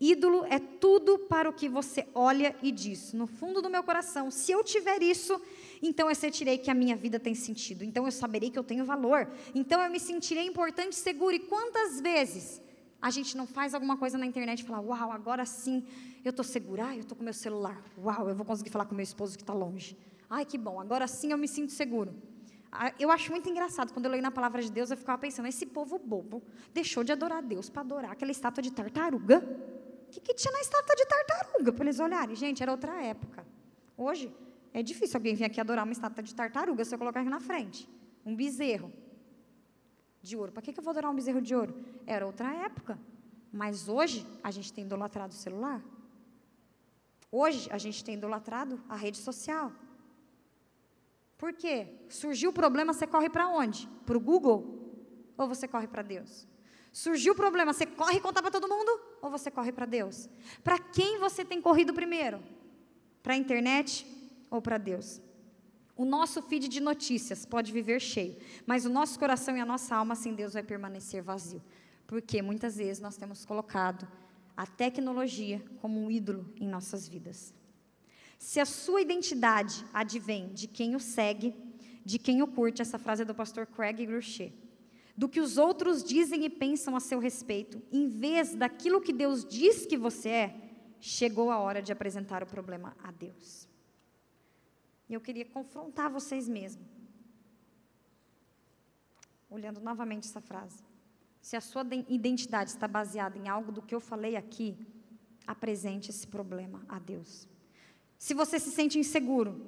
Ídolo 0.00 0.46
é 0.46 0.58
tudo 0.58 1.18
para 1.18 1.50
o 1.50 1.52
que 1.52 1.68
você 1.68 2.08
olha 2.14 2.56
e 2.62 2.72
diz. 2.72 3.12
No 3.12 3.26
fundo 3.26 3.60
do 3.60 3.68
meu 3.68 3.82
coração, 3.82 4.30
se 4.30 4.50
eu 4.50 4.64
tiver 4.64 5.02
isso, 5.02 5.38
então 5.82 6.08
eu 6.08 6.14
sentirei 6.14 6.56
que 6.56 6.70
a 6.70 6.74
minha 6.74 6.96
vida 6.96 7.20
tem 7.20 7.34
sentido. 7.34 7.84
Então 7.84 8.06
eu 8.06 8.12
saberei 8.12 8.50
que 8.50 8.58
eu 8.58 8.64
tenho 8.64 8.84
valor. 8.84 9.30
Então 9.54 9.82
eu 9.82 9.90
me 9.90 10.00
sentirei 10.00 10.46
importante 10.46 10.94
e 10.94 10.96
seguro. 10.96 11.34
E 11.34 11.38
quantas 11.38 12.00
vezes 12.00 12.62
a 13.00 13.10
gente 13.10 13.36
não 13.36 13.46
faz 13.46 13.74
alguma 13.74 13.96
coisa 13.98 14.16
na 14.16 14.24
internet 14.24 14.60
e 14.60 14.64
fala: 14.64 14.80
Uau, 14.80 15.12
agora 15.12 15.44
sim 15.44 15.84
eu 16.24 16.30
estou 16.30 16.44
segura, 16.44 16.86
ah, 16.86 16.94
eu 16.94 17.00
estou 17.00 17.16
com 17.16 17.22
meu 17.22 17.34
celular. 17.34 17.82
Uau, 17.98 18.28
eu 18.28 18.34
vou 18.34 18.46
conseguir 18.46 18.70
falar 18.70 18.86
com 18.86 18.94
meu 18.94 19.04
esposo 19.04 19.36
que 19.36 19.42
está 19.42 19.52
longe. 19.52 19.98
Ai, 20.30 20.46
que 20.46 20.56
bom, 20.56 20.80
agora 20.80 21.06
sim 21.06 21.30
eu 21.30 21.36
me 21.36 21.48
sinto 21.48 21.72
seguro. 21.72 22.14
Ah, 22.72 22.92
eu 22.98 23.10
acho 23.10 23.30
muito 23.32 23.50
engraçado, 23.50 23.92
quando 23.92 24.04
eu 24.06 24.12
leio 24.12 24.22
na 24.22 24.30
palavra 24.30 24.62
de 24.62 24.70
Deus, 24.70 24.90
eu 24.90 24.96
ficava 24.96 25.18
pensando, 25.18 25.48
esse 25.48 25.66
povo 25.66 25.98
bobo 25.98 26.42
deixou 26.72 27.02
de 27.02 27.10
adorar 27.10 27.42
Deus 27.42 27.68
para 27.68 27.82
adorar 27.82 28.12
aquela 28.12 28.30
estátua 28.30 28.62
de 28.62 28.70
tartaruga. 28.70 29.44
Que, 30.10 30.20
que 30.20 30.34
tinha 30.34 30.52
na 30.52 30.60
estátua 30.60 30.94
de 30.96 31.06
tartaruga 31.06 31.72
para 31.72 31.84
eles 31.84 32.00
olharem? 32.00 32.34
Gente, 32.34 32.62
era 32.62 32.72
outra 32.72 33.00
época. 33.02 33.46
Hoje, 33.96 34.34
é 34.72 34.82
difícil 34.82 35.16
alguém 35.18 35.34
vir 35.34 35.44
aqui 35.44 35.60
adorar 35.60 35.84
uma 35.84 35.92
estátua 35.92 36.22
de 36.22 36.34
tartaruga 36.34 36.84
se 36.84 36.94
eu 36.94 36.98
colocar 36.98 37.20
aqui 37.20 37.30
na 37.30 37.40
frente. 37.40 37.88
Um 38.24 38.34
bezerro 38.34 38.92
de 40.22 40.36
ouro. 40.36 40.52
Para 40.52 40.62
que, 40.62 40.72
que 40.72 40.80
eu 40.80 40.84
vou 40.84 40.90
adorar 40.90 41.10
um 41.10 41.14
bezerro 41.14 41.40
de 41.40 41.54
ouro? 41.54 41.74
Era 42.06 42.26
outra 42.26 42.52
época. 42.54 42.98
Mas 43.52 43.88
hoje, 43.88 44.26
a 44.42 44.50
gente 44.50 44.72
tem 44.72 44.84
idolatrado 44.84 45.32
o 45.32 45.36
celular. 45.36 45.82
Hoje 47.32 47.68
a 47.70 47.78
gente 47.78 48.04
tem 48.04 48.14
idolatrado 48.14 48.80
a 48.88 48.96
rede 48.96 49.18
social. 49.18 49.72
Por 51.38 51.52
quê? 51.52 51.88
Surgiu 52.08 52.50
o 52.50 52.52
problema, 52.52 52.92
você 52.92 53.06
corre 53.06 53.30
para 53.30 53.48
onde? 53.48 53.88
Para 54.04 54.16
o 54.16 54.20
Google? 54.20 54.60
Ou 55.38 55.48
você 55.48 55.66
corre 55.66 55.86
para 55.86 56.02
Deus? 56.02 56.46
Surgiu 56.92 57.32
o 57.32 57.36
problema, 57.36 57.72
você 57.72 57.86
corre 57.86 58.16
e 58.16 58.20
conta 58.20 58.42
para 58.42 58.50
todo 58.50 58.68
mundo? 58.68 59.00
Ou 59.22 59.30
você 59.30 59.50
corre 59.50 59.70
para 59.70 59.86
Deus? 59.86 60.28
Para 60.64 60.78
quem 60.78 61.18
você 61.18 61.44
tem 61.44 61.60
corrido 61.60 61.94
primeiro? 61.94 62.42
Para 63.22 63.34
a 63.34 63.36
internet 63.36 64.06
ou 64.50 64.60
para 64.60 64.76
Deus? 64.76 65.20
O 65.96 66.04
nosso 66.04 66.42
feed 66.42 66.66
de 66.66 66.80
notícias 66.80 67.44
pode 67.44 67.72
viver 67.72 68.00
cheio, 68.00 68.36
mas 68.66 68.86
o 68.86 68.88
nosso 68.88 69.18
coração 69.18 69.56
e 69.56 69.60
a 69.60 69.66
nossa 69.66 69.94
alma 69.94 70.14
sem 70.14 70.34
Deus 70.34 70.54
vai 70.54 70.62
permanecer 70.62 71.22
vazio. 71.22 71.62
Porque 72.06 72.42
muitas 72.42 72.76
vezes 72.76 73.00
nós 73.00 73.16
temos 73.16 73.44
colocado 73.44 74.08
a 74.56 74.66
tecnologia 74.66 75.62
como 75.80 76.02
um 76.02 76.10
ídolo 76.10 76.52
em 76.56 76.66
nossas 76.66 77.06
vidas. 77.06 77.54
Se 78.38 78.58
a 78.58 78.64
sua 78.64 79.02
identidade 79.02 79.84
advém 79.92 80.48
de 80.54 80.66
quem 80.66 80.96
o 80.96 81.00
segue, 81.00 81.54
de 82.04 82.18
quem 82.18 82.42
o 82.42 82.46
curte, 82.46 82.82
essa 82.82 82.98
frase 82.98 83.22
é 83.22 83.24
do 83.24 83.34
pastor 83.34 83.66
Craig 83.66 84.06
Groeschel, 84.06 84.52
do 85.16 85.28
que 85.28 85.40
os 85.40 85.58
outros 85.58 86.02
dizem 86.02 86.44
e 86.44 86.50
pensam 86.50 86.96
a 86.96 87.00
seu 87.00 87.18
respeito, 87.18 87.82
em 87.92 88.08
vez 88.08 88.54
daquilo 88.54 89.00
que 89.00 89.12
Deus 89.12 89.44
diz 89.44 89.86
que 89.86 89.96
você 89.96 90.28
é, 90.28 90.70
chegou 91.00 91.50
a 91.50 91.58
hora 91.58 91.82
de 91.82 91.92
apresentar 91.92 92.42
o 92.42 92.46
problema 92.46 92.96
a 93.02 93.10
Deus. 93.10 93.68
E 95.08 95.14
eu 95.14 95.20
queria 95.20 95.44
confrontar 95.44 96.10
vocês 96.10 96.48
mesmo. 96.48 96.82
Olhando 99.48 99.80
novamente 99.80 100.28
essa 100.28 100.40
frase. 100.40 100.84
Se 101.40 101.56
a 101.56 101.60
sua 101.60 101.84
identidade 102.08 102.70
está 102.70 102.86
baseada 102.86 103.36
em 103.36 103.48
algo 103.48 103.72
do 103.72 103.82
que 103.82 103.94
eu 103.94 104.00
falei 104.00 104.36
aqui, 104.36 104.78
apresente 105.46 106.10
esse 106.10 106.26
problema 106.26 106.84
a 106.88 106.98
Deus. 106.98 107.48
Se 108.18 108.34
você 108.34 108.60
se 108.60 108.70
sente 108.70 108.98
inseguro 108.98 109.66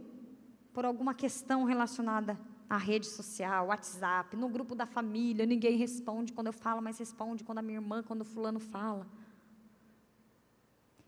por 0.73 0.85
alguma 0.85 1.15
questão 1.15 1.65
relacionada 1.65 2.39
à 2.73 2.79
rede 2.79 3.07
social, 3.07 3.67
WhatsApp, 3.67 4.35
no 4.35 4.49
grupo 4.49 4.75
da 4.75 4.87
família, 4.87 5.45
ninguém 5.45 5.77
responde 5.77 6.33
quando 6.33 6.47
eu 6.47 6.55
falo, 6.55 6.81
mas 6.81 6.99
responde 6.99 7.45
quando 7.45 7.59
a 7.59 7.63
minha 7.63 7.77
irmã, 7.77 8.03
quando 8.03 8.23
o 8.23 8.25
fulano 8.25 8.59
fala. 8.59 9.07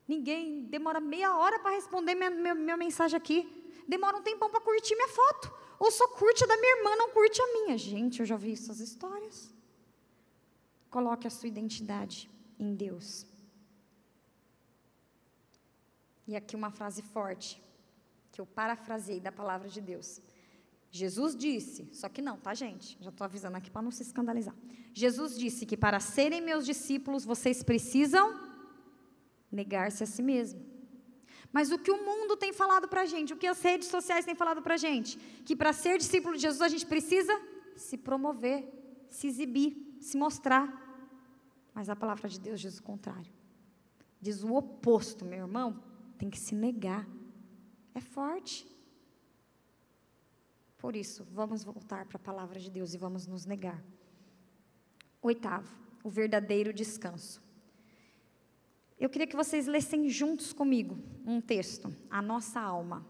Ninguém 0.07 0.65
demora 0.65 1.01
meia 1.01 1.35
hora 1.35 1.59
para 1.59 1.71
responder 1.71 2.15
minha, 2.15 2.29
minha, 2.29 2.55
minha, 2.55 2.77
mensagem 2.77 3.17
aqui. 3.17 3.39
Demora 3.89 4.19
um 4.19 4.23
tempão 4.23 4.51
para 4.51 4.61
curtir 4.61 4.95
minha 4.95 5.09
foto. 5.09 5.51
Ou 5.79 5.91
só 5.91 6.07
curte 6.09 6.47
da 6.47 6.55
minha 6.55 6.77
irmã, 6.77 6.97
não 6.97 7.09
curte 7.09 7.41
a 7.41 7.47
minha. 7.55 7.79
Gente, 7.79 8.21
eu 8.21 8.27
já 8.27 8.37
vi 8.37 8.53
essas 8.53 8.79
histórias. 8.81 9.51
Coloque 10.91 11.27
a 11.27 11.31
sua 11.31 11.49
identidade 11.49 12.31
em 12.59 12.75
Deus. 12.75 13.27
E 16.29 16.37
aqui 16.37 16.55
uma 16.55 16.71
frase 16.71 17.01
forte, 17.01 17.63
que 18.31 18.39
eu 18.39 18.45
parafrasei 18.45 19.19
da 19.19 19.33
palavra 19.33 19.71
de 19.71 19.81
Deus. 19.81 20.21
Jesus 20.97 21.35
disse, 21.35 21.89
só 21.93 22.09
que 22.09 22.23
não, 22.23 22.39
tá, 22.39 22.55
gente? 22.55 22.97
Já 23.01 23.11
estou 23.11 23.25
avisando 23.25 23.57
aqui 23.57 23.69
para 23.69 23.83
não 23.83 23.91
se 23.91 24.05
escandalizar. 24.05 24.55
Jesus 24.93 25.37
disse 25.37 25.67
que 25.67 25.77
para 25.77 25.99
serem 25.99 26.41
meus 26.41 26.65
discípulos, 26.65 27.25
vocês 27.25 27.65
precisam 27.65 28.27
negar-se 29.51 30.05
a 30.05 30.07
si 30.07 30.23
mesmo. 30.23 30.65
Mas 31.53 31.73
o 31.73 31.81
que 31.81 31.91
o 31.91 32.05
mundo 32.05 32.37
tem 32.37 32.53
falado 32.53 32.87
para 32.87 33.01
a 33.01 33.07
gente, 33.07 33.35
o 33.35 33.37
que 33.37 33.49
as 33.49 33.61
redes 33.61 33.89
sociais 33.89 34.25
têm 34.25 34.37
falado 34.37 34.63
para 34.63 34.75
a 34.75 34.77
gente, 34.77 35.19
que 35.45 35.57
para 35.57 35.73
ser 35.73 35.99
discípulo 35.99 36.37
de 36.37 36.43
Jesus 36.43 36.63
a 36.63 36.69
gente 36.69 36.87
precisa 36.87 37.33
se 37.75 37.99
promover, 37.99 38.65
se 39.11 39.27
exibir, 39.27 39.99
se 40.01 40.17
mostrar. 40.17 40.65
Mas 41.75 41.89
a 41.89 41.97
palavra 41.97 42.29
de 42.29 42.39
Deus 42.39 42.61
diz 42.61 42.79
o 42.79 42.83
contrário. 42.85 43.33
Diz 44.21 44.45
o 44.45 44.55
oposto, 44.55 45.25
meu 45.25 45.41
irmão, 45.41 45.83
tem 46.17 46.31
que 46.31 46.39
se 46.39 46.55
negar. 46.55 47.05
É 47.93 48.01
forte. 48.01 48.65
Por 50.85 50.95
isso, 50.95 51.27
vamos 51.33 51.65
voltar 51.65 52.05
para 52.05 52.19
a 52.19 52.21
palavra 52.21 52.61
de 52.61 52.71
Deus 52.71 52.93
e 52.93 52.99
vamos 52.99 53.27
nos 53.27 53.47
negar. 53.47 53.83
Oitavo, 55.23 55.75
o 56.03 56.11
verdadeiro 56.11 56.75
descanso. 56.75 57.43
Eu 59.01 59.09
queria 59.09 59.27
que 59.27 59.35
vocês 59.35 59.67
lessem 59.67 60.11
juntos 60.11 60.53
comigo 60.53 60.99
um 61.25 61.41
texto, 61.41 61.91
A 62.11 62.21
Nossa 62.21 62.61
Alma. 62.61 63.03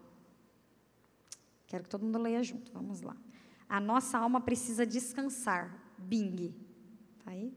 Quero 1.67 1.83
que 1.83 1.91
todo 1.91 2.05
mundo 2.05 2.17
leia 2.17 2.45
junto, 2.45 2.71
vamos 2.71 3.01
lá. 3.01 3.17
A 3.69 3.81
nossa 3.81 4.19
alma 4.19 4.41
precisa 4.41 4.87
descansar. 4.87 5.77
Bing. 5.99 6.55
Tá 7.25 7.33
aí? 7.33 7.53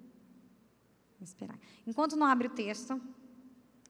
Vamos 1.20 1.30
esperar. 1.30 1.60
Enquanto 1.86 2.16
não 2.16 2.26
abre 2.26 2.48
o 2.48 2.56
texto, 2.56 3.00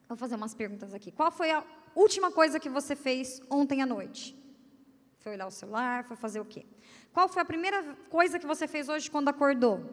vou 0.10 0.18
fazer 0.18 0.36
umas 0.36 0.54
perguntas 0.54 0.94
aqui. 0.94 1.10
Qual 1.10 1.32
foi 1.32 1.52
a 1.52 1.66
última 1.96 2.34
coisa 2.34 2.60
que 2.60 2.68
você 2.68 2.98
fez 2.98 3.42
ontem 3.50 3.82
à 3.82 3.86
noite? 3.86 4.36
Foi 5.28 5.34
olhar 5.34 5.48
o 5.48 5.52
celular? 5.52 6.06
Foi 6.06 6.16
fazer 6.16 6.40
o 6.40 6.46
quê? 6.46 6.66
Qual 7.12 7.28
foi 7.28 7.42
a 7.42 7.46
primeira 7.46 7.84
coisa 8.10 8.40
que 8.40 8.46
você 8.46 8.66
fez 8.66 8.88
hoje 8.88 9.12
quando 9.12 9.28
acordou? 9.28 9.84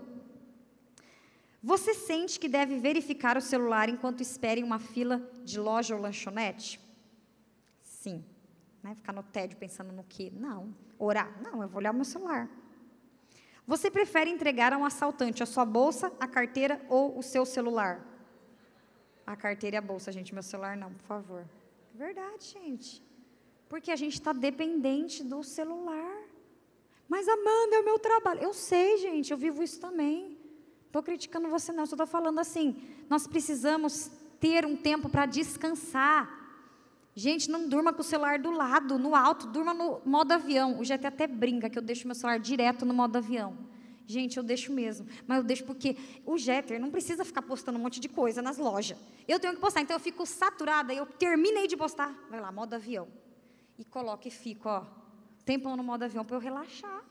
Você 1.60 1.92
sente 1.92 2.38
que 2.38 2.48
deve 2.48 2.78
verificar 2.78 3.36
o 3.36 3.40
celular 3.40 3.88
enquanto 3.88 4.20
espera 4.20 4.60
em 4.60 4.62
uma 4.62 4.78
fila 4.78 5.18
de 5.42 5.58
loja 5.58 5.96
ou 5.96 6.00
lanchonete? 6.00 6.80
Sim. 7.82 8.24
Né? 8.80 8.94
Ficar 8.94 9.12
no 9.12 9.24
tédio 9.24 9.58
pensando 9.58 9.92
no 9.92 10.04
quê? 10.04 10.32
Não. 10.32 10.72
Orar? 11.00 11.36
Não, 11.42 11.60
eu 11.62 11.68
vou 11.68 11.78
olhar 11.78 11.90
o 11.90 11.96
meu 11.96 12.04
celular. 12.04 12.48
Você 13.66 13.90
prefere 13.90 14.30
entregar 14.30 14.72
a 14.72 14.78
um 14.78 14.84
assaltante 14.84 15.42
a 15.42 15.46
sua 15.46 15.64
bolsa, 15.64 16.12
a 16.20 16.28
carteira 16.28 16.80
ou 16.88 17.18
o 17.18 17.24
seu 17.24 17.44
celular? 17.44 18.06
A 19.26 19.34
carteira 19.34 19.74
e 19.74 19.78
a 19.78 19.82
bolsa, 19.82 20.12
gente. 20.12 20.32
Meu 20.32 20.44
celular 20.44 20.76
não, 20.76 20.92
por 20.92 21.06
favor. 21.06 21.44
Verdade, 21.92 22.44
gente. 22.44 23.02
Porque 23.74 23.90
a 23.90 23.96
gente 23.96 24.12
está 24.12 24.32
dependente 24.32 25.24
do 25.24 25.42
celular. 25.42 26.22
Mas 27.08 27.26
Amanda, 27.26 27.74
é 27.74 27.80
o 27.80 27.84
meu 27.84 27.98
trabalho. 27.98 28.40
Eu 28.40 28.54
sei, 28.54 28.98
gente, 28.98 29.32
eu 29.32 29.36
vivo 29.36 29.64
isso 29.64 29.80
também. 29.80 30.38
Estou 30.86 31.02
criticando 31.02 31.48
você, 31.48 31.72
não, 31.72 31.84
só 31.84 31.96
estou 31.96 32.06
falando 32.06 32.38
assim. 32.38 32.80
Nós 33.10 33.26
precisamos 33.26 34.12
ter 34.38 34.64
um 34.64 34.76
tempo 34.76 35.08
para 35.08 35.26
descansar. 35.26 36.62
Gente, 37.16 37.50
não 37.50 37.68
durma 37.68 37.92
com 37.92 38.00
o 38.00 38.04
celular 38.04 38.38
do 38.38 38.52
lado, 38.52 38.96
no 38.96 39.12
alto, 39.12 39.48
durma 39.48 39.74
no 39.74 40.00
modo 40.04 40.30
avião. 40.30 40.78
O 40.78 40.84
GT 40.84 41.08
até 41.08 41.26
brinca 41.26 41.68
que 41.68 41.76
eu 41.76 41.82
deixo 41.82 42.06
meu 42.06 42.14
celular 42.14 42.38
direto 42.38 42.86
no 42.86 42.94
modo 42.94 43.16
avião. 43.16 43.58
Gente, 44.06 44.36
eu 44.36 44.44
deixo 44.44 44.72
mesmo. 44.72 45.08
Mas 45.26 45.38
eu 45.38 45.42
deixo 45.42 45.64
porque 45.64 45.96
o 46.24 46.38
Jeter 46.38 46.80
não 46.80 46.92
precisa 46.92 47.24
ficar 47.24 47.42
postando 47.42 47.76
um 47.76 47.82
monte 47.82 47.98
de 47.98 48.08
coisa 48.08 48.40
nas 48.40 48.56
lojas. 48.56 48.96
Eu 49.26 49.40
tenho 49.40 49.54
que 49.54 49.60
postar, 49.60 49.80
então 49.80 49.96
eu 49.96 50.00
fico 50.00 50.24
saturada, 50.24 50.94
eu 50.94 51.06
terminei 51.06 51.66
de 51.66 51.76
postar, 51.76 52.16
vai 52.30 52.40
lá, 52.40 52.52
modo 52.52 52.72
avião. 52.74 53.08
E 53.78 53.84
coloco 53.84 54.26
e 54.28 54.30
fico, 54.30 54.68
ó, 54.68 54.84
tempão 55.44 55.76
no 55.76 55.82
modo 55.82 56.04
avião 56.04 56.24
para 56.24 56.36
eu 56.36 56.40
relaxar. 56.40 57.02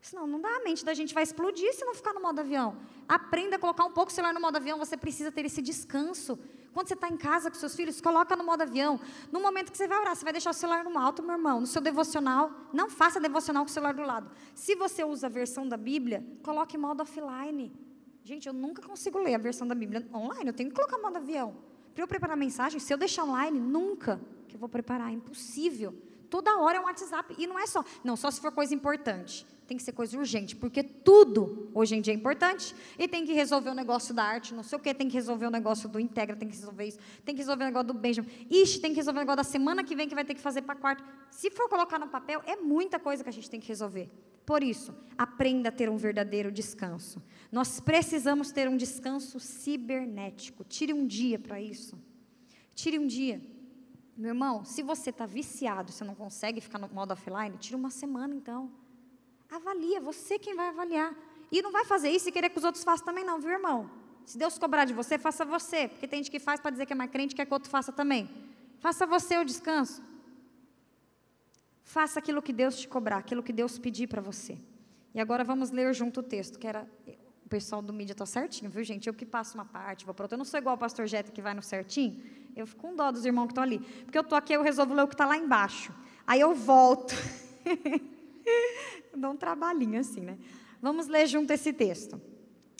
Senão, 0.00 0.26
não 0.26 0.40
dá, 0.40 0.48
a 0.48 0.60
mente 0.60 0.84
da 0.84 0.94
gente 0.94 1.12
vai 1.12 1.22
explodir 1.22 1.74
se 1.74 1.84
não 1.84 1.94
ficar 1.94 2.14
no 2.14 2.22
modo 2.22 2.40
avião. 2.40 2.76
Aprenda 3.06 3.56
a 3.56 3.58
colocar 3.58 3.84
um 3.84 3.92
pouco 3.92 4.10
o 4.10 4.14
celular 4.14 4.32
no 4.32 4.40
modo 4.40 4.56
avião, 4.56 4.78
você 4.78 4.96
precisa 4.96 5.30
ter 5.30 5.44
esse 5.44 5.60
descanso. 5.60 6.38
Quando 6.72 6.88
você 6.88 6.94
está 6.94 7.08
em 7.08 7.16
casa 7.16 7.50
com 7.50 7.56
seus 7.56 7.74
filhos, 7.74 8.00
coloca 8.00 8.34
no 8.34 8.44
modo 8.44 8.62
avião. 8.62 8.98
No 9.30 9.40
momento 9.40 9.70
que 9.70 9.76
você 9.76 9.86
vai 9.86 9.98
orar, 9.98 10.16
você 10.16 10.24
vai 10.24 10.32
deixar 10.32 10.50
o 10.50 10.54
celular 10.54 10.84
no 10.84 10.98
alto, 10.98 11.22
meu 11.22 11.32
irmão. 11.32 11.60
No 11.60 11.66
seu 11.66 11.82
devocional, 11.82 12.50
não 12.72 12.88
faça 12.88 13.20
devocional 13.20 13.64
com 13.64 13.70
o 13.70 13.72
celular 13.72 13.92
do 13.92 14.02
lado. 14.02 14.30
Se 14.54 14.74
você 14.74 15.04
usa 15.04 15.26
a 15.26 15.30
versão 15.30 15.68
da 15.68 15.76
Bíblia, 15.76 16.24
coloque 16.42 16.78
modo 16.78 17.02
offline. 17.02 17.72
Gente, 18.24 18.46
eu 18.46 18.54
nunca 18.54 18.80
consigo 18.80 19.18
ler 19.18 19.34
a 19.34 19.38
versão 19.38 19.66
da 19.66 19.74
Bíblia 19.74 20.06
online, 20.14 20.48
eu 20.48 20.54
tenho 20.54 20.70
que 20.70 20.76
colocar 20.76 20.98
modo 20.98 21.16
avião. 21.16 21.56
Para 22.00 22.04
eu 22.04 22.08
preparar 22.08 22.34
mensagem, 22.34 22.80
se 22.80 22.90
eu 22.94 22.96
deixar 22.96 23.24
online, 23.24 23.60
nunca 23.60 24.18
que 24.48 24.56
eu 24.56 24.58
vou 24.58 24.70
preparar, 24.70 25.10
é 25.10 25.12
impossível. 25.12 25.94
Toda 26.30 26.56
hora 26.56 26.78
é 26.78 26.80
um 26.80 26.84
WhatsApp, 26.84 27.34
e 27.36 27.46
não 27.46 27.58
é 27.58 27.66
só, 27.66 27.84
não, 28.02 28.16
só 28.16 28.30
se 28.30 28.40
for 28.40 28.50
coisa 28.50 28.74
importante 28.74 29.46
tem 29.66 29.76
que 29.76 29.82
ser 29.84 29.92
coisa 29.92 30.18
urgente, 30.18 30.56
porque 30.56 30.82
tudo 30.82 31.70
hoje 31.72 31.94
em 31.94 32.00
dia 32.00 32.12
é 32.12 32.16
importante 32.16 32.74
e 32.98 33.06
tem 33.06 33.24
que 33.24 33.32
resolver 33.32 33.70
o 33.70 33.74
negócio 33.74 34.12
da 34.12 34.24
arte, 34.24 34.52
não 34.52 34.64
sei 34.64 34.76
o 34.76 34.80
que, 34.80 34.92
tem 34.92 35.06
que 35.06 35.14
resolver 35.14 35.46
o 35.46 35.50
negócio 35.50 35.88
do 35.88 36.00
Integra, 36.00 36.34
tem 36.34 36.48
que 36.48 36.56
resolver 36.56 36.86
isso, 36.86 36.98
tem 37.24 37.36
que 37.36 37.40
resolver 37.40 37.62
o 37.62 37.66
negócio 37.66 37.86
do 37.86 37.94
Benjamin, 37.94 38.28
ixi, 38.50 38.80
tem 38.80 38.90
que 38.90 38.96
resolver 38.96 39.20
o 39.20 39.22
negócio 39.22 39.36
da 39.36 39.44
semana 39.44 39.84
que 39.84 39.94
vem 39.94 40.08
que 40.08 40.14
vai 40.14 40.24
ter 40.24 40.34
que 40.34 40.40
fazer 40.40 40.62
para 40.62 40.74
quarto. 40.74 41.04
Se 41.30 41.52
for 41.52 41.68
colocar 41.68 42.00
no 42.00 42.08
papel, 42.08 42.42
é 42.46 42.56
muita 42.56 42.98
coisa 42.98 43.22
que 43.22 43.28
a 43.28 43.32
gente 43.32 43.48
tem 43.48 43.60
que 43.60 43.68
resolver. 43.68 44.10
Por 44.50 44.64
isso, 44.64 44.92
aprenda 45.16 45.68
a 45.68 45.72
ter 45.72 45.88
um 45.88 45.96
verdadeiro 45.96 46.50
descanso. 46.50 47.22
Nós 47.52 47.78
precisamos 47.78 48.50
ter 48.50 48.68
um 48.68 48.76
descanso 48.76 49.38
cibernético. 49.38 50.64
Tire 50.64 50.92
um 50.92 51.06
dia 51.06 51.38
para 51.38 51.60
isso. 51.60 51.96
Tire 52.74 52.98
um 52.98 53.06
dia. 53.06 53.40
Meu 54.16 54.30
irmão, 54.30 54.64
se 54.64 54.82
você 54.82 55.10
está 55.10 55.24
viciado, 55.24 55.92
você 55.92 56.02
não 56.02 56.16
consegue 56.16 56.60
ficar 56.60 56.80
no 56.80 56.88
modo 56.88 57.12
offline, 57.12 57.56
tire 57.58 57.76
uma 57.76 57.90
semana 57.90 58.34
então. 58.34 58.72
Avalia, 59.48 60.00
você 60.00 60.36
quem 60.36 60.56
vai 60.56 60.66
avaliar. 60.70 61.14
E 61.52 61.62
não 61.62 61.70
vai 61.70 61.84
fazer 61.84 62.10
isso 62.10 62.28
e 62.28 62.32
querer 62.32 62.50
que 62.50 62.58
os 62.58 62.64
outros 62.64 62.82
façam 62.82 63.06
também, 63.06 63.22
não, 63.24 63.38
viu, 63.38 63.52
irmão? 63.52 63.88
Se 64.26 64.36
Deus 64.36 64.58
cobrar 64.58 64.84
de 64.84 64.92
você, 64.92 65.16
faça 65.16 65.44
você. 65.44 65.86
Porque 65.86 66.08
tem 66.08 66.18
gente 66.24 66.30
que 66.32 66.40
faz 66.40 66.58
para 66.58 66.72
dizer 66.72 66.86
que 66.86 66.92
é 66.92 66.96
mais 66.96 67.12
crente, 67.12 67.36
quer 67.36 67.46
que 67.46 67.52
o 67.52 67.54
outro 67.54 67.70
faça 67.70 67.92
também. 67.92 68.28
Faça 68.80 69.06
você 69.06 69.38
o 69.38 69.44
descanso. 69.44 70.02
Faça 71.84 72.18
aquilo 72.18 72.40
que 72.40 72.52
Deus 72.52 72.78
te 72.78 72.88
cobrar, 72.88 73.16
aquilo 73.16 73.42
que 73.42 73.52
Deus 73.52 73.78
pedir 73.78 74.06
para 74.06 74.20
você. 74.20 74.58
E 75.14 75.20
agora 75.20 75.42
vamos 75.42 75.70
ler 75.70 75.92
junto 75.94 76.20
o 76.20 76.22
texto, 76.22 76.58
que 76.58 76.66
era. 76.66 76.86
O 77.44 77.48
pessoal 77.50 77.82
do 77.82 77.92
mídia 77.92 78.12
está 78.12 78.24
certinho, 78.24 78.70
viu, 78.70 78.84
gente? 78.84 79.08
Eu 79.08 79.14
que 79.14 79.26
passo 79.26 79.56
uma 79.56 79.64
parte, 79.64 80.04
vou 80.04 80.14
outra. 80.16 80.34
Eu 80.34 80.38
não 80.38 80.44
sou 80.44 80.60
igual 80.60 80.76
o 80.76 80.78
pastor 80.78 81.06
Jeta 81.08 81.32
que 81.32 81.42
vai 81.42 81.52
no 81.52 81.62
certinho. 81.62 82.22
Eu 82.54 82.64
fico 82.64 82.80
com 82.80 82.94
dó 82.94 83.10
dos 83.10 83.24
irmãos 83.24 83.46
que 83.46 83.52
estão 83.52 83.64
ali. 83.64 83.80
Porque 84.04 84.16
eu 84.16 84.22
estou 84.22 84.38
aqui, 84.38 84.52
eu 84.52 84.62
resolvo 84.62 84.94
ler 84.94 85.02
o 85.02 85.08
que 85.08 85.14
está 85.14 85.26
lá 85.26 85.36
embaixo. 85.36 85.92
Aí 86.24 86.40
eu 86.40 86.54
volto. 86.54 87.12
Dá 89.16 89.30
um 89.30 89.36
trabalhinho 89.36 89.98
assim, 89.98 90.20
né? 90.20 90.38
Vamos 90.80 91.08
ler 91.08 91.26
junto 91.26 91.52
esse 91.52 91.72
texto. 91.72 92.20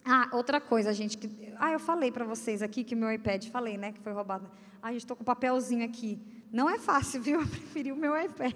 Ah, 0.04 0.28
outra 0.32 0.60
coisa, 0.60 0.92
gente. 0.92 1.18
Que, 1.18 1.52
ah, 1.56 1.72
eu 1.72 1.80
falei 1.80 2.10
para 2.10 2.24
vocês 2.24 2.62
aqui 2.62 2.84
que 2.84 2.94
meu 2.94 3.12
iPad, 3.12 3.48
falei, 3.48 3.76
né, 3.76 3.92
que 3.92 4.00
foi 4.00 4.12
roubado. 4.12 4.50
Ah, 4.82 4.92
estou 4.94 5.16
com 5.16 5.22
um 5.22 5.26
papelzinho 5.26 5.84
aqui. 5.84 6.18
Não 6.52 6.68
é 6.68 6.78
fácil, 6.78 7.22
viu? 7.22 7.40
Eu 7.40 7.46
preferi 7.46 7.92
o 7.92 7.96
meu 7.96 8.20
iPad. 8.20 8.54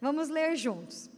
Vamos 0.00 0.28
ler 0.28 0.56
juntos. 0.56 1.10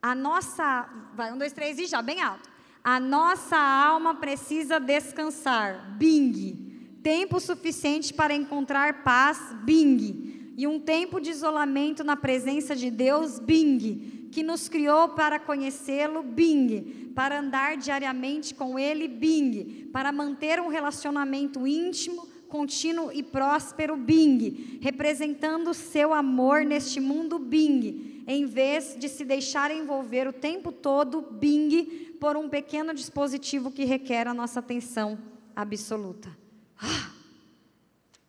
A 0.00 0.14
nossa. 0.14 0.88
Vai, 1.14 1.32
um, 1.32 1.38
dois, 1.38 1.52
três 1.52 1.78
e 1.78 1.86
já, 1.86 2.00
bem 2.00 2.20
alto. 2.20 2.48
A 2.82 2.98
nossa 2.98 3.58
alma 3.58 4.14
precisa 4.14 4.80
descansar. 4.80 5.96
Bing. 5.98 6.98
Tempo 7.02 7.38
suficiente 7.38 8.14
para 8.14 8.34
encontrar 8.34 9.04
paz. 9.04 9.54
Bing. 9.62 10.54
E 10.56 10.66
um 10.66 10.80
tempo 10.80 11.20
de 11.20 11.30
isolamento 11.30 12.02
na 12.02 12.16
presença 12.16 12.74
de 12.74 12.90
Deus. 12.90 13.38
Bing. 13.38 14.28
Que 14.32 14.42
nos 14.42 14.66
criou 14.66 15.10
para 15.10 15.38
conhecê-lo. 15.38 16.22
Bing. 16.22 17.12
Para 17.14 17.40
andar 17.40 17.76
diariamente 17.76 18.54
com 18.54 18.78
Ele. 18.78 19.06
Bing. 19.06 19.90
Para 19.92 20.10
manter 20.10 20.58
um 20.58 20.68
relacionamento 20.68 21.66
íntimo 21.66 22.29
contínuo 22.50 23.10
e 23.12 23.22
próspero 23.22 23.96
Bing, 23.96 24.78
representando 24.82 25.72
seu 25.72 26.12
amor 26.12 26.64
neste 26.64 27.00
mundo 27.00 27.38
Bing, 27.38 28.24
em 28.26 28.44
vez 28.44 28.96
de 28.98 29.08
se 29.08 29.24
deixar 29.24 29.70
envolver 29.70 30.28
o 30.28 30.32
tempo 30.32 30.70
todo 30.70 31.22
Bing 31.22 32.16
por 32.20 32.36
um 32.36 32.48
pequeno 32.48 32.92
dispositivo 32.92 33.70
que 33.70 33.84
requer 33.84 34.28
a 34.28 34.34
nossa 34.34 34.60
atenção 34.60 35.18
absoluta. 35.56 36.36
Ah, 36.78 37.10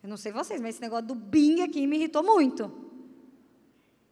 eu 0.04 0.10
não 0.10 0.18
sei 0.18 0.32
vocês, 0.32 0.62
mas 0.62 0.76
esse 0.76 0.82
negócio 0.82 1.08
do 1.08 1.16
Bing 1.16 1.62
aqui 1.62 1.86
me 1.86 1.98
irritou 1.98 2.24
muito. 2.24 2.72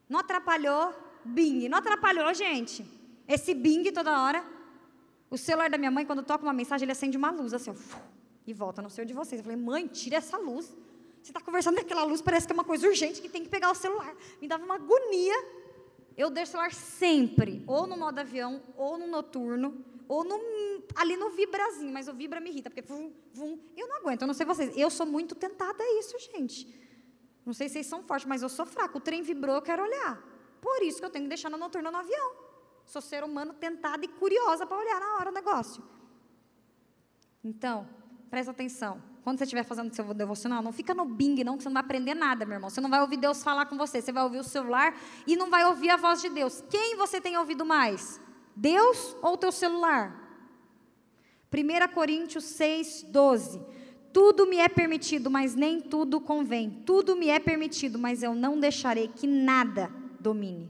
Não 0.09 0.19
atrapalhou 0.19 0.93
Bing, 1.23 1.69
não 1.69 1.77
atrapalhou, 1.77 2.33
gente. 2.33 2.85
Esse 3.27 3.53
Bing 3.53 3.91
toda 3.91 4.21
hora. 4.21 4.43
O 5.29 5.37
celular 5.37 5.69
da 5.69 5.77
minha 5.77 5.91
mãe, 5.91 6.05
quando 6.05 6.23
toca 6.23 6.43
uma 6.43 6.53
mensagem, 6.53 6.85
ele 6.85 6.91
acende 6.91 7.15
uma 7.15 7.29
luz 7.29 7.53
assim, 7.53 7.69
ó, 7.69 7.75
e 8.51 8.53
volta. 8.53 8.81
Não 8.81 8.89
sei 8.89 9.03
o 9.03 9.07
de 9.07 9.13
vocês. 9.13 9.39
Eu 9.39 9.43
falei, 9.43 9.59
mãe, 9.59 9.87
tira 9.87 10.17
essa 10.17 10.37
luz. 10.37 10.75
Você 11.21 11.31
está 11.31 11.41
conversando 11.41 11.75
naquela 11.75 12.03
luz, 12.03 12.21
parece 12.21 12.47
que 12.47 12.53
é 12.53 12.55
uma 12.55 12.63
coisa 12.63 12.87
urgente 12.87 13.21
que 13.21 13.29
tem 13.29 13.43
que 13.43 13.49
pegar 13.49 13.71
o 13.71 13.75
celular. 13.75 14.15
Me 14.41 14.47
dava 14.47 14.63
uma 14.63 14.75
agonia. 14.75 15.35
Eu 16.17 16.29
deixo 16.29 16.49
o 16.49 16.51
celular 16.53 16.73
sempre, 16.73 17.63
ou 17.65 17.87
no 17.87 17.95
modo 17.95 18.19
avião, 18.19 18.61
ou 18.75 18.97
no 18.97 19.07
noturno, 19.07 19.85
ou 20.07 20.23
no, 20.23 20.37
ali 20.95 21.15
no 21.15 21.29
vibrazinho, 21.29 21.93
mas 21.93 22.07
o 22.07 22.13
vibra 22.13 22.41
me 22.41 22.49
irrita, 22.49 22.69
porque 22.69 22.81
vum, 22.81 23.13
vum, 23.31 23.57
eu 23.77 23.87
não 23.87 23.97
aguento, 23.97 24.23
eu 24.23 24.27
não 24.27 24.33
sei 24.33 24.45
vocês. 24.45 24.75
Eu 24.75 24.89
sou 24.89 25.05
muito 25.05 25.35
tentada 25.35 25.81
a 25.81 25.99
isso, 25.99 26.17
gente. 26.19 26.67
Não 27.45 27.53
sei 27.53 27.69
se 27.69 27.73
vocês 27.73 27.87
são 27.87 28.03
fortes, 28.03 28.27
mas 28.27 28.41
eu 28.41 28.49
sou 28.49 28.65
fraca. 28.65 28.97
O 28.97 29.01
trem 29.01 29.21
vibrou, 29.21 29.55
eu 29.55 29.61
quero 29.61 29.83
olhar. 29.83 30.21
Por 30.59 30.81
isso 30.83 30.99
que 30.99 31.05
eu 31.05 31.09
tenho 31.09 31.25
que 31.25 31.29
deixar 31.29 31.49
no 31.49 31.57
noturno 31.57 31.89
no 31.89 31.97
avião. 31.97 32.33
Sou 32.85 33.01
ser 33.01 33.23
humano 33.23 33.53
tentada 33.53 34.03
e 34.03 34.07
curiosa 34.07 34.65
para 34.65 34.77
olhar 34.77 34.99
na 34.99 35.15
hora 35.15 35.29
o 35.29 35.33
negócio. 35.33 35.83
Então, 37.43 37.87
presta 38.29 38.51
atenção. 38.51 39.01
Quando 39.23 39.37
você 39.37 39.43
estiver 39.43 39.63
fazendo 39.63 39.93
seu 39.93 40.13
devocional, 40.13 40.61
não 40.61 40.71
fica 40.71 40.93
no 40.93 41.05
bing, 41.05 41.43
não, 41.43 41.57
que 41.57 41.63
você 41.63 41.69
não 41.69 41.73
vai 41.73 41.83
aprender 41.83 42.13
nada, 42.13 42.45
meu 42.45 42.55
irmão. 42.55 42.69
Você 42.69 42.81
não 42.81 42.89
vai 42.89 43.01
ouvir 43.01 43.17
Deus 43.17 43.43
falar 43.43 43.65
com 43.65 43.77
você. 43.77 44.01
Você 44.01 44.11
vai 44.11 44.23
ouvir 44.23 44.39
o 44.39 44.43
celular 44.43 44.95
e 45.27 45.35
não 45.35 45.49
vai 45.49 45.65
ouvir 45.65 45.89
a 45.89 45.97
voz 45.97 46.21
de 46.21 46.29
Deus. 46.29 46.63
Quem 46.69 46.95
você 46.95 47.19
tem 47.19 47.37
ouvido 47.37 47.65
mais? 47.65 48.21
Deus 48.55 49.15
ou 49.21 49.33
o 49.33 49.37
teu 49.37 49.51
celular? 49.51 50.27
1 51.53 51.93
Coríntios 51.93 52.43
6, 52.45 53.05
12. 53.09 53.61
Tudo 54.13 54.47
me 54.47 54.57
é 54.57 54.67
permitido, 54.67 55.29
mas 55.29 55.55
nem 55.55 55.81
tudo 55.81 56.19
convém. 56.19 56.69
Tudo 56.85 57.15
me 57.15 57.29
é 57.29 57.39
permitido, 57.39 57.99
mas 57.99 58.23
eu 58.23 58.33
não 58.33 58.59
deixarei 58.59 59.07
que 59.07 59.27
nada 59.27 59.91
domine. 60.19 60.69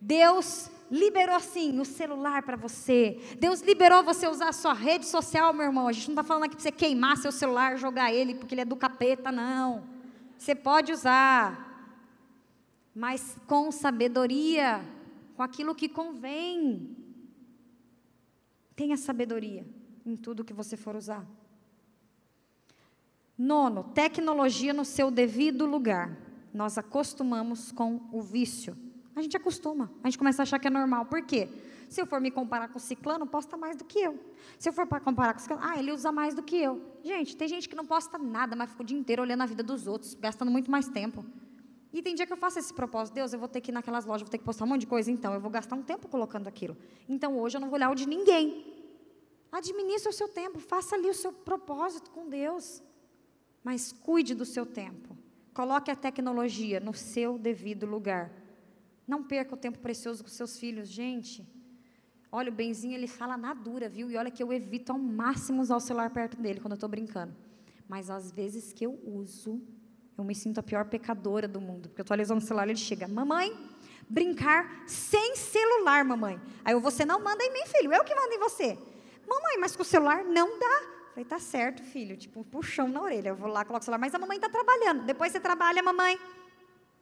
Deus 0.00 0.70
liberou 0.92 1.40
sim 1.40 1.80
o 1.80 1.86
celular 1.86 2.42
para 2.42 2.54
você. 2.54 3.18
Deus 3.40 3.62
liberou 3.62 4.04
você 4.04 4.28
usar 4.28 4.50
a 4.50 4.52
sua 4.52 4.74
rede 4.74 5.06
social, 5.06 5.54
meu 5.54 5.64
irmão. 5.64 5.88
A 5.88 5.92
gente 5.92 6.08
não 6.08 6.12
está 6.12 6.22
falando 6.22 6.44
aqui 6.44 6.54
para 6.54 6.62
você 6.62 6.70
queimar 6.70 7.16
seu 7.16 7.32
celular, 7.32 7.78
jogar 7.78 8.12
ele 8.12 8.34
porque 8.34 8.54
ele 8.54 8.60
é 8.60 8.64
do 8.66 8.76
capeta, 8.76 9.32
não. 9.32 9.84
Você 10.36 10.54
pode 10.54 10.92
usar, 10.92 11.96
mas 12.94 13.38
com 13.46 13.72
sabedoria, 13.72 14.84
com 15.34 15.42
aquilo 15.42 15.74
que 15.74 15.88
convém. 15.88 16.94
Tenha 18.76 18.98
sabedoria 18.98 19.64
em 20.04 20.14
tudo 20.14 20.44
que 20.44 20.52
você 20.52 20.76
for 20.76 20.94
usar. 20.94 21.26
Nono, 23.38 23.82
tecnologia 23.94 24.74
no 24.74 24.84
seu 24.84 25.10
devido 25.10 25.64
lugar. 25.64 26.18
Nós 26.52 26.76
acostumamos 26.76 27.72
com 27.72 27.98
o 28.12 28.20
vício. 28.20 28.76
A 29.14 29.22
gente 29.22 29.36
acostuma, 29.36 29.90
a 30.02 30.08
gente 30.08 30.18
começa 30.18 30.42
a 30.42 30.44
achar 30.44 30.58
que 30.58 30.66
é 30.66 30.70
normal. 30.70 31.06
Por 31.06 31.22
quê? 31.22 31.48
Se 31.88 32.00
eu 32.00 32.06
for 32.06 32.20
me 32.20 32.30
comparar 32.30 32.68
com 32.68 32.78
o 32.78 32.80
ciclano, 32.80 33.26
posta 33.26 33.56
mais 33.56 33.76
do 33.76 33.84
que 33.84 33.98
eu. 33.98 34.18
Se 34.58 34.68
eu 34.68 34.72
for 34.72 34.86
para 34.86 34.98
comparar 34.98 35.34
com 35.34 35.40
o 35.40 35.42
ciclano, 35.42 35.62
ah, 35.62 35.78
ele 35.78 35.92
usa 35.92 36.10
mais 36.10 36.34
do 36.34 36.42
que 36.42 36.56
eu. 36.56 36.80
Gente, 37.04 37.36
tem 37.36 37.46
gente 37.46 37.68
que 37.68 37.76
não 37.76 37.84
posta 37.84 38.16
nada, 38.16 38.56
mas 38.56 38.70
fica 38.70 38.82
o 38.82 38.86
dia 38.86 38.98
inteiro 38.98 39.20
olhando 39.20 39.42
a 39.42 39.46
vida 39.46 39.62
dos 39.62 39.86
outros, 39.86 40.14
gastando 40.14 40.50
muito 40.50 40.70
mais 40.70 40.88
tempo. 40.88 41.22
E 41.92 42.00
tem 42.00 42.14
dia 42.14 42.26
que 42.26 42.32
eu 42.32 42.36
faço 42.38 42.58
esse 42.58 42.72
propósito, 42.72 43.14
Deus, 43.14 43.34
eu 43.34 43.38
vou 43.38 43.48
ter 43.48 43.60
que 43.60 43.70
ir 43.70 43.74
naquelas 43.74 44.06
lojas, 44.06 44.22
vou 44.22 44.30
ter 44.30 44.38
que 44.38 44.44
postar 44.44 44.64
um 44.64 44.68
monte 44.68 44.80
de 44.80 44.86
coisa, 44.86 45.10
então 45.10 45.34
eu 45.34 45.40
vou 45.40 45.50
gastar 45.50 45.76
um 45.76 45.82
tempo 45.82 46.08
colocando 46.08 46.48
aquilo. 46.48 46.74
Então 47.06 47.38
hoje 47.38 47.58
eu 47.58 47.60
não 47.60 47.68
vou 47.68 47.76
olhar 47.76 47.90
o 47.90 47.94
de 47.94 48.06
ninguém. 48.06 48.64
Administre 49.52 50.08
o 50.08 50.12
seu 50.12 50.28
tempo, 50.28 50.58
faça 50.58 50.96
ali 50.96 51.10
o 51.10 51.14
seu 51.14 51.30
propósito 51.30 52.10
com 52.10 52.26
Deus. 52.26 52.82
Mas 53.62 53.92
cuide 53.92 54.34
do 54.34 54.46
seu 54.46 54.64
tempo. 54.64 55.14
Coloque 55.52 55.90
a 55.90 55.94
tecnologia 55.94 56.80
no 56.80 56.94
seu 56.94 57.38
devido 57.38 57.84
lugar. 57.84 58.41
Não 59.06 59.22
perca 59.22 59.54
o 59.54 59.56
tempo 59.56 59.78
precioso 59.78 60.22
com 60.22 60.30
seus 60.30 60.58
filhos, 60.58 60.88
gente. 60.88 61.46
Olha, 62.30 62.50
o 62.50 62.54
Benzinho, 62.54 62.94
ele 62.94 63.06
fala 63.06 63.36
na 63.36 63.52
dura, 63.52 63.88
viu? 63.88 64.10
E 64.10 64.16
olha 64.16 64.30
que 64.30 64.42
eu 64.42 64.52
evito 64.52 64.90
ao 64.90 64.98
máximo 64.98 65.60
usar 65.60 65.76
o 65.76 65.80
celular 65.80 66.10
perto 66.10 66.40
dele 66.40 66.60
quando 66.60 66.72
eu 66.72 66.76
estou 66.76 66.88
brincando. 66.88 67.34
Mas 67.88 68.08
às 68.08 68.32
vezes 68.32 68.72
que 68.72 68.86
eu 68.86 68.98
uso, 69.04 69.60
eu 70.16 70.24
me 70.24 70.34
sinto 70.34 70.58
a 70.58 70.62
pior 70.62 70.86
pecadora 70.86 71.46
do 71.46 71.60
mundo. 71.60 71.88
Porque 71.88 72.00
eu 72.00 72.04
estou 72.04 72.14
ali 72.14 72.22
usando 72.22 72.38
o 72.38 72.44
celular 72.44 72.66
e 72.68 72.70
ele 72.70 72.78
chega, 72.78 73.06
mamãe, 73.06 73.54
brincar 74.08 74.84
sem 74.86 75.36
celular, 75.36 76.04
mamãe. 76.04 76.40
Aí 76.64 76.72
eu, 76.72 76.80
você 76.80 77.04
não 77.04 77.20
manda 77.20 77.42
em 77.44 77.52
mim, 77.52 77.66
filho, 77.66 77.92
eu 77.92 78.04
que 78.04 78.14
mando 78.14 78.32
em 78.32 78.38
você. 78.38 78.78
Mamãe, 79.26 79.58
mas 79.60 79.76
com 79.76 79.82
o 79.82 79.84
celular 79.84 80.24
não 80.24 80.58
dá. 80.58 80.82
Falei, 81.10 81.24
tá 81.26 81.38
certo, 81.38 81.82
filho. 81.82 82.16
Tipo, 82.16 82.40
um 82.40 82.44
puxão 82.44 82.88
na 82.88 83.02
orelha. 83.02 83.28
Eu 83.28 83.36
vou 83.36 83.48
lá, 83.48 83.64
coloco 83.64 83.82
o 83.82 83.84
celular, 83.84 83.98
mas 83.98 84.14
a 84.14 84.18
mamãe 84.18 84.36
está 84.36 84.48
trabalhando. 84.48 85.04
Depois 85.04 85.32
você 85.32 85.40
trabalha, 85.40 85.82
mamãe. 85.82 86.18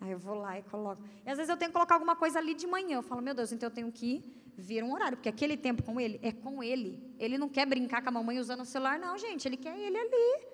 Aí 0.01 0.11
eu 0.13 0.19
vou 0.19 0.35
lá 0.35 0.59
e 0.59 0.63
coloco. 0.63 1.03
E 1.25 1.31
às 1.31 1.37
vezes 1.37 1.51
eu 1.51 1.57
tenho 1.57 1.71
que 1.71 1.75
colocar 1.75 1.95
alguma 1.95 2.17
coisa 2.17 2.39
ali 2.39 2.55
de 2.55 2.67
manhã. 2.67 2.97
Eu 2.97 3.03
falo, 3.03 3.21
meu 3.21 3.35
Deus, 3.35 3.53
então 3.53 3.69
eu 3.69 3.75
tenho 3.75 3.93
que 3.93 4.25
vir 4.57 4.83
um 4.83 4.93
horário, 4.93 5.17
porque 5.17 5.29
aquele 5.29 5.57
tempo 5.57 5.83
com 5.83 6.01
ele 6.01 6.19
é 6.23 6.33
com 6.33 6.63
ele. 6.63 7.15
Ele 7.19 7.37
não 7.37 7.49
quer 7.49 7.67
brincar 7.67 8.03
com 8.03 8.09
a 8.09 8.13
mamãe 8.13 8.39
usando 8.39 8.61
o 8.61 8.65
celular, 8.65 8.99
não, 8.99 9.19
gente. 9.19 9.47
Ele 9.47 9.57
quer 9.57 9.79
ele 9.79 9.99
ali. 9.99 10.47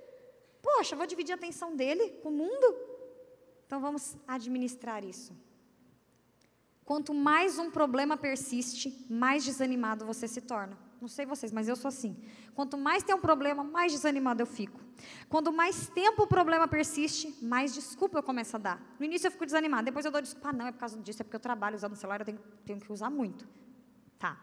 Poxa, 0.63 0.97
vou 0.97 1.07
dividir 1.07 1.33
a 1.33 1.37
atenção 1.37 1.77
dele 1.77 2.11
com 2.23 2.29
o 2.29 2.33
mundo? 2.33 2.77
Então 3.67 3.81
vamos 3.81 4.17
administrar 4.27 5.05
isso. 5.05 5.33
Quanto 6.85 7.13
mais 7.13 7.59
um 7.59 7.71
problema 7.71 8.17
persiste, 8.17 9.07
mais 9.09 9.45
desanimado 9.45 10.05
você 10.05 10.27
se 10.29 10.41
torna. 10.41 10.86
Não 11.01 11.09
sei 11.09 11.27
vocês, 11.27 11.53
mas 11.53 11.69
eu 11.69 11.77
sou 11.77 11.89
assim. 11.89 12.17
Quanto 12.55 12.79
mais 12.79 13.03
tem 13.03 13.15
um 13.15 13.21
problema, 13.21 13.63
mais 13.63 13.93
desanimado 13.93 14.41
eu 14.41 14.47
fico. 14.47 14.81
Quando 15.29 15.53
mais 15.53 15.89
tempo 15.89 16.23
o 16.23 16.27
problema 16.27 16.67
persiste, 16.67 17.37
mais 17.43 17.75
desculpa 17.75 18.19
eu 18.19 18.23
começo 18.23 18.57
a 18.57 18.59
dar. 18.59 18.97
No 18.99 19.05
início 19.05 19.27
eu 19.27 19.31
fico 19.31 19.45
desanimado, 19.45 19.85
depois 19.85 20.05
eu 20.05 20.11
dou 20.11 20.23
desculpa. 20.23 20.49
Ah, 20.49 20.53
não, 20.53 20.67
é 20.67 20.73
por 20.73 20.79
causa 20.79 20.99
disso, 20.99 21.23
é 21.23 21.25
porque 21.25 21.37
eu 21.37 21.41
trabalho 21.41 21.77
usando 21.77 21.93
o 21.93 21.97
celular, 21.97 22.21
eu 22.21 22.27
tenho, 22.27 22.41
tenho 22.65 22.81
que 22.81 22.91
usar 22.91 23.11
muito. 23.11 23.47
Tá. 24.19 24.41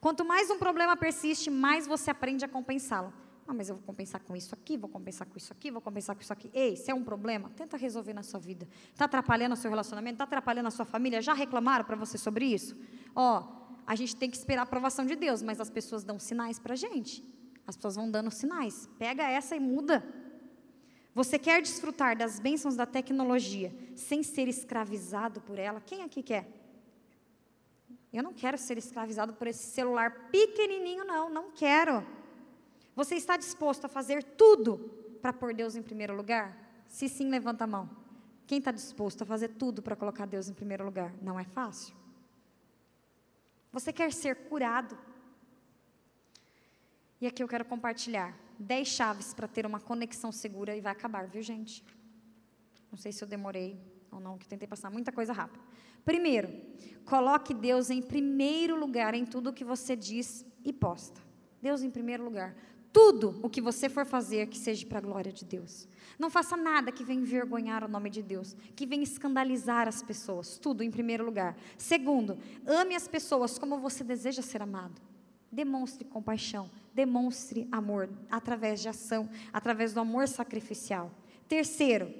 Quanto 0.00 0.24
mais 0.24 0.48
um 0.50 0.58
problema 0.58 0.96
persiste, 0.96 1.50
mais 1.50 1.86
você 1.86 2.10
aprende 2.10 2.44
a 2.44 2.48
compensá-lo. 2.48 3.12
Ah, 3.46 3.54
mas 3.54 3.70
eu 3.70 3.76
vou 3.76 3.84
compensar 3.84 4.20
com 4.20 4.36
isso 4.36 4.54
aqui, 4.54 4.76
vou 4.76 4.90
compensar 4.90 5.26
com 5.26 5.36
isso 5.36 5.50
aqui, 5.52 5.70
vou 5.70 5.80
compensar 5.80 6.14
com 6.14 6.20
isso 6.20 6.32
aqui. 6.32 6.50
Ei, 6.52 6.76
se 6.76 6.90
é 6.90 6.94
um 6.94 7.02
problema, 7.02 7.50
tenta 7.56 7.78
resolver 7.78 8.12
na 8.12 8.22
sua 8.22 8.38
vida. 8.38 8.68
Está 8.92 9.06
atrapalhando 9.06 9.54
o 9.54 9.56
seu 9.56 9.70
relacionamento? 9.70 10.16
Está 10.16 10.24
atrapalhando 10.24 10.68
a 10.68 10.70
sua 10.70 10.84
família? 10.84 11.22
Já 11.22 11.32
reclamaram 11.32 11.84
para 11.84 11.96
você 11.96 12.18
sobre 12.18 12.44
isso? 12.44 12.76
Ó, 13.16 13.57
a 13.88 13.94
gente 13.94 14.14
tem 14.14 14.30
que 14.30 14.36
esperar 14.36 14.60
a 14.60 14.64
aprovação 14.64 15.06
de 15.06 15.16
Deus, 15.16 15.40
mas 15.40 15.58
as 15.58 15.70
pessoas 15.70 16.04
dão 16.04 16.18
sinais 16.18 16.58
para 16.58 16.74
a 16.74 16.76
gente. 16.76 17.24
As 17.66 17.74
pessoas 17.74 17.96
vão 17.96 18.10
dando 18.10 18.30
sinais. 18.30 18.86
Pega 18.98 19.22
essa 19.22 19.56
e 19.56 19.60
muda. 19.60 20.04
Você 21.14 21.38
quer 21.38 21.62
desfrutar 21.62 22.14
das 22.14 22.38
bênçãos 22.38 22.76
da 22.76 22.84
tecnologia 22.84 23.74
sem 23.96 24.22
ser 24.22 24.46
escravizado 24.46 25.40
por 25.40 25.58
ela? 25.58 25.80
Quem 25.80 26.02
aqui 26.02 26.22
quer? 26.22 26.46
Eu 28.12 28.22
não 28.22 28.34
quero 28.34 28.58
ser 28.58 28.76
escravizado 28.76 29.32
por 29.32 29.46
esse 29.46 29.64
celular 29.64 30.28
pequenininho, 30.30 31.06
não, 31.06 31.30
não 31.30 31.50
quero. 31.50 32.06
Você 32.94 33.14
está 33.14 33.38
disposto 33.38 33.86
a 33.86 33.88
fazer 33.88 34.22
tudo 34.22 34.76
para 35.22 35.32
pôr 35.32 35.54
Deus 35.54 35.74
em 35.74 35.82
primeiro 35.82 36.14
lugar? 36.14 36.84
Se 36.86 37.08
sim, 37.08 37.30
levanta 37.30 37.64
a 37.64 37.66
mão. 37.66 37.88
Quem 38.46 38.58
está 38.58 38.70
disposto 38.70 39.22
a 39.22 39.26
fazer 39.26 39.48
tudo 39.54 39.80
para 39.80 39.96
colocar 39.96 40.26
Deus 40.26 40.46
em 40.46 40.52
primeiro 40.52 40.84
lugar? 40.84 41.14
Não 41.22 41.40
é 41.40 41.44
fácil. 41.44 41.96
Você 43.72 43.92
quer 43.92 44.12
ser 44.12 44.34
curado? 44.48 44.98
E 47.20 47.26
aqui 47.26 47.42
eu 47.42 47.48
quero 47.48 47.64
compartilhar. 47.64 48.36
10 48.58 48.88
chaves 48.88 49.34
para 49.34 49.46
ter 49.46 49.64
uma 49.64 49.78
conexão 49.78 50.32
segura 50.32 50.76
e 50.76 50.80
vai 50.80 50.92
acabar, 50.92 51.26
viu, 51.28 51.42
gente? 51.42 51.84
Não 52.90 52.98
sei 52.98 53.12
se 53.12 53.22
eu 53.22 53.28
demorei 53.28 53.80
ou 54.10 54.18
não, 54.20 54.38
que 54.38 54.48
tentei 54.48 54.66
passar 54.66 54.90
muita 54.90 55.12
coisa 55.12 55.32
rápida. 55.32 55.62
Primeiro, 56.04 56.48
coloque 57.04 57.52
Deus 57.52 57.90
em 57.90 58.02
primeiro 58.02 58.78
lugar 58.78 59.14
em 59.14 59.24
tudo 59.24 59.50
o 59.50 59.52
que 59.52 59.64
você 59.64 59.94
diz 59.94 60.44
e 60.64 60.72
posta. 60.72 61.20
Deus 61.60 61.82
em 61.82 61.90
primeiro 61.90 62.24
lugar. 62.24 62.56
Tudo 62.92 63.38
o 63.42 63.50
que 63.50 63.60
você 63.60 63.88
for 63.88 64.06
fazer 64.06 64.46
que 64.46 64.56
seja 64.56 64.86
para 64.86 64.98
a 64.98 65.02
glória 65.02 65.32
de 65.32 65.44
Deus. 65.44 65.86
Não 66.18 66.30
faça 66.30 66.56
nada 66.56 66.90
que 66.90 67.04
venha 67.04 67.20
envergonhar 67.20 67.84
o 67.84 67.88
nome 67.88 68.10
de 68.10 68.22
Deus, 68.22 68.56
que 68.74 68.86
venha 68.86 69.02
escandalizar 69.02 69.86
as 69.86 70.02
pessoas. 70.02 70.58
Tudo 70.58 70.82
em 70.82 70.90
primeiro 70.90 71.24
lugar. 71.24 71.56
Segundo, 71.76 72.38
ame 72.66 72.94
as 72.94 73.06
pessoas 73.06 73.58
como 73.58 73.78
você 73.78 74.02
deseja 74.02 74.42
ser 74.42 74.62
amado. 74.62 75.00
Demonstre 75.50 76.04
compaixão, 76.04 76.70
demonstre 76.94 77.68
amor 77.70 78.10
através 78.30 78.80
de 78.80 78.88
ação, 78.88 79.28
através 79.52 79.94
do 79.94 80.00
amor 80.00 80.28
sacrificial. 80.28 81.10
Terceiro, 81.46 82.12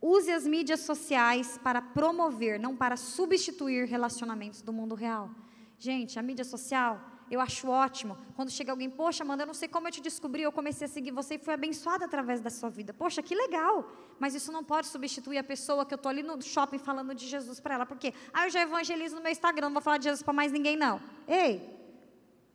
use 0.00 0.30
as 0.30 0.46
mídias 0.46 0.80
sociais 0.80 1.58
para 1.62 1.80
promover, 1.80 2.58
não 2.58 2.76
para 2.76 2.96
substituir 2.96 3.86
relacionamentos 3.86 4.62
do 4.62 4.72
mundo 4.72 4.94
real. 4.94 5.30
Gente, 5.78 6.18
a 6.18 6.22
mídia 6.22 6.44
social 6.44 7.11
eu 7.32 7.40
acho 7.40 7.66
ótimo. 7.66 8.14
Quando 8.36 8.50
chega 8.50 8.70
alguém, 8.70 8.90
poxa, 8.90 9.24
Amanda, 9.24 9.44
eu 9.44 9.46
não 9.46 9.54
sei 9.54 9.66
como 9.66 9.88
eu 9.88 9.92
te 9.96 10.02
descobri, 10.02 10.42
eu 10.42 10.52
comecei 10.52 10.84
a 10.84 10.88
seguir 10.96 11.12
você 11.12 11.36
e 11.36 11.38
fui 11.38 11.54
abençoada 11.54 12.04
através 12.04 12.42
da 12.42 12.50
sua 12.50 12.68
vida. 12.68 12.92
Poxa, 12.92 13.22
que 13.22 13.34
legal. 13.34 13.90
Mas 14.18 14.34
isso 14.34 14.52
não 14.52 14.62
pode 14.62 14.86
substituir 14.88 15.38
a 15.38 15.44
pessoa 15.52 15.86
que 15.86 15.94
eu 15.94 15.96
estou 15.96 16.10
ali 16.10 16.22
no 16.22 16.34
shopping 16.42 16.76
falando 16.76 17.14
de 17.14 17.26
Jesus 17.26 17.58
para 17.58 17.76
ela. 17.76 17.86
Por 17.86 17.96
quê? 17.96 18.12
Ah, 18.34 18.46
eu 18.46 18.50
já 18.50 18.60
evangelizo 18.60 19.16
no 19.16 19.22
meu 19.22 19.32
Instagram, 19.32 19.68
não 19.68 19.72
vou 19.72 19.80
falar 19.80 19.96
de 19.96 20.04
Jesus 20.04 20.22
para 20.22 20.34
mais 20.34 20.52
ninguém, 20.52 20.76
não. 20.76 21.00
Ei, 21.26 21.52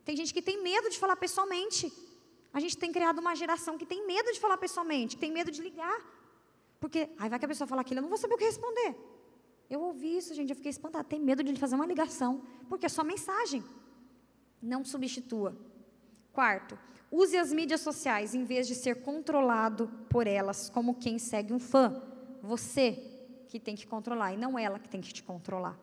tem 0.04 0.16
gente 0.16 0.32
que 0.32 0.40
tem 0.40 0.62
medo 0.62 0.88
de 0.88 0.96
falar 0.96 1.16
pessoalmente. 1.16 1.92
A 2.52 2.60
gente 2.60 2.78
tem 2.78 2.92
criado 2.92 3.18
uma 3.18 3.34
geração 3.34 3.76
que 3.76 3.84
tem 3.84 4.06
medo 4.06 4.32
de 4.32 4.38
falar 4.38 4.58
pessoalmente, 4.58 5.16
que 5.16 5.20
tem 5.20 5.32
medo 5.32 5.50
de 5.50 5.60
ligar. 5.60 5.98
Porque, 6.78 7.10
aí 7.18 7.28
vai 7.28 7.36
que 7.40 7.44
a 7.44 7.48
pessoa 7.48 7.66
fala 7.66 7.80
aquilo, 7.80 7.98
eu 7.98 8.02
não 8.02 8.08
vou 8.08 8.16
saber 8.16 8.34
o 8.34 8.38
que 8.38 8.44
responder. 8.44 8.94
Eu 9.68 9.80
ouvi 9.80 10.16
isso, 10.18 10.32
gente, 10.34 10.50
eu 10.50 10.56
fiquei 10.56 10.70
espantada. 10.70 11.02
Tem 11.02 11.18
medo 11.18 11.42
de 11.42 11.58
fazer 11.58 11.74
uma 11.74 11.84
ligação, 11.84 12.42
porque 12.68 12.86
é 12.86 12.88
só 12.88 13.02
mensagem. 13.02 13.64
Não 14.62 14.84
substitua. 14.84 15.56
Quarto, 16.32 16.78
use 17.10 17.36
as 17.36 17.52
mídias 17.52 17.80
sociais 17.80 18.34
em 18.34 18.44
vez 18.44 18.66
de 18.66 18.74
ser 18.74 19.02
controlado 19.02 19.88
por 20.08 20.26
elas, 20.26 20.68
como 20.68 20.94
quem 20.94 21.18
segue 21.18 21.52
um 21.52 21.58
fã. 21.58 22.02
Você 22.42 23.02
que 23.48 23.58
tem 23.58 23.74
que 23.74 23.86
controlar 23.86 24.34
e 24.34 24.36
não 24.36 24.58
ela 24.58 24.78
que 24.78 24.88
tem 24.88 25.00
que 25.00 25.12
te 25.12 25.22
controlar. 25.22 25.78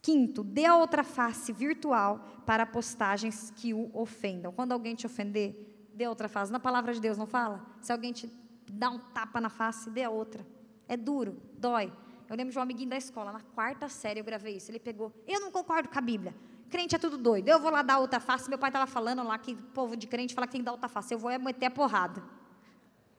Quinto, 0.00 0.42
dê 0.42 0.64
a 0.64 0.76
outra 0.76 1.04
face 1.04 1.52
virtual 1.52 2.42
para 2.44 2.66
postagens 2.66 3.50
que 3.50 3.72
o 3.72 3.90
ofendam. 3.94 4.52
Quando 4.52 4.72
alguém 4.72 4.94
te 4.94 5.06
ofender, 5.06 5.88
dê 5.94 6.06
outra 6.06 6.28
face. 6.28 6.52
Na 6.52 6.60
palavra 6.60 6.92
de 6.92 7.00
Deus 7.00 7.16
não 7.16 7.26
fala? 7.26 7.64
Se 7.80 7.92
alguém 7.92 8.12
te 8.12 8.30
dá 8.70 8.90
um 8.90 8.98
tapa 8.98 9.40
na 9.40 9.48
face, 9.48 9.90
dê 9.90 10.02
a 10.02 10.10
outra. 10.10 10.46
É 10.88 10.96
duro, 10.96 11.40
dói. 11.58 11.92
Eu 12.28 12.36
lembro 12.36 12.52
de 12.52 12.58
um 12.58 12.62
amiguinho 12.62 12.90
da 12.90 12.96
escola, 12.96 13.32
na 13.32 13.40
quarta 13.40 13.88
série 13.88 14.20
eu 14.20 14.24
gravei 14.24 14.56
isso. 14.56 14.70
Ele 14.70 14.78
pegou, 14.78 15.12
eu 15.26 15.40
não 15.40 15.50
concordo 15.50 15.88
com 15.88 15.98
a 15.98 16.02
Bíblia 16.02 16.34
crente 16.70 16.94
é 16.94 16.98
tudo 16.98 17.16
doido. 17.16 17.48
Eu 17.48 17.60
vou 17.60 17.70
lá 17.70 17.82
dar 17.82 17.98
outra 17.98 18.20
face. 18.20 18.48
Meu 18.48 18.58
pai 18.58 18.70
estava 18.70 18.86
falando 18.86 19.22
lá 19.22 19.38
que 19.38 19.52
o 19.52 19.62
povo 19.74 19.96
de 19.96 20.06
crente 20.06 20.34
fala 20.34 20.46
que 20.46 20.52
tem 20.52 20.60
que 20.60 20.64
dar 20.64 20.72
outra 20.72 20.88
face. 20.88 21.14
Eu 21.14 21.18
vou 21.18 21.30
é 21.30 21.38
meter 21.38 21.66
a 21.66 21.70
porrada. 21.70 22.22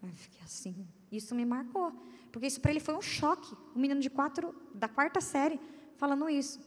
Eu 0.04 0.10
fiquei 0.10 0.41
assim. 0.43 0.88
Isso 1.12 1.34
me 1.34 1.46
marcou. 1.46 1.91
Porque 2.32 2.48
isso 2.48 2.60
para 2.60 2.72
ele 2.72 2.80
foi 2.80 2.96
um 2.96 3.02
choque. 3.02 3.56
Um 3.76 3.80
menino 3.80 4.02
de 4.02 4.10
quatro, 4.10 4.54
da 4.74 4.88
quarta 4.88 5.22
série 5.22 5.60
falando 5.98 6.30
isso. 6.30 6.60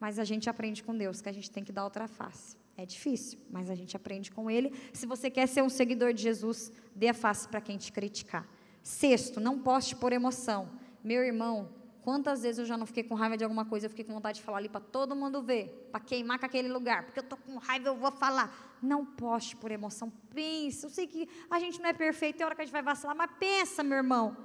Mas 0.00 0.18
a 0.18 0.24
gente 0.24 0.50
aprende 0.50 0.82
com 0.82 0.96
Deus 0.96 1.20
que 1.20 1.28
a 1.28 1.32
gente 1.32 1.50
tem 1.50 1.64
que 1.64 1.72
dar 1.72 1.84
outra 1.84 2.06
face. 2.06 2.56
É 2.76 2.84
difícil, 2.84 3.38
mas 3.50 3.70
a 3.70 3.74
gente 3.74 3.96
aprende 3.96 4.32
com 4.32 4.50
Ele. 4.50 4.72
Se 4.92 5.06
você 5.06 5.30
quer 5.30 5.46
ser 5.46 5.62
um 5.62 5.68
seguidor 5.68 6.12
de 6.12 6.22
Jesus, 6.22 6.72
dê 6.94 7.08
a 7.08 7.14
face 7.14 7.46
para 7.46 7.60
quem 7.60 7.78
te 7.78 7.92
criticar. 7.92 8.48
Sexto, 8.82 9.40
não 9.40 9.58
poste 9.58 9.94
por 9.94 10.12
emoção. 10.12 10.68
Meu 11.02 11.22
irmão, 11.22 11.70
Quantas 12.04 12.42
vezes 12.42 12.58
eu 12.58 12.66
já 12.66 12.76
não 12.76 12.84
fiquei 12.84 13.02
com 13.02 13.14
raiva 13.14 13.34
de 13.34 13.44
alguma 13.44 13.64
coisa, 13.64 13.86
eu 13.86 13.90
fiquei 13.90 14.04
com 14.04 14.12
vontade 14.12 14.36
de 14.36 14.44
falar 14.44 14.58
ali 14.58 14.68
para 14.68 14.82
todo 14.82 15.16
mundo 15.16 15.42
ver, 15.42 15.88
para 15.90 15.98
queimar 16.00 16.38
com 16.38 16.44
aquele 16.44 16.68
lugar, 16.68 17.02
porque 17.06 17.18
eu 17.18 17.22
estou 17.22 17.38
com 17.38 17.56
raiva, 17.56 17.88
eu 17.88 17.96
vou 17.96 18.12
falar. 18.12 18.76
Não 18.82 19.06
poste 19.06 19.56
por 19.56 19.70
emoção, 19.70 20.12
pensa. 20.34 20.84
Eu 20.84 20.90
sei 20.90 21.06
que 21.06 21.26
a 21.50 21.58
gente 21.58 21.80
não 21.80 21.88
é 21.88 21.94
perfeito, 21.94 22.36
tem 22.36 22.44
hora 22.44 22.54
que 22.54 22.60
a 22.60 22.64
gente 22.66 22.74
vai 22.74 22.82
vacilar, 22.82 23.16
mas 23.16 23.30
pensa, 23.40 23.82
meu 23.82 23.96
irmão, 23.96 24.36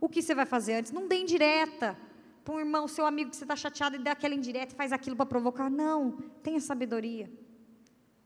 o 0.00 0.08
que 0.08 0.22
você 0.22 0.32
vai 0.32 0.46
fazer 0.46 0.74
antes? 0.74 0.92
Não 0.92 1.08
dê 1.08 1.16
indireta 1.16 1.98
para 2.44 2.54
um 2.54 2.60
irmão, 2.60 2.86
seu 2.86 3.04
amigo 3.04 3.30
que 3.30 3.36
você 3.36 3.42
está 3.42 3.56
chateado 3.56 3.96
e 3.96 3.98
dá 3.98 4.12
aquela 4.12 4.36
indireta 4.36 4.72
e 4.72 4.76
faz 4.76 4.92
aquilo 4.92 5.16
para 5.16 5.26
provocar. 5.26 5.68
Não, 5.68 6.12
tenha 6.40 6.60
sabedoria 6.60 7.28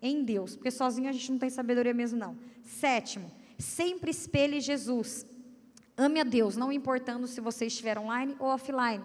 em 0.02 0.22
Deus, 0.22 0.54
porque 0.54 0.70
sozinho 0.70 1.08
a 1.08 1.12
gente 1.12 1.32
não 1.32 1.38
tem 1.38 1.48
sabedoria 1.48 1.94
mesmo, 1.94 2.18
não. 2.18 2.36
Sétimo, 2.62 3.32
sempre 3.58 4.10
espelhe 4.10 4.60
Jesus 4.60 5.24
Ame 5.96 6.20
a 6.20 6.24
Deus, 6.24 6.56
não 6.56 6.72
importando 6.72 7.26
se 7.26 7.40
você 7.40 7.66
estiver 7.66 7.98
online 7.98 8.34
ou 8.38 8.48
offline. 8.48 9.02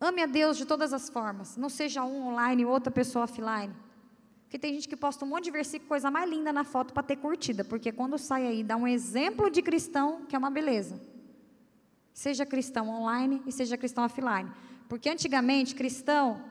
Ame 0.00 0.22
a 0.22 0.26
Deus 0.26 0.56
de 0.56 0.64
todas 0.64 0.92
as 0.92 1.08
formas. 1.08 1.56
Não 1.56 1.68
seja 1.68 2.02
um 2.04 2.28
online 2.28 2.62
e 2.62 2.66
outra 2.66 2.90
pessoa 2.90 3.24
offline. 3.24 3.72
Porque 4.42 4.58
tem 4.58 4.74
gente 4.74 4.88
que 4.88 4.96
posta 4.96 5.24
um 5.24 5.28
monte 5.28 5.44
de 5.44 5.50
versículo, 5.50 5.88
coisa 5.88 6.10
mais 6.10 6.28
linda 6.28 6.52
na 6.52 6.64
foto 6.64 6.92
para 6.92 7.02
ter 7.02 7.16
curtida. 7.16 7.64
Porque 7.64 7.92
quando 7.92 8.18
sai 8.18 8.46
aí, 8.46 8.64
dá 8.64 8.76
um 8.76 8.86
exemplo 8.86 9.48
de 9.48 9.62
cristão 9.62 10.26
que 10.28 10.34
é 10.34 10.38
uma 10.38 10.50
beleza. 10.50 11.00
Seja 12.12 12.44
cristão 12.44 12.90
online 12.90 13.40
e 13.46 13.52
seja 13.52 13.78
cristão 13.78 14.04
offline. 14.04 14.50
Porque 14.88 15.08
antigamente, 15.08 15.74
cristão 15.74 16.42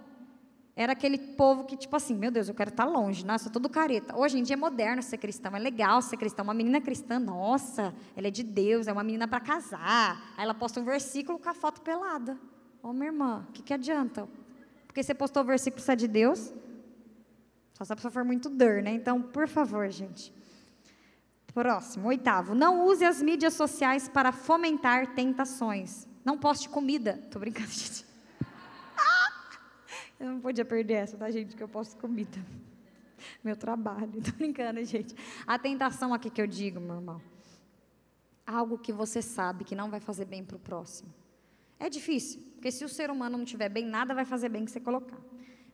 era 0.82 0.94
aquele 0.94 1.18
povo 1.18 1.64
que, 1.64 1.78
tipo 1.78 1.96
assim, 1.96 2.16
meu 2.16 2.32
Deus, 2.32 2.50
eu 2.50 2.56
quero 2.56 2.70
estar 2.70 2.86
longe, 2.86 3.26
nossa, 3.26 3.48
eu 3.48 3.52
todo 3.52 3.70
careta. 3.70 4.18
Hoje 4.18 4.40
em 4.40 4.44
dia 4.44 4.56
é 4.56 4.58
moderno 4.58 5.02
ser 5.02 5.18
cristão, 5.18 5.56
é 5.56 5.60
legal 5.60 6.02
ser 6.02 6.18
cristão. 6.18 6.44
Uma 6.44 6.54
menina 6.54 6.82
cristã, 6.82 7.20
nossa, 7.20 7.94
ela 8.16 8.28
é 8.28 8.32
de 8.32 8.44
Deus, 8.44 8.88
é 8.88 8.94
uma 8.94 9.04
menina 9.04 9.28
para 9.28 9.40
casar. 9.40 10.34
Aí 10.38 10.44
ela 10.44 10.54
posta 10.54 10.80
um 10.80 10.84
versículo 10.84 11.38
com 11.38 11.50
a 11.50 11.54
foto 11.54 11.82
pelada. 11.82 12.38
Ô, 12.82 12.90
oh, 12.90 12.94
minha 12.94 13.08
irmã, 13.08 13.46
o 13.48 13.52
que, 13.52 13.62
que 13.62 13.74
adianta? 13.74 14.28
Porque 14.88 15.04
você 15.04 15.14
postou 15.14 15.44
o 15.44 15.46
versículo, 15.46 15.82
você 15.82 15.92
é 15.92 15.96
de 15.96 16.08
Deus? 16.08 16.54
Só 17.74 17.86
se 17.86 17.94
a 17.94 17.96
pessoa 17.96 18.12
for 18.12 18.24
muito 18.24 18.50
dor, 18.50 18.82
né? 18.82 18.92
Então, 18.92 19.22
por 19.22 19.48
favor, 19.48 19.90
gente. 19.90 20.34
Próximo, 21.54 22.08
oitavo. 22.08 22.56
Não 22.56 22.86
use 22.88 23.04
as 23.04 23.22
mídias 23.22 23.54
sociais 23.54 24.08
para 24.08 24.32
fomentar 24.32 25.14
tentações. 25.16 26.08
Não 26.24 26.38
poste 26.38 26.70
comida. 26.70 27.20
Tô 27.30 27.40
brincando, 27.40 27.70
gente. 27.72 28.11
Eu 30.22 30.30
não 30.30 30.40
podia 30.40 30.64
perder 30.64 30.94
essa, 30.94 31.18
tá, 31.18 31.32
gente? 31.32 31.56
Que 31.56 31.64
eu 31.64 31.68
posso 31.68 31.98
comida. 31.98 32.38
Meu 33.44 33.56
trabalho. 33.56 34.12
Tô 34.22 34.32
brincando, 34.38 34.84
gente. 34.86 35.16
A 35.48 35.58
tentação 35.58 36.14
aqui 36.14 36.30
que 36.30 36.40
eu 36.40 36.46
digo, 36.46 36.80
meu 36.80 36.98
irmão. 36.98 37.20
Algo 38.46 38.78
que 38.78 38.94
você 38.94 39.20
sabe 39.20 39.64
que 39.64 39.76
não 39.76 39.90
vai 39.90 40.00
fazer 40.00 40.26
bem 40.26 40.46
para 40.46 40.58
o 40.58 40.60
próximo. 40.60 41.12
É 41.80 41.90
difícil, 41.90 42.40
porque 42.54 42.72
se 42.72 42.86
o 42.86 42.90
ser 42.90 43.10
humano 43.10 43.36
não 43.36 43.44
estiver 43.44 43.68
bem, 43.68 43.84
nada 43.84 44.14
vai 44.14 44.24
fazer 44.24 44.50
bem 44.50 44.64
que 44.64 44.70
você 44.70 44.80
colocar. 44.80 45.20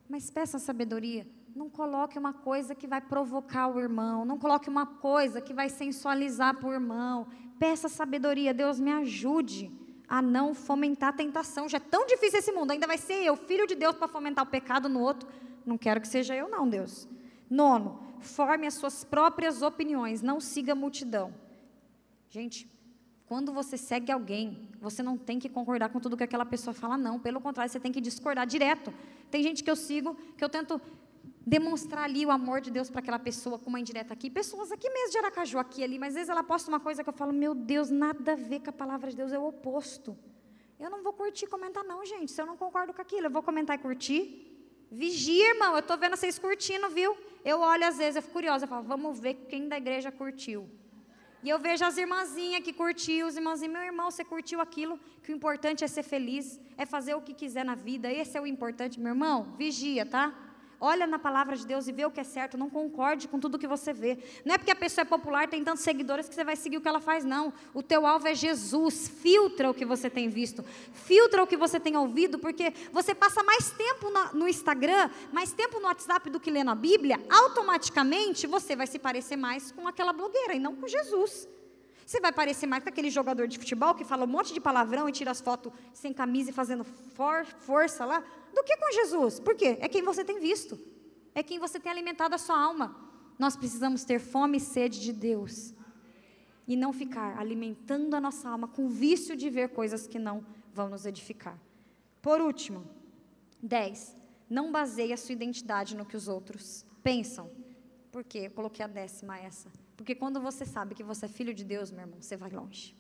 Mas 0.08 0.32
peça 0.32 0.58
sabedoria. 0.58 1.28
Não 1.54 1.70
coloque 1.70 2.18
uma 2.18 2.32
coisa 2.32 2.74
que 2.74 2.88
vai 2.88 3.02
provocar 3.02 3.68
o 3.68 3.78
irmão. 3.78 4.24
Não 4.24 4.38
coloque 4.38 4.70
uma 4.70 4.86
coisa 4.86 5.42
que 5.42 5.54
vai 5.54 5.68
sensualizar 5.68 6.56
para 6.56 6.70
o 6.70 6.74
irmão. 6.74 7.28
Peça 7.60 7.90
sabedoria. 7.90 8.54
Deus 8.54 8.80
me 8.80 8.94
ajude 8.94 9.70
a 10.08 10.22
não 10.22 10.54
fomentar 10.54 11.10
a 11.10 11.14
tentação. 11.14 11.68
Já 11.68 11.78
é 11.78 11.82
tão 11.82 12.06
difícil 12.06 12.40
esse 12.40 12.52
mundo, 12.52 12.72
ainda 12.72 12.88
vai 12.88 12.98
ser 12.98 13.24
eu, 13.24 13.36
filho 13.36 13.68
de 13.68 13.76
Deus, 13.76 13.96
para 13.96 14.08
fomentar 14.08 14.46
o 14.46 14.48
pecado 14.48 14.88
no 14.88 15.02
outro. 15.02 15.28
Não 15.66 15.78
quero 15.78 16.00
que 16.00 16.08
seja 16.08 16.36
eu, 16.36 16.50
não, 16.50 16.68
Deus. 16.68 17.08
Nono, 17.50 18.00
forme 18.22 18.68
as 18.68 18.76
suas 18.76 19.04
próprias 19.04 19.62
opiniões, 19.62 20.22
não 20.22 20.40
siga 20.40 20.72
a 20.72 20.76
multidão. 20.76 21.34
Gente, 22.30 22.70
quando 23.26 23.52
você 23.52 23.78
segue 23.78 24.12
alguém, 24.12 24.70
você 24.80 25.04
não 25.04 25.18
tem 25.18 25.38
que 25.38 25.50
concordar 25.50 25.90
com 25.90 26.00
tudo 26.00 26.16
que 26.16 26.24
aquela 26.24 26.46
pessoa 26.46 26.74
fala, 26.74 26.98
não. 26.98 27.20
Pelo 27.20 27.42
contrário, 27.42 27.72
você 27.72 27.80
tem 27.80 27.92
que 27.92 28.00
discordar 28.00 28.48
direto. 28.48 28.94
Tem 29.30 29.44
gente 29.44 29.64
que 29.64 29.70
eu 29.70 29.76
sigo, 29.76 30.16
que 30.38 30.44
eu 30.44 30.48
tento 30.48 30.80
demonstrar 31.48 32.04
ali 32.04 32.26
o 32.26 32.30
amor 32.30 32.60
de 32.60 32.70
Deus 32.70 32.90
para 32.90 33.00
aquela 33.00 33.18
pessoa 33.18 33.58
com 33.58 33.70
uma 33.70 33.80
indireta 33.80 34.14
aqui. 34.14 34.30
Pessoas 34.30 34.70
aqui 34.70 34.90
mesmo 34.90 35.12
de 35.12 35.18
Aracaju, 35.18 35.58
aqui 35.60 35.82
ali, 35.82 35.98
mas 35.98 36.10
às 36.10 36.16
vezes 36.16 36.30
ela 36.30 36.44
posta 36.44 36.70
uma 36.70 36.80
coisa 36.88 37.06
que 37.06 37.10
eu 37.10 37.14
falo, 37.14 37.32
meu 37.32 37.56
Deus, 37.56 37.90
nada 37.90 38.34
a 38.34 38.36
ver 38.36 38.60
com 38.60 38.70
a 38.70 38.74
palavra 38.74 39.10
de 39.10 39.16
Deus, 39.16 39.32
é 39.32 39.40
o 39.40 39.48
oposto. 39.48 40.18
Eu 40.78 40.90
não 40.90 41.02
vou 41.02 41.14
curtir 41.14 41.46
e 41.46 41.48
comentar, 41.48 41.86
não, 41.86 42.06
gente. 42.06 42.34
Se 42.34 42.42
eu 42.42 42.46
não 42.46 42.58
concordo 42.58 42.94
com 42.94 43.02
aquilo, 43.02 43.28
eu 43.28 43.32
vou 43.32 43.42
comentar 43.42 43.78
e 43.78 43.80
curtir. 43.80 44.22
Vigia, 44.92 45.54
irmão, 45.54 45.72
eu 45.72 45.80
estou 45.80 45.98
vendo 45.98 46.18
vocês 46.18 46.38
curtindo, 46.38 46.90
viu? 46.90 47.16
Eu 47.46 47.62
olho 47.62 47.88
às 47.88 47.98
vezes, 47.98 48.18
eu 48.18 48.22
fico 48.22 48.34
curiosa, 48.34 48.66
eu 48.66 48.70
falo, 48.70 48.84
vamos 48.84 49.18
ver 49.18 49.36
quem 49.50 49.70
da 49.70 49.78
igreja 49.78 50.12
curtiu. 50.12 50.70
E 51.44 51.50
eu 51.50 51.58
vejo 51.58 51.86
as 51.86 51.98
irmãzinhas 51.98 52.62
que 52.62 52.74
curtiu, 52.74 53.26
os 53.26 53.38
irmãozinhos, 53.38 53.74
meu 53.74 53.84
irmão, 53.84 54.12
você 54.12 54.26
curtiu 54.26 54.60
aquilo, 54.60 55.00
que 55.24 55.32
o 55.32 55.36
importante 55.36 55.82
é 55.82 55.88
ser 55.88 56.04
feliz, 56.04 56.60
é 56.78 56.86
fazer 56.86 57.16
o 57.16 57.22
que 57.22 57.34
quiser 57.34 57.64
na 57.64 57.76
vida, 57.76 58.12
esse 58.12 58.38
é 58.38 58.42
o 58.42 58.46
importante, 58.46 59.00
meu 59.00 59.14
irmão, 59.14 59.56
vigia, 59.58 60.06
tá? 60.06 60.47
Olha 60.80 61.08
na 61.08 61.18
palavra 61.18 61.56
de 61.56 61.66
Deus 61.66 61.88
e 61.88 61.92
vê 61.92 62.06
o 62.06 62.12
que 62.12 62.20
é 62.20 62.24
certo. 62.24 62.58
Não 62.58 62.70
concorde 62.70 63.28
com 63.28 63.40
tudo 63.40 63.58
que 63.58 63.68
você 63.68 63.92
vê. 63.92 64.20
Não 64.46 64.54
é 64.54 64.58
porque 64.58 64.72
a 64.72 64.76
pessoa 64.76 65.02
é 65.02 65.06
popular, 65.06 65.48
tem 65.48 65.64
tantos 65.64 65.84
seguidores 65.84 66.30
que 66.30 66.36
você 66.36 66.44
vai 66.44 66.56
seguir 66.56 66.78
o 66.78 66.82
que 66.82 66.88
ela 66.88 67.00
faz, 67.00 67.26
não. 67.26 67.52
O 67.74 67.82
teu 67.82 68.06
alvo 68.06 68.28
é 68.28 68.36
Jesus. 68.36 69.08
Filtra 69.08 69.70
o 69.70 69.74
que 69.74 69.86
você 69.86 70.10
tem 70.10 70.30
visto. 70.30 70.64
Filtra 70.94 71.42
o 71.42 71.48
que 71.48 71.58
você 71.58 71.80
tem 71.80 71.98
ouvido, 71.98 72.38
porque 72.38 72.72
você 72.92 73.16
passa 73.16 73.42
mais 73.44 73.72
tempo 73.72 74.08
no 74.34 74.48
Instagram, 74.48 75.10
mais 75.32 75.52
tempo 75.52 75.80
no 75.80 75.88
WhatsApp 75.88 76.30
do 76.30 76.40
que 76.40 76.52
lendo 76.52 76.70
a 76.70 76.76
Bíblia. 76.76 77.20
Automaticamente 77.30 78.46
você 78.46 78.76
vai 78.76 78.86
se 78.86 79.00
parecer 79.00 79.36
mais 79.36 79.72
com 79.72 79.88
aquela 79.88 80.14
blogueira 80.14 80.54
e 80.54 80.60
não 80.60 80.76
com 80.76 80.88
Jesus. 80.88 81.48
Você 82.08 82.22
vai 82.22 82.32
parecer 82.32 82.66
mais 82.66 82.82
com 82.82 82.88
aquele 82.88 83.10
jogador 83.10 83.50
de 83.50 83.60
futebol 83.60 83.94
que 83.94 84.06
fala 84.06 84.24
um 84.24 84.28
monte 84.28 84.54
de 84.54 84.62
palavrão 84.62 85.10
e 85.10 85.12
tira 85.12 85.30
as 85.30 85.42
fotos 85.42 85.74
sem 85.92 86.14
camisa 86.14 86.52
e 86.52 86.54
fazendo 86.54 86.86
for, 86.86 87.46
força 87.60 88.06
lá, 88.06 88.24
do 88.58 88.64
que 88.64 88.76
com 88.76 88.92
Jesus. 88.92 89.40
Por 89.40 89.56
quê? 89.56 89.78
É 89.80 89.88
quem 89.88 90.02
você 90.02 90.24
tem 90.26 90.40
visto. 90.40 90.80
É 91.36 91.44
quem 91.44 91.60
você 91.60 91.80
tem 91.80 91.92
alimentado 91.92 92.34
a 92.34 92.38
sua 92.38 92.60
alma. 92.60 92.96
Nós 93.38 93.56
precisamos 93.56 94.04
ter 94.04 94.20
fome 94.20 94.58
e 94.58 94.60
sede 94.60 95.00
de 95.00 95.14
Deus. 95.14 95.74
E 96.68 96.76
não 96.76 96.92
ficar 96.92 97.38
alimentando 97.38 98.16
a 98.16 98.20
nossa 98.20 98.50
alma 98.50 98.68
com 98.68 98.90
vício 98.90 99.36
de 99.36 99.50
ver 99.50 99.70
coisas 99.70 100.08
que 100.08 100.18
não 100.18 100.44
vão 100.74 100.90
nos 100.90 101.06
edificar. 101.06 101.58
Por 102.22 102.42
último, 102.42 102.84
10. 103.62 104.18
Não 104.50 104.72
baseie 104.72 105.14
a 105.14 105.18
sua 105.18 105.34
identidade 105.34 105.96
no 105.96 106.06
que 106.06 106.18
os 106.18 106.28
outros 106.28 106.86
pensam. 107.04 107.52
Por 108.12 108.24
quê? 108.24 108.40
Eu 108.48 108.52
coloquei 108.52 108.84
a 108.84 108.88
décima 108.88 109.38
essa. 109.38 109.70
Porque 109.96 110.16
quando 110.16 110.42
você 110.42 110.66
sabe 110.66 110.96
que 110.96 111.04
você 111.04 111.26
é 111.26 111.30
filho 111.30 111.54
de 111.54 111.64
Deus, 111.64 111.92
meu 111.92 112.02
irmão, 112.02 112.22
você 112.22 112.36
vai 112.36 112.50
longe. 112.50 112.96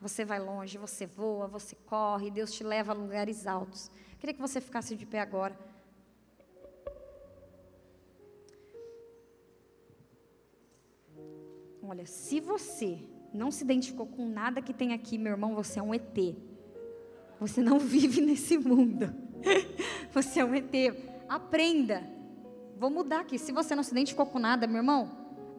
Você 0.00 0.24
vai 0.24 0.38
longe, 0.38 0.78
você 0.78 1.06
voa, 1.06 1.48
você 1.48 1.74
corre, 1.86 2.30
Deus 2.30 2.52
te 2.52 2.62
leva 2.62 2.92
a 2.92 2.94
lugares 2.94 3.46
altos. 3.46 3.90
Queria 4.18 4.34
que 4.34 4.40
você 4.40 4.60
ficasse 4.60 4.94
de 4.94 5.04
pé 5.04 5.20
agora. 5.20 5.58
Olha, 11.82 12.06
se 12.06 12.38
você 12.38 13.00
não 13.32 13.50
se 13.50 13.64
identificou 13.64 14.06
com 14.06 14.28
nada 14.28 14.62
que 14.62 14.72
tem 14.72 14.92
aqui, 14.92 15.18
meu 15.18 15.32
irmão, 15.32 15.54
você 15.54 15.78
é 15.78 15.82
um 15.82 15.94
ET. 15.94 16.18
Você 17.40 17.60
não 17.60 17.78
vive 17.80 18.20
nesse 18.20 18.58
mundo. 18.58 19.12
Você 20.12 20.40
é 20.40 20.44
um 20.44 20.54
ET. 20.54 20.72
Aprenda. 21.28 22.02
Vou 22.76 22.90
mudar 22.90 23.20
aqui. 23.20 23.38
Se 23.38 23.52
você 23.52 23.74
não 23.74 23.82
se 23.82 23.92
identificou 23.92 24.26
com 24.26 24.38
nada, 24.38 24.66
meu 24.66 24.78
irmão, 24.78 25.10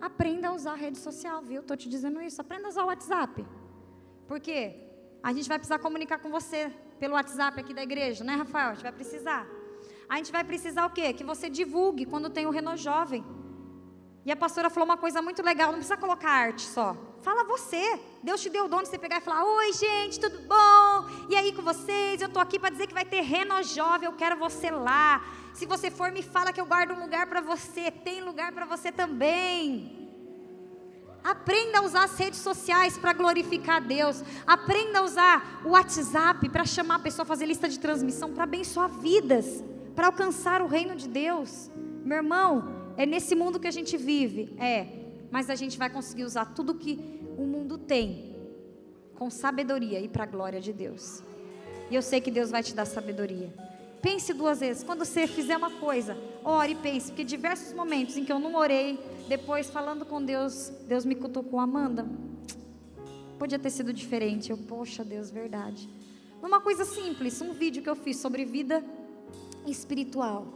aprenda 0.02 0.50
a 0.50 0.54
usar 0.54 0.74
a 0.74 0.76
rede 0.76 0.98
social, 0.98 1.42
viu? 1.42 1.62
Estou 1.62 1.78
te 1.78 1.88
dizendo 1.88 2.22
isso. 2.22 2.42
Aprenda 2.42 2.66
a 2.66 2.70
usar 2.70 2.84
o 2.84 2.88
WhatsApp. 2.88 3.46
Porque 4.30 4.58
a 5.24 5.34
gente 5.34 5.50
vai 5.50 5.58
precisar 5.58 5.80
comunicar 5.80 6.20
com 6.20 6.30
você 6.30 6.72
pelo 7.00 7.16
WhatsApp 7.16 7.60
aqui 7.60 7.74
da 7.74 7.82
igreja, 7.82 8.24
né, 8.24 8.36
Rafael? 8.36 8.70
A 8.70 8.74
gente 8.76 8.84
vai 8.84 8.92
precisar. 8.92 9.48
A 10.08 10.18
gente 10.18 10.32
vai 10.32 10.44
precisar 10.44 10.86
o 10.86 10.92
quê? 10.92 11.12
Que 11.14 11.24
você 11.24 11.50
divulgue 11.50 12.06
quando 12.06 12.30
tem 12.30 12.46
o 12.46 12.52
Renault 12.52 12.80
Jovem. 12.80 13.26
E 14.24 14.32
a 14.32 14.36
pastora 14.36 14.70
falou 14.70 14.88
uma 14.88 14.98
coisa 14.98 15.20
muito 15.20 15.42
legal, 15.42 15.70
não 15.72 15.80
precisa 15.80 15.98
colocar 15.98 16.30
arte 16.30 16.62
só. 16.62 16.96
Fala 17.22 17.44
você. 17.44 18.00
Deus 18.22 18.40
te 18.40 18.52
deu 18.52 18.66
o 18.66 18.68
dom 18.68 18.84
de 18.84 18.90
você 18.90 19.00
pegar 19.00 19.18
e 19.18 19.22
falar: 19.22 19.44
Oi, 19.44 19.74
gente, 19.74 20.20
tudo 20.20 20.40
bom? 20.48 21.28
E 21.28 21.36
aí 21.36 21.52
com 21.52 21.64
vocês? 21.64 22.22
Eu 22.22 22.28
estou 22.28 22.42
aqui 22.42 22.60
para 22.60 22.70
dizer 22.70 22.86
que 22.86 22.94
vai 22.94 23.06
ter 23.06 23.22
Reno 23.22 23.64
Jovem, 23.64 24.08
eu 24.08 24.16
quero 24.16 24.38
você 24.38 24.70
lá. 24.70 25.26
Se 25.56 25.66
você 25.66 25.90
for, 25.90 26.12
me 26.12 26.22
fala 26.22 26.54
que 26.54 26.62
eu 26.62 26.68
guardo 26.68 26.92
um 26.92 27.02
lugar 27.02 27.26
para 27.26 27.42
você. 27.42 27.90
Tem 27.90 28.22
lugar 28.22 28.52
para 28.52 28.66
você 28.66 28.92
também. 28.92 29.99
Aprenda 31.24 31.80
a 31.80 31.82
usar 31.84 32.04
as 32.06 32.18
redes 32.18 32.40
sociais 32.40 32.98
para 32.98 33.14
glorificar 33.14 33.78
a 33.78 33.80
Deus. 33.80 34.24
Aprenda 34.48 35.00
a 35.00 35.04
usar 35.04 35.62
o 35.66 35.70
WhatsApp 35.70 36.48
para 36.50 36.66
chamar 36.66 36.96
a 36.96 37.00
pessoa 37.00 37.26
fazer 37.26 37.46
lista 37.46 37.68
de 37.68 37.80
transmissão, 37.80 38.34
para 38.34 38.44
abençoar 38.44 38.90
vidas, 38.90 39.64
para 39.96 40.08
alcançar 40.08 40.62
o 40.62 40.68
reino 40.68 40.96
de 40.96 41.08
Deus. 41.08 41.70
Meu 42.04 42.18
irmão, 42.18 42.94
é 42.98 43.06
nesse 43.06 43.36
mundo 43.36 43.60
que 43.60 43.68
a 43.68 43.72
gente 43.72 43.98
vive, 43.98 44.54
é, 44.58 44.88
mas 45.32 45.50
a 45.50 45.56
gente 45.56 45.78
vai 45.78 45.90
conseguir 45.90 46.24
usar 46.24 46.46
tudo 46.46 46.76
que 46.76 47.20
o 47.38 47.44
mundo 47.44 47.78
tem 47.78 48.36
com 49.16 49.30
sabedoria 49.30 50.00
e 50.00 50.08
para 50.08 50.24
a 50.24 50.28
glória 50.28 50.62
de 50.62 50.72
Deus. 50.72 51.24
E 51.92 51.96
eu 51.96 52.02
sei 52.02 52.22
que 52.22 52.32
Deus 52.32 52.50
vai 52.50 52.64
te 52.64 52.74
dar 52.74 52.86
sabedoria. 52.86 53.54
Pense 54.02 54.34
duas 54.34 54.62
vezes. 54.62 54.84
Quando 54.84 55.04
você 55.04 55.28
fizer 55.28 55.58
uma 55.58 55.72
coisa, 55.72 56.18
ore 56.44 56.72
e 56.72 56.76
pense. 56.76 57.08
Porque 57.08 57.24
diversos 57.24 57.74
momentos 57.74 58.16
em 58.16 58.24
que 58.24 58.32
eu 58.32 58.40
não 58.40 58.56
orei, 58.56 58.98
depois 59.30 59.70
falando 59.70 60.06
com 60.06 60.20
Deus, 60.24 60.70
Deus 60.88 61.06
me 61.06 61.14
cutucou, 61.14 61.60
Amanda. 61.60 62.06
Podia 63.38 63.60
ter 63.60 63.70
sido 63.70 63.94
diferente. 63.94 64.50
Eu, 64.50 64.58
poxa, 64.58 65.04
Deus, 65.04 65.30
verdade. 65.30 65.88
Uma 66.42 66.60
coisa 66.60 66.84
simples, 66.84 67.40
um 67.40 67.54
vídeo 67.54 67.84
que 67.84 67.90
eu 67.90 67.96
fiz 67.96 68.18
sobre 68.18 68.44
vida 68.44 68.84
espiritual. 69.68 70.48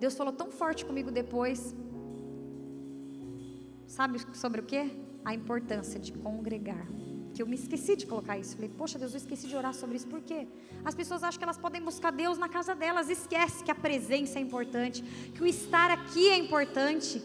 Deus 0.00 0.14
falou 0.14 0.32
tão 0.32 0.50
forte 0.50 0.86
comigo 0.86 1.10
depois. 1.10 1.74
Sabe 3.86 4.18
sobre 4.32 4.60
o 4.62 4.64
que? 4.64 4.90
A 5.22 5.34
importância 5.34 6.00
de 6.00 6.12
congregar 6.12 6.86
que 7.34 7.42
eu 7.42 7.46
me 7.48 7.56
esqueci 7.56 7.96
de 7.96 8.06
colocar 8.06 8.38
isso. 8.38 8.54
Falei, 8.54 8.70
poxa 8.78 8.96
Deus, 8.96 9.12
eu 9.12 9.18
esqueci 9.18 9.48
de 9.48 9.56
orar 9.56 9.74
sobre 9.74 9.96
isso. 9.96 10.06
Por 10.06 10.20
quê? 10.20 10.46
As 10.84 10.94
pessoas 10.94 11.24
acham 11.24 11.36
que 11.36 11.44
elas 11.44 11.58
podem 11.58 11.82
buscar 11.82 12.12
Deus 12.12 12.38
na 12.38 12.48
casa 12.48 12.76
delas. 12.76 13.10
Esquece 13.10 13.64
que 13.64 13.72
a 13.72 13.74
presença 13.74 14.38
é 14.38 14.42
importante, 14.42 15.02
que 15.34 15.42
o 15.42 15.46
estar 15.46 15.90
aqui 15.90 16.30
é 16.30 16.38
importante, 16.38 17.20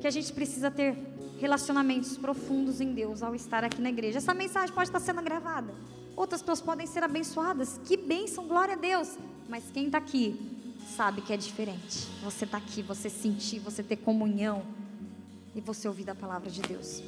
que 0.00 0.06
a 0.06 0.10
gente 0.10 0.32
precisa 0.32 0.70
ter 0.70 0.96
relacionamentos 1.38 2.16
profundos 2.16 2.80
em 2.80 2.92
Deus 2.92 3.22
ao 3.22 3.34
estar 3.34 3.64
aqui 3.64 3.80
na 3.80 3.90
igreja. 3.90 4.18
Essa 4.18 4.34
mensagem 4.34 4.74
pode 4.74 4.88
estar 4.88 5.00
sendo 5.00 5.22
gravada. 5.22 5.74
Outras 6.16 6.40
pessoas 6.40 6.60
podem 6.60 6.86
ser 6.86 7.02
abençoadas. 7.02 7.80
Que 7.84 7.96
bênção, 7.96 8.46
glória 8.46 8.74
a 8.74 8.76
Deus. 8.76 9.16
Mas 9.48 9.64
quem 9.72 9.86
está 9.86 9.98
aqui 9.98 10.38
sabe 10.96 11.22
que 11.22 11.32
é 11.32 11.36
diferente. 11.36 12.08
Você 12.22 12.44
está 12.44 12.58
aqui, 12.58 12.82
você 12.82 13.08
sentir, 13.08 13.58
você 13.58 13.82
ter 13.82 13.96
comunhão 13.96 14.62
e 15.54 15.60
você 15.60 15.88
ouvir 15.88 16.04
da 16.04 16.14
palavra 16.14 16.50
de 16.50 16.60
Deus. 16.62 17.02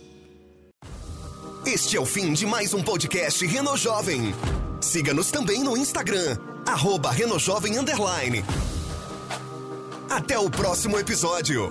Este 1.66 1.96
é 1.96 2.00
o 2.00 2.06
fim 2.06 2.32
de 2.32 2.46
mais 2.46 2.74
um 2.74 2.82
podcast 2.82 3.44
Reno 3.46 3.76
Jovem. 3.76 4.34
Siga-nos 4.80 5.30
também 5.30 5.62
no 5.62 5.76
Instagram, 5.76 6.36
arroba 6.66 7.10
Reno 7.10 7.38
Jovem 7.38 7.78
Underline. 7.78 8.44
Até 10.10 10.38
o 10.38 10.50
próximo 10.50 10.98
episódio. 10.98 11.70